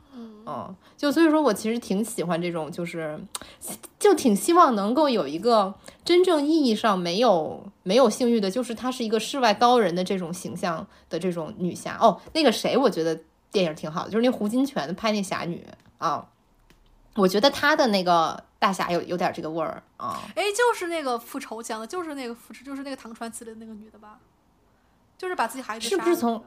[0.46, 3.18] 嗯，就所以说我其实挺喜欢这种，就是
[3.98, 5.74] 就挺希望能够有一个
[6.04, 11.98] 真正意义上没有没有性欲的，就是她是一个世外高人的这种形象的这种女侠。
[12.00, 13.20] 哦，那个谁，我觉得
[13.50, 15.66] 电影挺好的，就是那胡金铨拍那侠女
[15.98, 16.28] 啊，
[17.16, 18.44] 我觉得她的那个。
[18.58, 20.18] 大侠有有点这个味儿啊！
[20.34, 24.18] 哎，就是那个复仇讲的，就是那个复仇，就是那个唐传奇的那个女的吧？
[25.18, 26.42] 就是把自己孩子是不是从？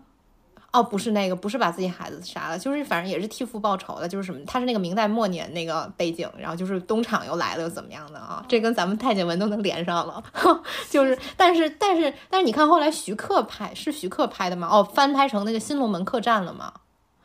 [0.71, 4.39] 哦，不是那个，不是把自己孩子杀了，就是反正也是替父报仇的，就是什么？
[4.45, 8.45] 他是那个明代末年那个背景，然后就是东厂又来了又怎么样的啊？
[8.47, 10.23] 这跟咱们太监文都能连上了，
[10.89, 14.67] 就是，但是但是但是你看后来徐克拍是徐克拍的吗？
[14.71, 16.71] 哦，翻拍成那个《新龙门客栈》了吗？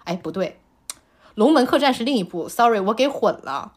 [0.04, 0.58] 哎，不对，
[1.34, 3.72] 《龙门客栈》是另一部，sorry，我给混了。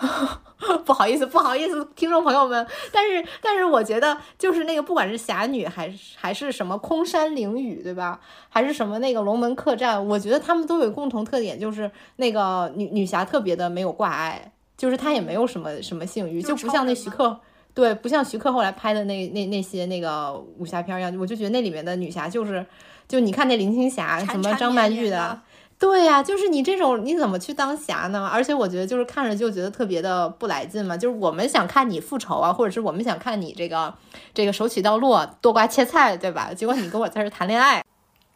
[0.84, 8.20] 不好意思，不好意思，听众朋友们，但是但是我觉得就是那个不管是侠女还是还是什么空山灵雨，对吧？
[8.48, 17.38] 还是什么那个龙门客栈，我觉得他们都有共同特点，就是那个女女侠特别的没有挂碍，就是她也没有什么什么性欲，就不像那徐克。
[17.72, 22.66] 对，不像徐克后来拍的那那那些那个武侠片一样，我就觉得那里面的女侠就是，
[23.06, 25.40] 就你看那林青霞什么张曼玉的。
[25.80, 28.28] 对呀，就是你这种你怎么去当侠呢？
[28.30, 30.94] 而且我觉得就是看着就觉得特别的不来劲嘛。
[30.94, 33.94] 就是我们想看你复仇啊，或者是我们想看你这个
[34.34, 36.52] 这个手起刀落、剁瓜切菜，对吧？
[36.52, 37.82] 结果你跟我在这谈恋爱。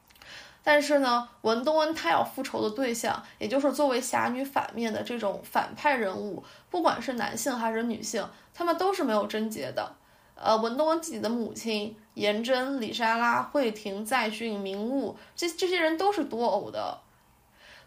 [0.64, 9.94] 但是呢，文东恩他要复仇的对象，也就是作为侠女反面的这种反派人物，不管是男性还是女性，他们都是没有贞洁的。
[10.34, 17.00] 呃，文东恩自己的母亲颜真、李莎拉、惠婷、在俊、明悟，这这些人都是多偶的。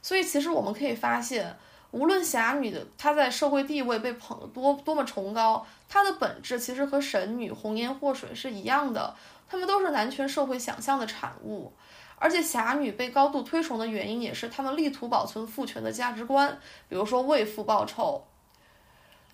[0.08, 1.54] 所以，其实我们可以发现，
[1.92, 9.14] 无论侠女的她在社会地位被捧得多多么崇高，她的本质其实和神女红颜祸水是一样的，
[9.50, 11.74] 她们都是男权社会想象的产物。
[12.18, 16.58] 而且，侠女被高度推崇的原因，也是他们力图保存父权的价值观，
[16.88, 18.26] 比如说为父报仇。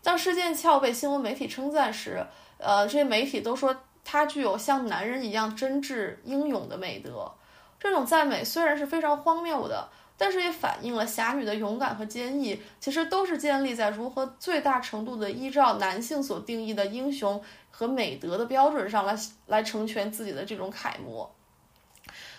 [0.01, 2.25] 当施剑翘被新闻媒体称赞时，
[2.57, 7.31] 呃，这些媒体都说她具有像男人一样真挚英勇的美德。
[7.79, 9.87] 这种赞美虽然是非常荒谬的。
[10.15, 19.15] 但是也反映了侠女的勇敢和坚毅，其实都是建立在如何最大程度的依照男性所定义的英雄和美德的标准上来
[19.47, 21.29] 来成全自己的这种楷模。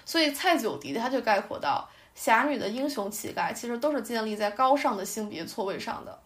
[0.05, 6.21] 所以蔡九迪他就概括到，侠女的英雄气概其实都是建立在高尚的性别错位上的。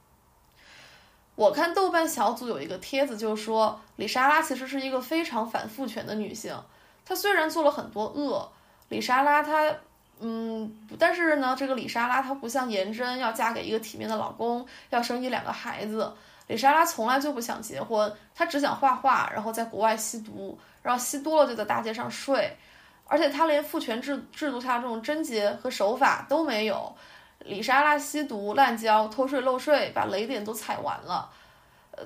[1.35, 6.55] 我看豆瓣小组有一个帖子就说，李莎拉其实是一个非常反父权的女性，
[7.05, 8.53] 她虽然做了很多恶，
[8.91, 9.75] 李莎拉她。
[10.21, 16.13] 嗯，但是呢，这个李莎拉她不像颜真要嫁给一个体面的老公，要生一两个孩子。
[16.49, 22.51] 李莎拉从来就不想结婚，她只想画画，然后在国外吸毒，然后吸多了就在大街上睡。
[23.07, 26.93] 而且她连父权制制度下这种贞洁和守法都没有。
[27.39, 31.31] 李莎拉吸毒、滥交、偷税漏税，把雷点都踩完了。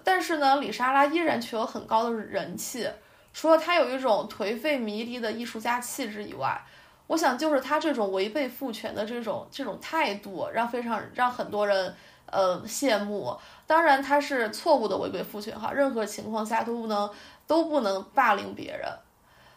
[0.04, 2.86] 但是呢，李莎拉依然具有很高的人气，
[3.32, 6.60] 除了她有一种颓废迷离的艺术家气质以外。
[7.06, 11.94] 我想，就是他这种违背父权的这种这种态度，让非常让很多人
[12.26, 13.36] 呃羡慕。
[13.66, 17.10] 当然，他是错误的违背父权哈，任何情况下都不能
[17.46, 18.90] 都不能霸凌别人。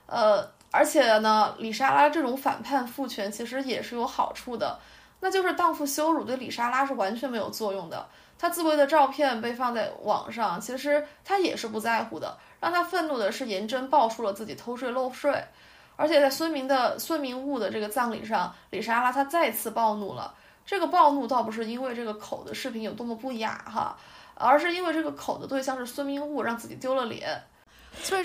[0.08, 4.78] 呃，而且呢，李莎拉这种反叛父权其实也是有好处的，
[5.22, 8.06] 那就是荡妇羞辱对李莎拉是完全没有作用的。
[8.38, 12.38] 她自慰的照片被放在网上，其实她也是不在乎的。
[12.60, 15.42] 让她愤怒的是颜真爆出了自己偷税漏税。
[15.96, 20.34] 而且在孙明的孙明悟的这个葬礼上，李莎拉她再次暴怒了。
[20.66, 23.98] 这个暴怒倒不是因为这个口的视频有多么不雅哈，
[24.34, 27.44] 而是因为这个口的对象是孙明悟，让自己丢了脸。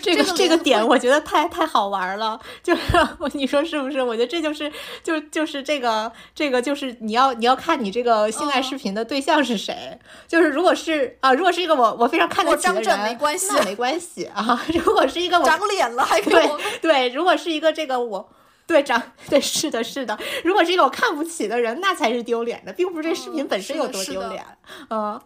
[0.03, 2.83] 这个这个点我觉得太太好玩了，就是
[3.33, 4.03] 你说是不是？
[4.03, 4.71] 我觉得这就是
[5.03, 14.61] 就就是这个这个就是你要你要看你这个性爱视频的对象是谁，就是如果是啊，如果是一个我我非常看得起的人，没关系，那没关系啊。
[14.85, 18.29] 如果是一个我长脸了还 对对，如果是一个这个我
[18.67, 24.45] 对长对是的是的，如果是一个我看不起的人，那才是丢脸的，并不是这视频本身有多丢脸，
[24.91, 25.21] 嗯。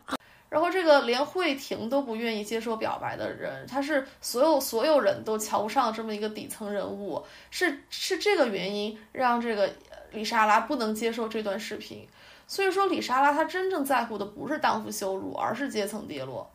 [0.55, 7.21] 然后这个连慧婷都不愿意接受表白的人，他是所有所有人都瞧不上这么一个底层人物，
[7.51, 9.69] 是是这个原因让这个
[10.13, 12.07] 李莎拉不能接受这段视频。
[12.47, 16.49] 所以说，李莎拉她真正在乎的不是荡妇羞辱，而是阶层跌落。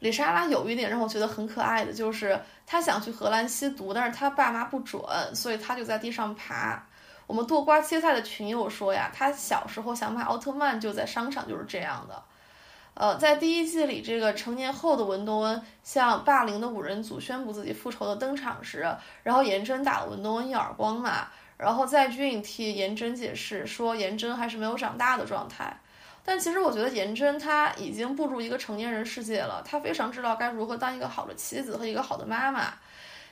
[0.00, 5.02] 李莎拉有一点让我觉得很可爱的就是，她想去荷兰吸毒，但是她爸妈不准，
[5.34, 6.84] 所以她就在地上爬。
[7.26, 12.22] 我们剁瓜切菜的群友说呀，他小时候想买奥特曼就在商场就是这样的。
[13.00, 18.92] 呃，在第一季里，这个成年后的文东恩向霸凌的五人组宣布自己复仇的登场时，
[19.22, 25.78] 然后颜真打了文东恩一耳光嘛，然后在俊替颜真解释说颜真还是没有长大的状态，
[26.24, 32.74] 但其实我觉得颜真她已经步入一个成年人世界了，她非常知道该如何当一个好的妻子和一个好的妈妈。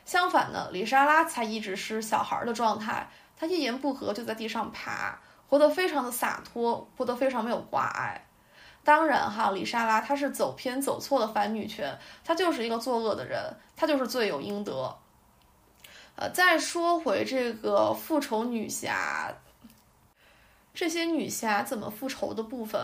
[0.05, 5.19] 相反呢，李莎拉才一直是小孩的状态，她一言不合就在地上爬，
[5.49, 8.26] 活得非常的洒脱，活得非常没有挂碍。
[8.87, 14.97] 当然哈，李莎拉她是走偏走错的反女权，她就是一个作恶的人，她就是罪有应得。
[16.15, 19.35] 呃，再说回这个复仇女侠，
[20.73, 22.81] 这些女侠怎么复仇的部分，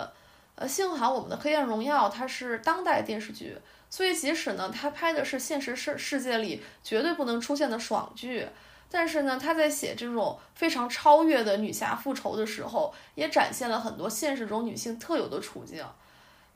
[0.56, 3.56] 呃，幸好我们的《黑暗荣耀》它是当代电视剧，
[3.88, 8.48] 所以即使呢，它拍的是现实世世界里绝对不能出现的爽剧。
[8.94, 15.82] 但是呢，他在写这种非常超越的女侠复仇的时候，也展现了很多现实中女性特有的处境。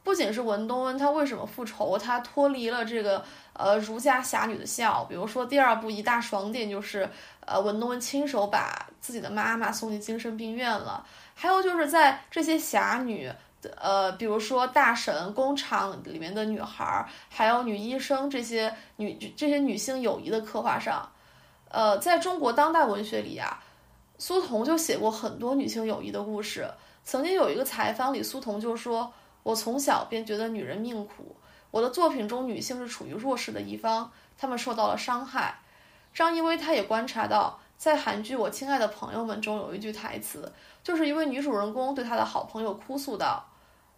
[0.05, 1.99] 不仅是文东恩，她为什么复仇？
[1.99, 5.03] 她脱离了这个呃儒家侠女的笑。
[5.07, 7.09] 比如说第二部一大爽点就是，
[7.41, 11.05] 呃文东恩亲手把自己的妈妈送进精神病院了。
[11.35, 13.33] 还有就是在这些侠女
[13.81, 21.11] 呃，比如说大婶、工厂里面的女孩，还有女医生这些女这些女性友谊的刻画上，
[21.69, 23.63] 呃，在中国当代文学里啊，
[24.19, 26.67] 苏童就写过很多女性友谊的故事。
[27.03, 29.13] 曾经有一个采访里，苏童就说
[29.43, 31.37] ：“我从小便觉得女人命苦，
[31.71, 35.61] 我的作品中女性是处于弱势的一方，她们受到了伤害。”
[36.15, 40.53] 张一薇她也观察到，在韩剧《我亲爱的朋友们》中有一句台词，
[40.83, 43.45] 就是一位女主人公对她的好朋友哭诉道：“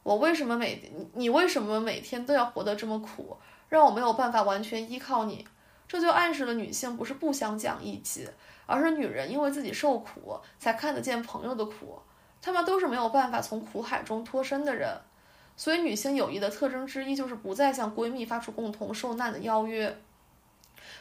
[0.03, 3.37] 我为什么每你为什么每天都要活得这么苦，
[3.69, 5.47] 让我没有办法完全依靠你？”
[5.89, 8.29] 这就暗示了女性不是不想讲义气，
[8.67, 11.99] 而是女人因为自己受苦，才看得见朋友的苦。
[12.41, 15.01] 她们都是没有办法从苦海中脱身的人，
[15.57, 19.99] 所以女性友谊的特征之一就是不再向闺蜜发出共同受难的邀约。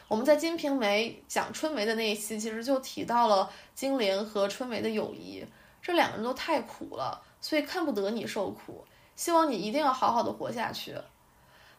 [0.07, 5.45] 我们在《金瓶梅》讲春梅的那一期，其实就提到了金莲和春梅的友谊。
[5.81, 8.85] 这两个人都太苦了，所以看不得你受苦，
[9.15, 10.95] 希望你一定要好好的活下去。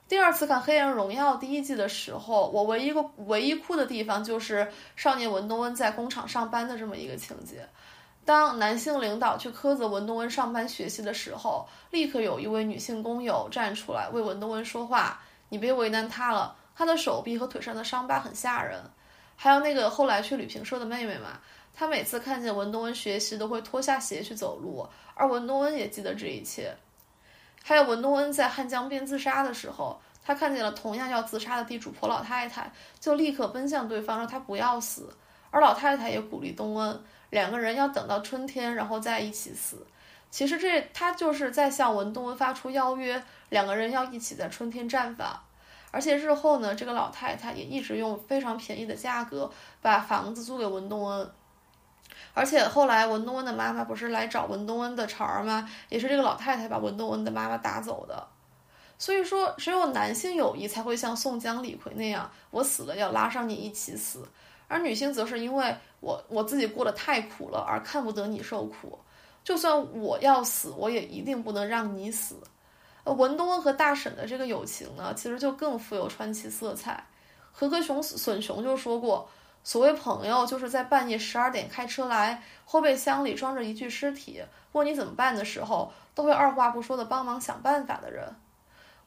[0.09, 4.66] 第二次看《黑暗荣耀》第一季的时候，我唯一个唯一哭的地方就是
[4.97, 7.68] 少年文东恩在工厂上班的这么一个情节。
[8.24, 15.20] 当男性领导去苛责文东恩上班学习的时候，立刻有一位女性工友站出来为文东恩说话
[15.51, 18.80] ：“你别为难他了，他的手臂和腿上的伤疤很吓人。”
[19.36, 21.39] 还有那个后来去旅行社的妹妹嘛，
[21.74, 26.74] 她每次看见文东恩学习都会脱下鞋去走路，而文东恩也记得这一切。
[27.69, 35.15] 还有文东恩在汉江边自杀的时候，他看见了同样要自杀的地主婆老太太，就立刻奔向对方，让他不要死，
[35.51, 36.99] 而老太太也鼓励东恩。
[37.28, 39.86] 两个人要等到春天，然后再一起死。
[40.31, 45.39] 其实这他就是在向文东恩发出邀约，两个人要一起在春天绽放。
[45.90, 49.51] 而且日后呢，这个老太太也一直用非常便宜的价格
[49.82, 51.31] 把房子租给文东恩。
[52.34, 55.68] 而且后来文东恩的妈妈不是来找文东恩的茬儿吗？
[55.88, 58.26] 也是这个老太太把文东恩的妈妈打走的。
[58.98, 64.26] 所以说，只有男性友谊才会像宋江、李逵那样，我死了要拉上你一起死。
[64.66, 68.98] 而女性则是因为我我自己过得太苦了，而看不得你受苦。
[69.44, 72.36] 就算我要死，我也一定不能让你死。
[73.05, 77.02] 呃，文东恩和大婶的这个友情呢，其实就更富有传奇色彩。
[77.52, 79.28] 和歌雄笋雄就说过，
[79.69, 84.43] 所谓朋友，就是在半夜十二点开车来，后备箱里装着一具尸体，
[84.73, 88.35] 问你怎么办的时候，都会二话不说的帮忙想办法的人。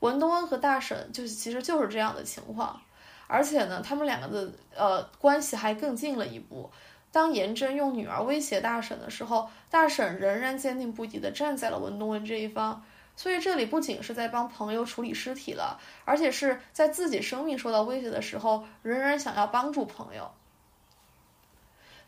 [0.02, 2.80] 文东恩和大婶就其实就是这样的情况。
[3.26, 6.70] 而且呢，他们两个的呃关系还更近了一步。
[7.12, 12.86] 当颜真用女儿威胁大婶的时候，大婶仍然坚定不移地站在了文东恩这一方。
[13.16, 20.32] 所以这里不仅是在帮朋友处理尸体了，而且是在自己生命受到威胁的时候，仍然想要帮助朋友。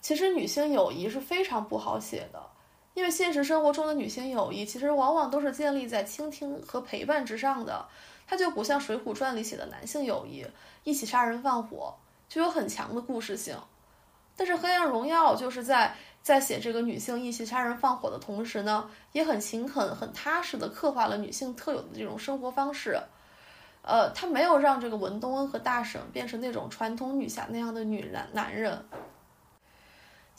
[0.03, 2.43] 其实女性友谊是非常不好写的，
[2.93, 7.85] 因为现实生活中的女性友谊其实往往都是建立在倾听和陪伴之上的。
[8.27, 10.45] 它就不像《水浒传》里写的男性友谊，
[10.83, 11.95] 一起杀人放火，
[12.27, 13.55] 就有很强的故事性。
[14.35, 23.01] 但是《黑暗荣耀》就是在在写这个女性一起杀人放火的同时呢，也很勤恳、很踏实的刻画了女性特有的这种生活方式。
[23.83, 28.85] 呃，他没有让这个文东恩和大婶变成那种传统女侠那样的女男男人。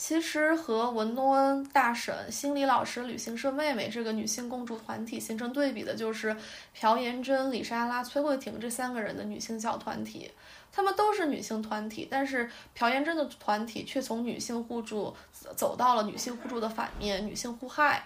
[0.06, 6.36] 其实和文东恩、大婶、心理老师、旅行社妹妹这个女性共筑团体形成对比的，就是
[6.74, 10.30] 朴妍珍、李莎拉、崔慧婷这三个人的女性小团体。
[10.70, 15.16] 她们都是女性团体，但是朴妍珍的团体却从女性互助
[15.56, 18.04] 走到了女性互助的反面，女性互害。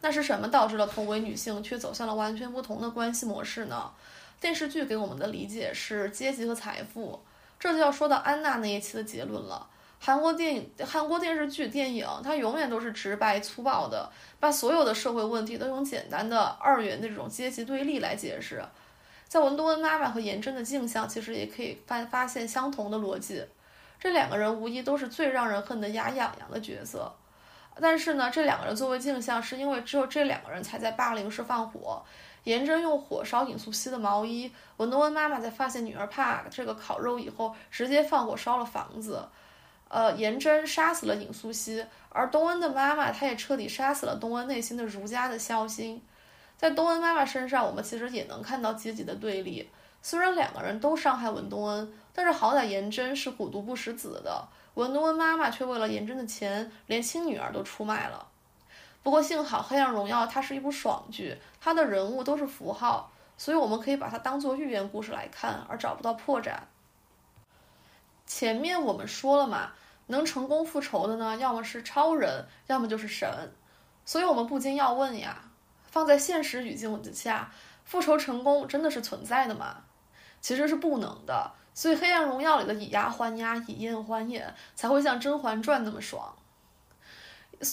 [0.00, 3.90] 那是什么导致了同为女性却走向了完全不同的关系模式呢？
[4.40, 7.20] 电视剧给我们的理解是阶级和财富。
[7.60, 9.68] 这就要说到安娜那一期的结论了。
[10.04, 14.06] 韩国电影、韩国电视剧、电影，它永远都是直白粗暴的，
[14.38, 18.62] 把所有的社会问题都用简单的二元的这种阶级对立来解释。
[19.26, 23.42] 在文东恩妈妈和严真的镜像，其实也可以发发现相同的逻辑。
[23.98, 27.10] 这两个人无疑都是最让人恨得牙痒痒的角色。
[27.80, 32.02] 但是呢，这两个人作为镜像，是因为只有这两个人才在霸凌时放火。
[32.42, 39.26] 颜真用火烧尹素汐的毛衣，文东恩妈妈在发现女儿怕这个烤肉以后，直接放火烧了房子。
[39.88, 46.02] 呃，颜真杀死了尹素汐，而东恩的妈妈，她也彻底杀死了东恩内心的儒家的孝心。
[46.56, 49.68] 在东恩妈妈身上，我们其实也能看到阶级的对立。
[50.02, 58.26] 虽然两个人都伤害文东恩，但是好歹颜真是虎毒不食子的，文东恩妈妈却为了颜真的钱，连亲女儿都出卖了。
[59.02, 66.54] 不过幸好《黑暗荣耀》它是一部爽剧，它的人物都是符号，所以我们可以把它当做寓言故事来看，而找不到破绽。
[68.26, 69.72] 前面我们说了嘛。
[70.08, 73.26] 能成功复仇的呢，要么是超人，要么就是神，
[74.04, 75.50] 所以我们不禁要问呀：
[75.90, 77.50] 放在现实语境之下，
[77.86, 79.78] 复仇成功真的是存在的吗？
[80.42, 81.50] 其实是不能的。
[81.72, 86.36] 所以《黑暗荣耀》里的以牙还牙，以眼还眼，才会像《甄嬛传》那么爽。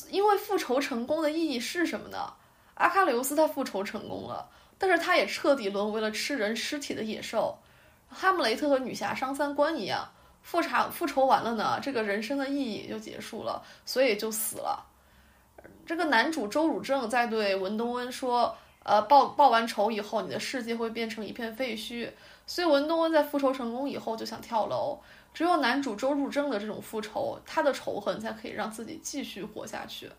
[0.10, 2.34] 因为复仇成功的意义是什么呢？
[2.76, 7.60] 阿喀琉斯他复仇成功了，但是他也彻底沦为了吃人尸体的野兽。
[8.08, 10.10] 哈姆雷特和女侠伤三观一样，
[10.42, 14.86] 复仇复仇完了呢，这个人生的意义就结束了，所以就死了。
[15.86, 22.10] 这个男主周汝正在对文东恩说：“呃，报报完仇以后，你的世界会变成一片废墟。”
[22.48, 25.00] 所以文东恩在复仇成功以后就想跳楼。
[25.34, 30.12] 只有男主周汝正的这种复仇，他的仇恨才可以让自己继续活下去。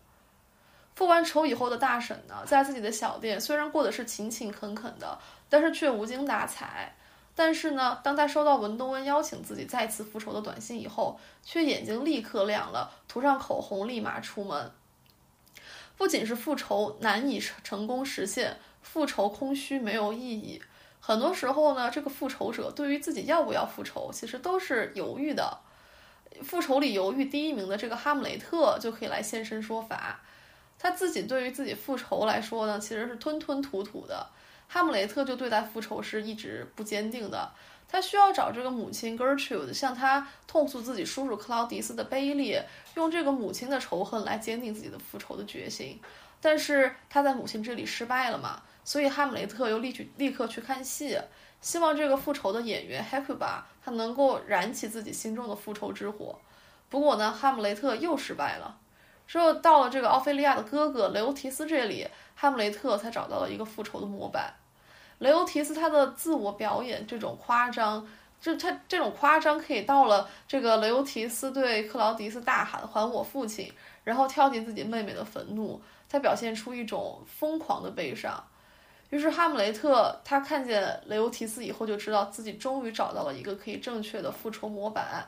[0.95, 5.17] 复完仇以后的大婶呢，在自己的小店虽然过得是勤勤恳恳的，
[5.49, 6.95] 但是却无精打采。
[7.35, 14.71] 但是呢，当他收到文东恩邀请自己再次复仇的短信以后，却眼睛立刻亮了，涂上口红，立马出门。
[15.97, 20.61] 不仅是复仇难以成功实现，复仇空虚没有意义。
[20.99, 25.59] 很多时候呢，这个复仇者对于自己要不要复仇，其实都是犹豫的。
[26.41, 30.19] 复仇里犹豫第一名的这个哈姆雷特就可以来现身说法。
[30.79, 34.27] 他自己对于自己复仇来说呢，其实是吞吞吐吐的。
[34.73, 37.47] 哈姆雷特就对待复仇是一直不坚定的。
[37.87, 46.01] 他需要找这个母亲 Gertrude 向他痛诉自己叔叔克劳迪斯的卑劣，用这个母亲的仇恨来坚定自己的复仇的决心。
[46.41, 48.63] 但是他在母亲这里失败了嘛？
[48.83, 51.19] 所以哈姆雷特又立去立刻去看戏，
[51.61, 56.39] 希望这个复仇的演员 Hecuba 他能够燃起自己心中的复仇之火。
[56.89, 58.79] 不过呢，哈姆雷特又失败了。
[59.27, 64.51] 只有到了这个奥菲利亚的哥哥雷欧提斯这里，哈姆雷特才找到了一个复仇的模板。
[65.23, 68.05] 雷欧提斯他的自我表演这种夸张，
[68.41, 73.71] 就他这种夸张可以到了这个雷欧提斯对克劳迪斯大喊“还我父亲”，
[74.03, 78.43] 然后跳进自己妹妹的坟墓，他表现出一种疯狂的悲伤。
[79.11, 85.25] 于是哈姆雷特他看见雷欧提斯以后，就知道自己终于找到了一个可以正确的复仇模板，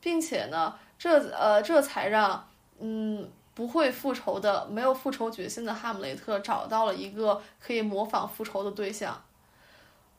[0.00, 2.48] 并且呢，这呃这才让
[2.78, 9.22] 嗯不会复仇的、没有复仇决心的哈姆雷特找到了一个可以模仿复仇的对象。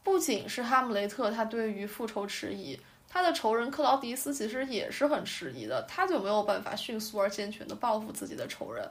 [0.06, 2.80] 不仅是哈姆雷特，他对于复仇迟疑，
[3.10, 8.90] 他的仇人克劳迪斯其实也是很迟疑的，他就没有办法迅速而健全的报复自己的仇人。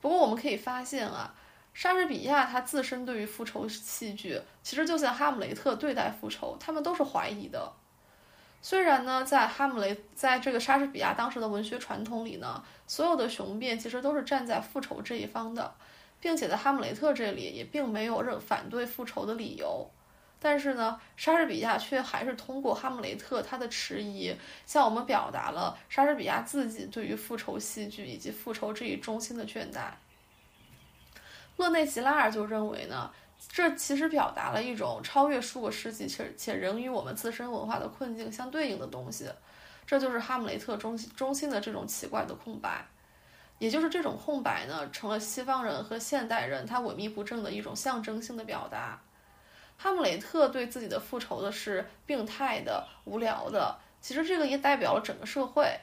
[0.00, 1.34] 不过我们可以发现啊。
[1.72, 7.72] 莎士比亚他自身对于复仇戏剧，其实就像哈姆雷特对待复仇，他们都是怀疑的。
[8.60, 15.72] 虽然呢，在哈姆雷在这个莎士比亚当时的文学传统里呢，所有的雄辩其实都是站在复仇这一方的，
[16.18, 19.88] 并且在哈姆雷特这里也并没有任反对复仇的理由。
[20.42, 24.34] 但是呢，莎士比亚却还是通过哈姆雷特他的迟疑，
[24.64, 29.90] 向我们表达了莎士比亚自己对于复仇戏剧以及复仇这一中心的倦怠。
[31.58, 33.12] 勒内吉拉尔就认为呢，
[33.50, 39.28] 这其实表达了一种超越数个世纪且且仍与我们自身文化的困境相对应的东西，
[39.86, 42.82] 这就是哈姆雷特中心中心的这种奇怪的空白，
[43.58, 48.98] 也就是这种空白呢，成了西方人和现代人他萎靡不振的一种象征性的表达。
[49.82, 55.74] 哈姆雷特对自己的复仇的是病态的、无聊的，其实这个也代表了整个社会，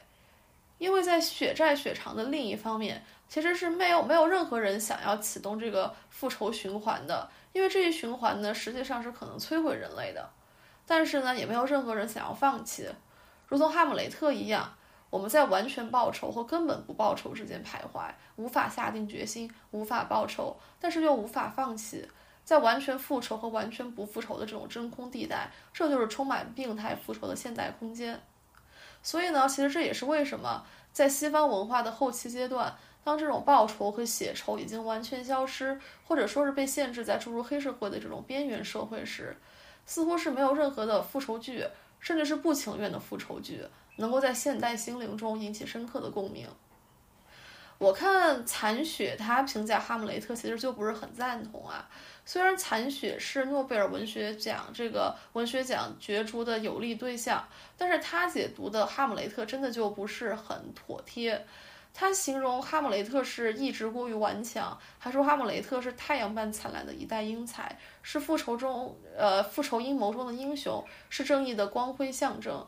[0.78, 3.04] 因为在血债血偿的另一方面。
[3.28, 10.30] 其实是没有没有任何人想要启动这个复仇循环的，因为这一循环呢，实际上是可能摧毁人类的。
[10.86, 12.88] 但是呢，也没有任何人想要放弃，
[13.46, 14.72] 如同哈姆雷特一样，
[15.10, 22.08] 我们在完全报仇或根本不报仇之间徘徊，无法下定决心，无法报仇，但是又无法放弃，
[22.48, 28.18] 在完全复仇和完全不复仇的这种真空地带，这就是充满病态复仇的现代空间。
[29.02, 32.74] 所以呢，其实这也是为什么在西方文化的后期阶段。
[33.04, 39.36] 当这种报仇和血仇已经完全消失，或者说是被限制在诸如黑社会的这种边缘社会时，
[39.84, 41.62] 似乎是没有任何的复仇剧，
[42.00, 43.62] 甚至是不情愿的复仇剧，
[43.96, 46.48] 能够在现代心灵中引起深刻的共鸣。
[47.78, 51.88] 我看残雪他评价哈姆雷特其实就不是很赞同啊。
[52.28, 57.42] 虽然残雪是诺贝尔文学奖这个文学奖角逐的有利对象，
[57.74, 61.42] 但是他解读的哈姆雷特真的就不是很妥帖。
[61.94, 72.66] 他形容哈姆雷特是意志过于顽强，还说哈姆雷特是太阳般灿烂的一代英才，是复仇中呃复仇阴谋中的英雄，是正义的光辉象征。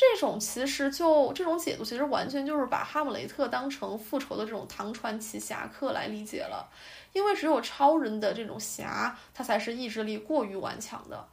[0.00, 6.66] 这种其实就这种解读，其实完全就是把哈姆雷特当成复仇的这种唐传奇侠客来理解了，
[7.12, 11.26] 因为只有超人的这种侠，他才是意志力过于顽强的。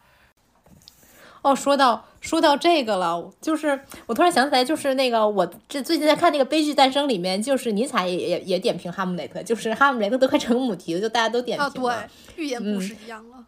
[1.44, 13.46] 哦，说到说到这个了，就是我突然想起来，就是那个我这最近在看那个《悲剧诞生》里面，就是尼采也也也点评哈姆雷特，就是哈姆雷特都快成母题了，就大家都点评了，对，寓言故事一样了。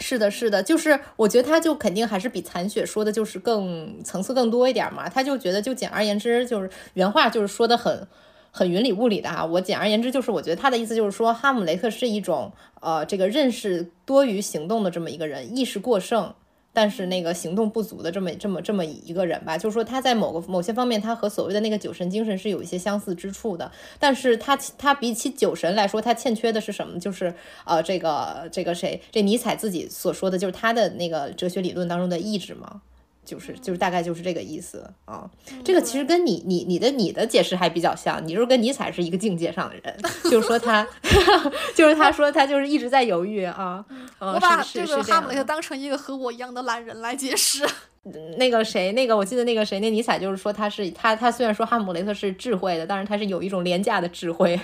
[0.00, 5.08] 是的，是的，就是我觉得他就肯定还是比残雪说的，就是更层次更多一点嘛。
[5.08, 8.06] 他就觉得，就简而言之，就是原话就是说的很
[8.50, 9.44] 很云里雾里的哈。
[9.44, 16.32] 我简而言之就是，我觉得他的意思就是说，哈姆雷特是一种呃这个认识多于行动的这么一个人，意识过剩。
[16.80, 23.68] 但是那个行动不足的这么这么这么一个人吧，就是说他在某个某些方面，他和所谓的那个酒神精神是有一些相似之处的。
[23.98, 26.96] 但是他他比起酒神来说，他欠缺的是什么？
[27.00, 27.34] 就是
[27.64, 32.80] 呃，这个这个谁，这尼采自己所说的就是他的那个哲学理论当中的意志嘛。
[33.28, 35.28] 就是就是大概就是这个意思啊，
[35.62, 39.94] 这个其实跟你你你的你的解释还比较像，你就是跟尼采是一个境界上的人，
[40.30, 40.86] 就是说他
[41.76, 43.84] 就是他说他就是一直在犹豫啊，
[44.18, 47.68] 我把这个哈姆雷特当成一个和我一样的懒人来解释。
[48.38, 54.58] 那个谁，那个我记得那个谁，那尼采就是说他是他他虽然说哈姆雷特是智慧的，但是他是有一种廉价的智慧，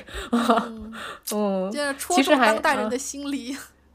[1.33, 1.71] 嗯，
[2.15, 3.55] 其实还当代人的心理。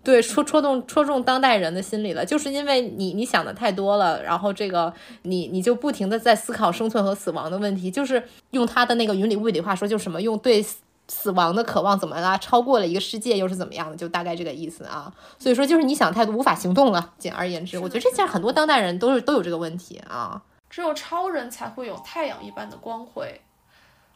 [0.10, 4.91] 对，戳戳动戳中当代人的心理了，就是因为你你想的太多了，然后这个
[5.22, 10.65] 你你就不停的在思考生存和死亡的问题，就是用他的那个云里雾里话说，就什么用对
[11.07, 15.14] 死亡的渴望怎么啦，超过了一个世界又是怎么样的，就大概这个意思啊。
[15.38, 17.14] 所以说就是你想太多，无法行动了。
[17.19, 20.41] 简而言之，我觉得这件很多当代人都是都有这个问题啊。
[20.72, 23.40] 只有超人才会有太阳一般的光辉，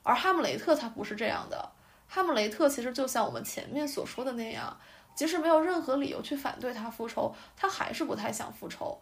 [0.01, 1.69] 而哈姆雷特他不是这样的。
[2.07, 4.75] 哈姆雷特其实就像我们前面所说的那样。
[5.15, 8.99] 即使没有任何理由去反对他复仇，他还是不太想复仇。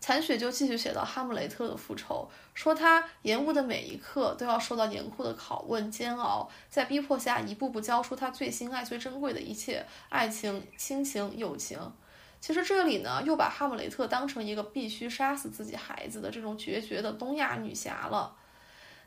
[0.00, 11.78] 残雪就继续写到哈姆雷特的复仇，说他延误的每一刻都要受到严酷的拷问、煎熬，在逼迫下一步步交出他最心爱、最珍贵的一切——爱情、亲情、友情。
[12.40, 18.34] 其实这里呢，又把哈姆雷特当成一个必须杀死自己孩子的这种决绝的东亚女侠了。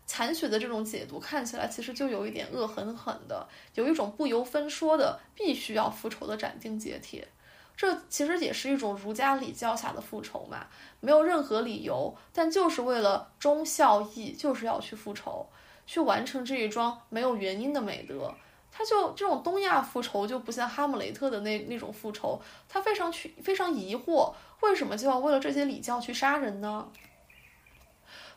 [0.05, 7.27] 残雪的这种解读看起来其实就有一点恶狠狠的，有一种不由分说的必须要复仇的斩钉截铁。
[7.75, 10.67] 这其实也是一种儒家礼教下的复仇嘛，
[10.99, 15.47] 没有任何理由，但就是为了忠孝义，就是要去复仇，
[15.87, 18.31] 去完成这一桩没有原因的美德。
[18.71, 22.39] 他就这种东亚复仇就不像哈姆雷特的那那种复仇，
[22.69, 26.87] 他非常去非常疑惑，为什么就要为了这些礼教去杀人呢？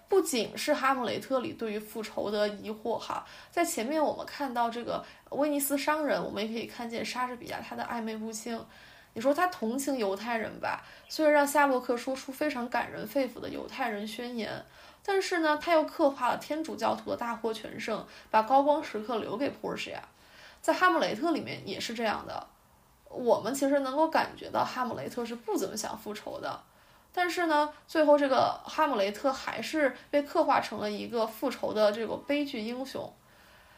[0.09, 8.65] 不仅是哈姆雷特里对于复仇的疑惑哈，在前面我们看到这个威尼斯商人，我们也可以看见莎士比亚他的暧昧不清。
[9.15, 14.65] 你说他同情犹太人吧，虽然让夏洛克说出非常感人肺腑的犹太人宣言，
[15.03, 20.03] 但是呢，他又刻画了天主教徒的大获全胜，把高光时刻留给波西亚。
[20.61, 22.47] 在哈姆雷特里面也是这样的，
[23.09, 26.63] 我们其实能够感觉到哈姆雷特是不怎么想复仇的。
[27.19, 33.11] 但是呢，最后这个哈姆雷特还是被刻画成了一个复仇的这个悲剧英雄。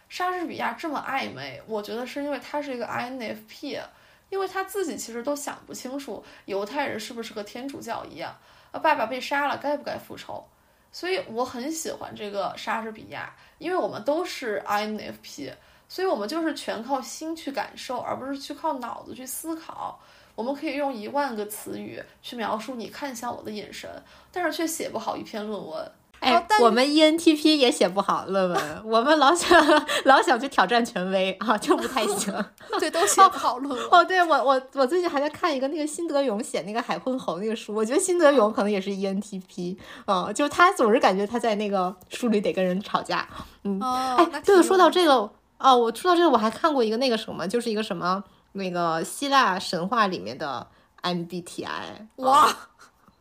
[0.09, 3.81] 莎士比亚这么暧昧，我觉得是因为他是一个 INFP，
[4.28, 8.36] 因为他自己其实都想不清楚犹太人是不是和天主教一样，
[8.73, 10.44] 啊，爸爸被杀了，该不该复仇？
[10.90, 15.52] 所以我很喜欢这个莎士比亚，因为我们都是 INFP，
[15.89, 20.01] 所以我们就是全靠心去感受，而不是去靠脑子去思考。
[20.39, 23.90] 我们可以用一万个词语去描述你看向我的眼神，
[24.31, 25.90] 但是却写不好一篇论文。
[26.20, 29.60] 哎，我们 ENTP 也写不好论文， 我们老想
[30.05, 32.32] 老想去挑战权威啊，就不太行。
[32.78, 33.86] 对，都写不好论文。
[33.90, 43.28] 哦，对我我我最近还在看一个那个辛德勇写那个海昏侯那个书，我觉得辛德勇可能也是 ENTP 啊，就他总是感觉他在那个书里得跟人吵架。
[43.65, 45.15] 嗯，哎，对了，说到这个
[45.59, 48.23] 哦，我说到这个我还看过一个那个什么，就是一个什么。
[48.52, 50.66] 那个希腊神话里面的
[51.02, 52.56] MBTI，哇，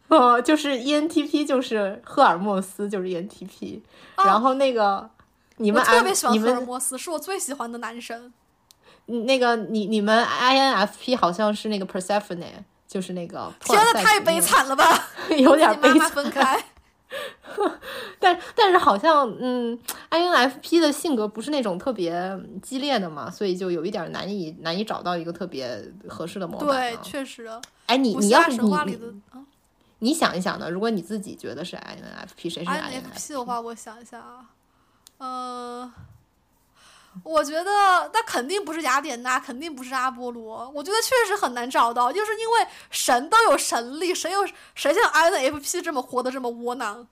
[0.08, 3.82] 哦， 就是 ENTP，就是赫尔墨斯，就是 ENTP。
[4.18, 5.10] 然后那个
[5.58, 8.34] 你们特别喜欢赫尔墨斯，是我最喜欢的男神。
[9.06, 12.44] 那个你你们 INFP 好像是那个 Persephone，
[12.88, 13.54] 就是那个。
[13.62, 15.08] 天呐，太悲惨了吧！
[15.38, 16.10] 有点悲惨。
[16.10, 16.62] 分开。
[18.20, 19.78] 但但是好像嗯
[20.10, 26.68] ，INFP 的性格不是那种特别激烈的嘛，所以就有一点难以难以找到一个特别合适的模板。
[26.70, 27.50] 对，确实。
[27.86, 29.00] 哎，你你要是你你
[30.00, 30.70] 你想一想呢？
[30.70, 34.46] 如果你自己觉得是 INFP，谁是 INFP 的话，我想一下啊，
[35.20, 35.92] 嗯，
[37.24, 40.70] 我觉得那肯定不是雅典娜，肯定不是阿波罗。
[40.74, 47.08] 我觉得确实很难找到，就是因为神都有神力，谁有谁像 INFP 这么活得这么窝囊？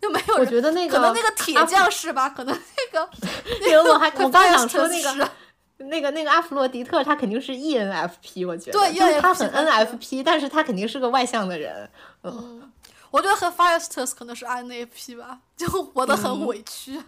[0.00, 2.28] 就没有，我觉得那个可能那个铁匠是吧？
[2.30, 3.10] 可能那个，
[3.62, 5.30] 那个我还我刚想说那个
[5.78, 11.90] 那个那个阿弗洛狄特，他肯定是 ENFP，我觉得，对，因为他很 NFP，但是他肯定是个外向的人。
[12.22, 12.70] 嗯，
[13.10, 16.96] 我觉得和 Firesters 可能是 INFP 吧，就活得很委屈。
[16.96, 17.04] 嗯，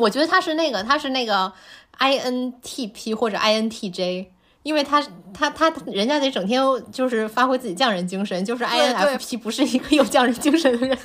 [0.00, 1.52] 我觉得他是那个，他是那个
[1.98, 4.28] INTP 或者 INTJ，
[4.62, 5.02] 因为他
[5.32, 6.62] 他他人家得整天
[6.92, 10.98] 就是发挥自己匠人精神，就是 INFP 不是一个有匠人精神的人。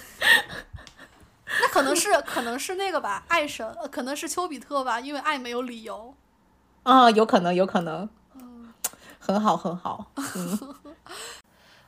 [1.62, 6.14] 那可能是可能是那个吧，爱神，可能是丘比特吧，因为爱没有理由。
[6.84, 8.10] 啊，有可能，有可能。
[8.36, 8.74] 嗯，
[9.20, 10.12] 很好，很好。
[10.36, 10.76] 嗯。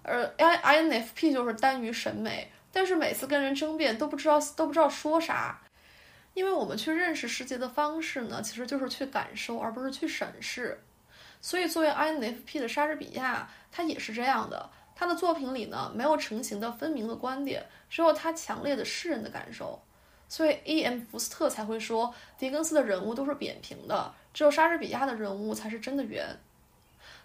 [0.03, 5.59] 而 I I N F P 就是单于审美，但是每次跟人争辩都不知道都不知道说啥，
[6.37, 10.79] 因为我们去认识世界的方式呢，其实就是去感受，而不是去审视。
[11.41, 14.69] 所以，作为 I N F P 的莎士比亚，他也是这样的。
[14.93, 19.81] 他的作品里呢，没有成型的分明的观点，只有他强烈的诗人的感受。
[20.29, 20.83] 所以，E.
[20.83, 20.99] M.
[21.09, 26.39] 福斯特才会说，狄更斯的人物都是扁平的，只有莎士比亚的人物才是真的圆。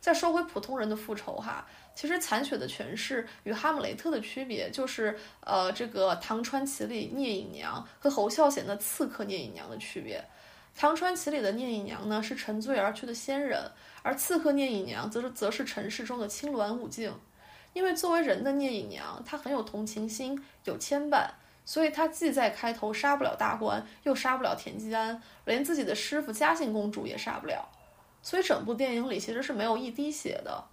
[0.01, 10.24] 再说回普通人的复仇哈，其实残雪的诠释与哈姆雷特的区别就是，呃，这个唐传奇里聂隐娘和侯孝贤的刺客聂隐娘的区别。
[10.74, 13.70] 唐传奇里的聂隐娘呢，是沉醉而去的仙人，
[14.02, 17.14] 而刺客聂隐娘则是则是尘世中的青鸾舞镜。
[17.74, 21.27] 因为作为人的聂隐娘，她很有同情心，有牵绊，
[21.66, 27.69] 所以她既在开头杀不了大官，又杀不了田季安，连自己的师傅嘉靖公主也杀不了，
[28.23, 30.64] 所以整部电影里其实是没有一滴血的。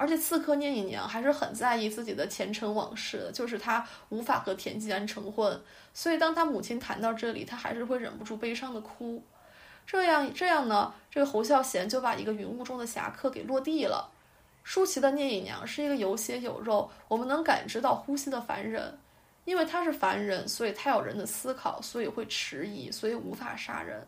[0.00, 5.60] 而且刺客聂隐娘还是很在意自己的前尘往事的，就是她无法和田季安成婚，
[5.92, 9.22] 所以当她母亲谈到这里，她还是会忍不住悲伤的哭。
[9.86, 14.10] 这样这样呢，这个侯孝贤就把一个云雾中的侠客给落地了。
[14.64, 18.98] 舒淇的聂隐娘是一个有血有肉，我们能感知到呼吸的凡人，
[19.44, 24.02] 因为她是凡人，所以她有人的思考，所以会迟疑，所以无法杀人。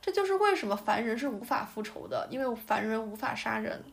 [0.00, 3.84] 这就是为什么凡人是无法复仇的，因为凡人无法杀人。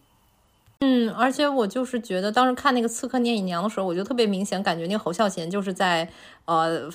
[0.86, 6.10] 嗯，而且我就是觉得，当时看那个《刺客聂隐娘》的时候，我就特别明显感觉那个侯孝贤就是在
[6.44, 6.90] 呃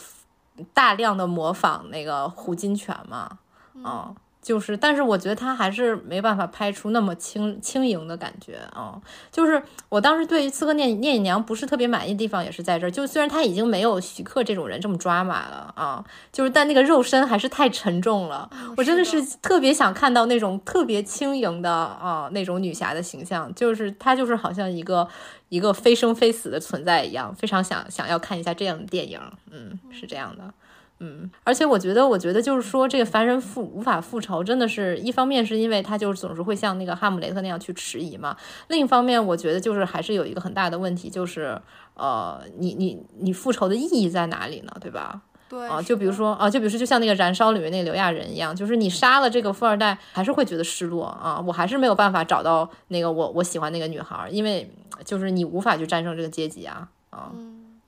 [0.74, 3.38] 大量的模仿那个胡金铨嘛，
[3.74, 4.14] 嗯。
[4.48, 8.98] 就是，但是我觉得他还是没办法拍出那么轻轻盈的感觉啊。
[9.30, 12.90] 就是我当时对于《刺客聂聂隐娘》不是特别满意的地方，也是在这儿。
[12.90, 16.02] 就虽然他已经没有徐克这种人这么抓马了啊，
[16.32, 18.48] 就是但那个肉身还是太沉重了。
[18.78, 25.06] 我真的是特别想看到那种特别轻盈的啊那种女侠的形象，就是她就是好像一个
[25.50, 29.20] 一个非生非死的存在一样，非常想想要看一下这样的电影。
[29.50, 30.54] 嗯，是这样的。
[31.00, 38.36] 嗯，而且我觉得，我觉得就是说，这个凡人复无法复仇，真的是一方面是因为他就是总是会像那个哈姆雷特那样去迟疑嘛。
[38.66, 41.56] 另一方面，我觉得就是还是有一个很大的问题，就是
[41.94, 44.72] 呃，你你你复仇的意义在哪里呢？
[44.80, 45.22] 对吧？
[45.48, 54.68] 对啊，就比如说啊，就比如说，就像那个燃烧里面那个刘亚仁一样，就是你杀了这个富二代，还是会觉得失落啊，我还是没有办法找到那个我我喜欢那个女孩，因为
[55.04, 57.30] 就是你无法去战胜这个阶级啊啊。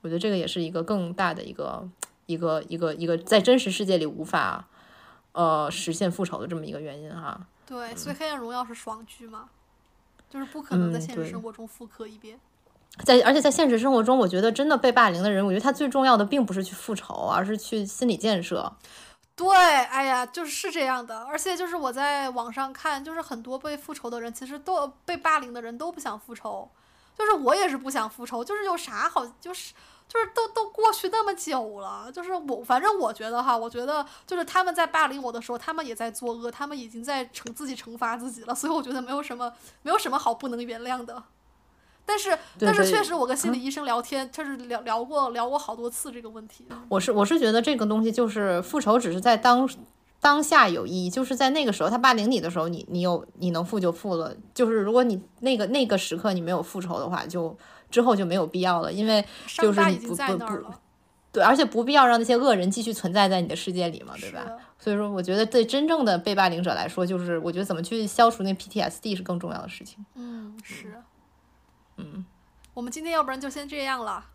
[0.01, 1.85] 我觉得这个也是一个更大的一个。
[2.31, 4.65] 一个一个一个在真实世界里无法
[5.33, 7.39] 呃实现复仇的这么一个原因哈。
[7.65, 9.49] 对，所以《黑暗荣耀》是爽剧嘛，
[10.29, 12.39] 就是不可能在现实生活中复刻一遍。
[13.05, 18.73] 在而且在现实生活中，我觉得真的被霸凌的人，我觉得他最重要的并不是去复仇，而是去心理建设。
[19.35, 21.23] 对，哎呀，就是是这样的。
[21.23, 26.69] 而且就是我在网上看，就是很多被复仇的人，其实都被霸凌的人都不想复仇。
[27.17, 29.73] 就是我也是不想复仇，就是有啥好就是。
[30.11, 41.23] 就是都都过去那么久了，就是我反正我觉得哈，我觉得就是他们在霸凌我的时候，他们也在作恶，他们已经在惩自己惩罚自己了，所以我觉得没有什么没有什么好不能原谅的。
[42.05, 46.67] 但是但是确实，我跟心理医生聊天，就是聊聊过聊过好多次这个问题。
[46.89, 49.69] 我是我是觉得这个东西就是复仇，只是在当
[50.19, 57.57] 当下有意义，就是在那个时候他霸凌你的时候，你你有你能复就复了，就是如果你那个那个时刻你没有复仇的话，就。
[57.91, 60.73] 之后就没有必要了，因为就是不不不，
[61.31, 64.45] 对，而且不必要让那些恶人继续存在在你的世界里嘛，对吧？
[64.79, 70.03] 所以说，我觉得对真正的被霸凌者来说，就是我觉得怎么去消除那 PTSD 是更重要的事情。
[70.15, 70.93] 嗯，是。
[71.97, 72.25] 嗯，
[72.73, 74.25] 我们今天要不然就先这样了。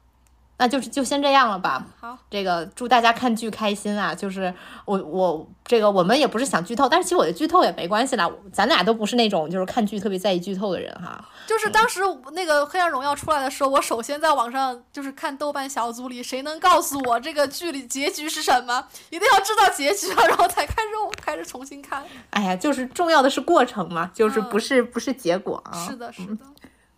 [0.59, 1.85] 那就是就先这样了吧。
[2.01, 4.15] 好，这个祝大家看剧开心啊！
[4.15, 4.53] 就是
[4.85, 8.31] 我我这个我们也不是想剧透，但是其实我的剧透也没关系啦。
[8.53, 11.23] 咱俩都不是那种就是看剧特别在意剧透的人哈。
[11.47, 12.01] 就是当时
[12.33, 18.87] 那个《黑暗荣耀》出来的时候，我首先在网上就是看豆瓣小组里，谁能告诉我这个剧里结局是什么？
[19.11, 22.03] 一定要知道结局了，然后才开始我开始重新看。
[22.31, 25.87] 哎呀，就是重要的是过程嘛，就是不是不是结果啊。
[25.87, 26.39] 是的，是的。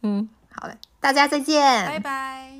[0.02, 2.57] 嗯，好嘞，大家再见，拜拜。